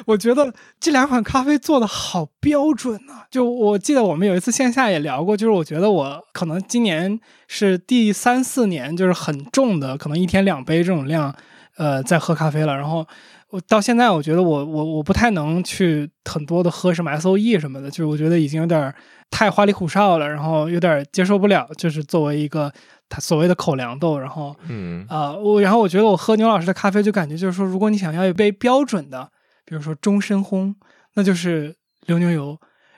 [0.06, 3.26] 我觉得这两款咖啡做的好标准啊！
[3.30, 7.18] 就我记得我们有一次线下也聊过，就是我觉得我可能今年
[7.48, 11.34] 是第三四年，就是很重的，可能一天两杯这种量，
[11.76, 12.76] 呃，在喝咖啡了。
[12.76, 13.06] 然后
[13.50, 18.94] 我到现在，我觉得我我我不太能去很多的喝什么 S O E 什么的，就是我觉得已经有点
[19.30, 22.72] 太花里胡哨了，然后有点接受不了，就是作为一个
[23.10, 29.30] 它所谓的口粮豆，然后嗯啊、我然后我觉得我喝牛老师的咖啡，就感觉就是说，如果你想要一杯标准的，
[29.66, 30.74] 比如说终身烘，
[31.14, 31.76] 那就是
[32.06, 32.56] 流牛油；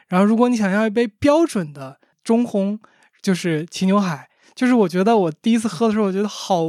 [0.09, 2.79] 然后如果你想要一杯标准的中烘，
[3.21, 4.29] 就是齐牛海。
[4.55, 6.61] 就是我觉得我第一次喝的时候，我觉得好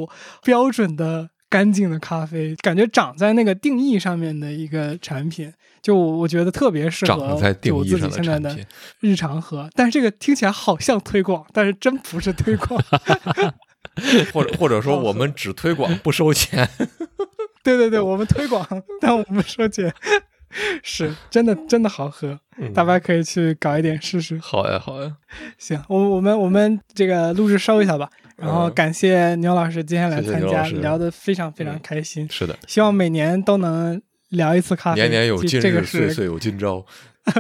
[0.42, 5.54] 标准的干净的咖啡，感觉长在那个定义上面的一个产品，
[5.84, 8.58] 就我我觉得特别适合长在定就我自己义上的现在的
[9.00, 9.70] 日常喝。
[9.76, 12.84] 但是这个听起来好像推广，但是真不是推广。
[14.34, 16.68] 或者或者说我们只推广不收钱。
[17.64, 18.68] 对对对，我们推广，
[19.00, 19.94] 但我们收钱，
[20.82, 24.40] 是真的真的好喝，嗯大家可以去搞一点试试。
[24.40, 25.18] 好呀好呀，
[25.60, 36.86] 行，我我们我们这个录制收一下吧，然后嗯感谢牛老师今天来参加，聊得非常非常嗯开心，是的，希望每年都能聊一次咖啡，年年有这今日，这个是岁岁有今朝。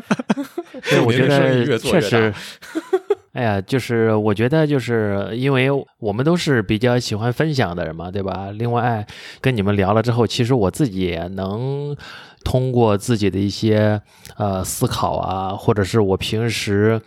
[0.89, 2.37] 对，我觉得越做越确实大。
[3.33, 5.69] 哎呀，就是我觉得，就是因为
[5.99, 8.51] 我们都是比较喜欢分享的人嘛，对吧？
[8.51, 9.05] 另外，
[9.41, 11.97] 跟你们聊了之后，其实我自己也能
[12.45, 13.99] 通过自己的一些
[14.37, 17.01] 呃思考啊，或者是我平时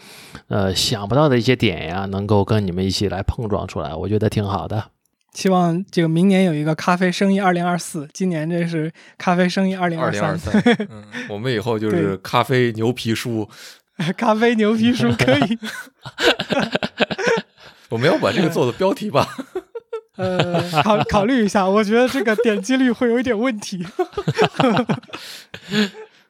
[0.48, 4.84] 呃想不到的一些点呀，能够跟你们一起来碰撞出来，我觉得挺好的。
[5.32, 13.46] 希望这个明年有一个咖啡生意二零二四，今年这是咖啡生意二零二三，三，嗯，我们以后就是咖啡牛皮书，
[14.16, 15.58] 咖啡牛皮书可以，
[17.88, 19.26] 我没有把这个做的标题吧。
[20.16, 23.86] 呃，考考虑一下，我觉得这个点击率会有一点问题。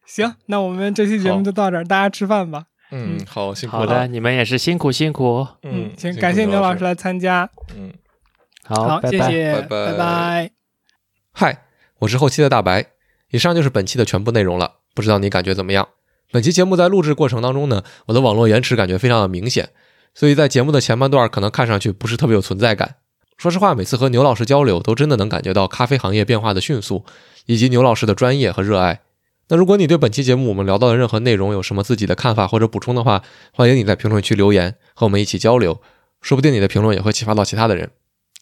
[0.04, 2.64] 行，那我们这期节目就到这儿，大家吃饭吧。
[2.90, 4.06] 嗯，好，辛苦好的，了。
[4.08, 5.46] 你们也是辛苦辛苦。
[5.62, 6.82] 嗯，行，感谢牛老老师。
[6.84, 7.92] 来参加，嗯，
[8.64, 9.18] 好，好，拜拜。
[9.18, 10.50] 谢谢，拜拜拜拜。
[11.32, 11.62] 嗨，
[12.00, 12.86] 我是后期的大白。
[13.30, 15.88] 以上就是本期的全部内容了，不知道你感觉怎么样？
[16.32, 19.70] 本期节目在录制过程当中呢，我的网络延迟感觉非常的明显，
[20.14, 22.96] 所以在节目的前半段可能看上去不是特别有存在感。
[23.36, 27.04] 说实话，每次和牛老师交流，都真的能感觉到咖啡行业变化的迅速，
[27.46, 29.00] 以及牛老师的专业和热爱。
[29.48, 33.22] 那如果你对本期节目我们聊到的任何内容有什么自己的看法或者补充的话，
[33.52, 35.80] 欢迎你在评论区留言和我们一起交流，
[36.20, 37.90] 说不定你的评论也会启发到其他的人。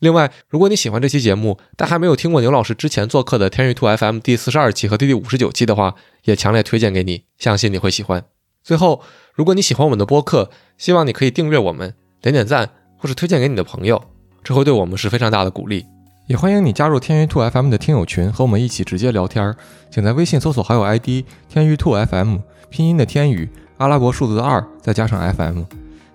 [0.05, 5.95] 另外，如果你喜欢这期节目，但还没有听过牛老师之前做客的天域兔 FM 第四十二期和第第五十九期的话，
[6.25, 8.23] 也强烈推荐给你，相信你会喜欢。
[8.63, 9.01] 最后，
[9.33, 12.69] 如果你喜欢我们的播客，希望你可以订阅我们，点点赞，
[12.99, 14.05] 或是推荐给你的朋友，
[14.43, 15.87] 这会对我们是非常大的鼓励。
[16.27, 19.57] 也欢迎你加入天域兔 FM 的听友群，和我们一起直接聊天儿。
[19.91, 23.49] 请在微信搜索好友 ID 天域兔 FM，拼音的天宇，
[23.79, 25.63] 阿拉伯数字的二，再加上 FM。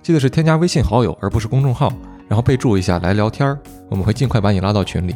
[0.03, 1.91] 记得是添加微信好友，而不是公众号，
[2.29, 5.15] 然后备注一下来聊天儿，我们会尽快把你拉到群里。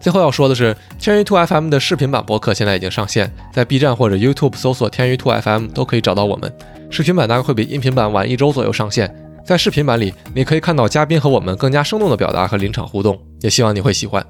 [0.00, 6.52] 最后要说的是，天娱兔 FM 的视频版播客现在已经上线，在 B 站或者 YouTube 搜索“天娱兔 FM” 都可以找到我们。
[6.90, 9.14] 视频版大概会比音频版晚一周左右上线。
[9.44, 14.24] 在视频版里，你可以看到嘉宾和我们更加生动的表达和临场互动，也希望你会喜欢。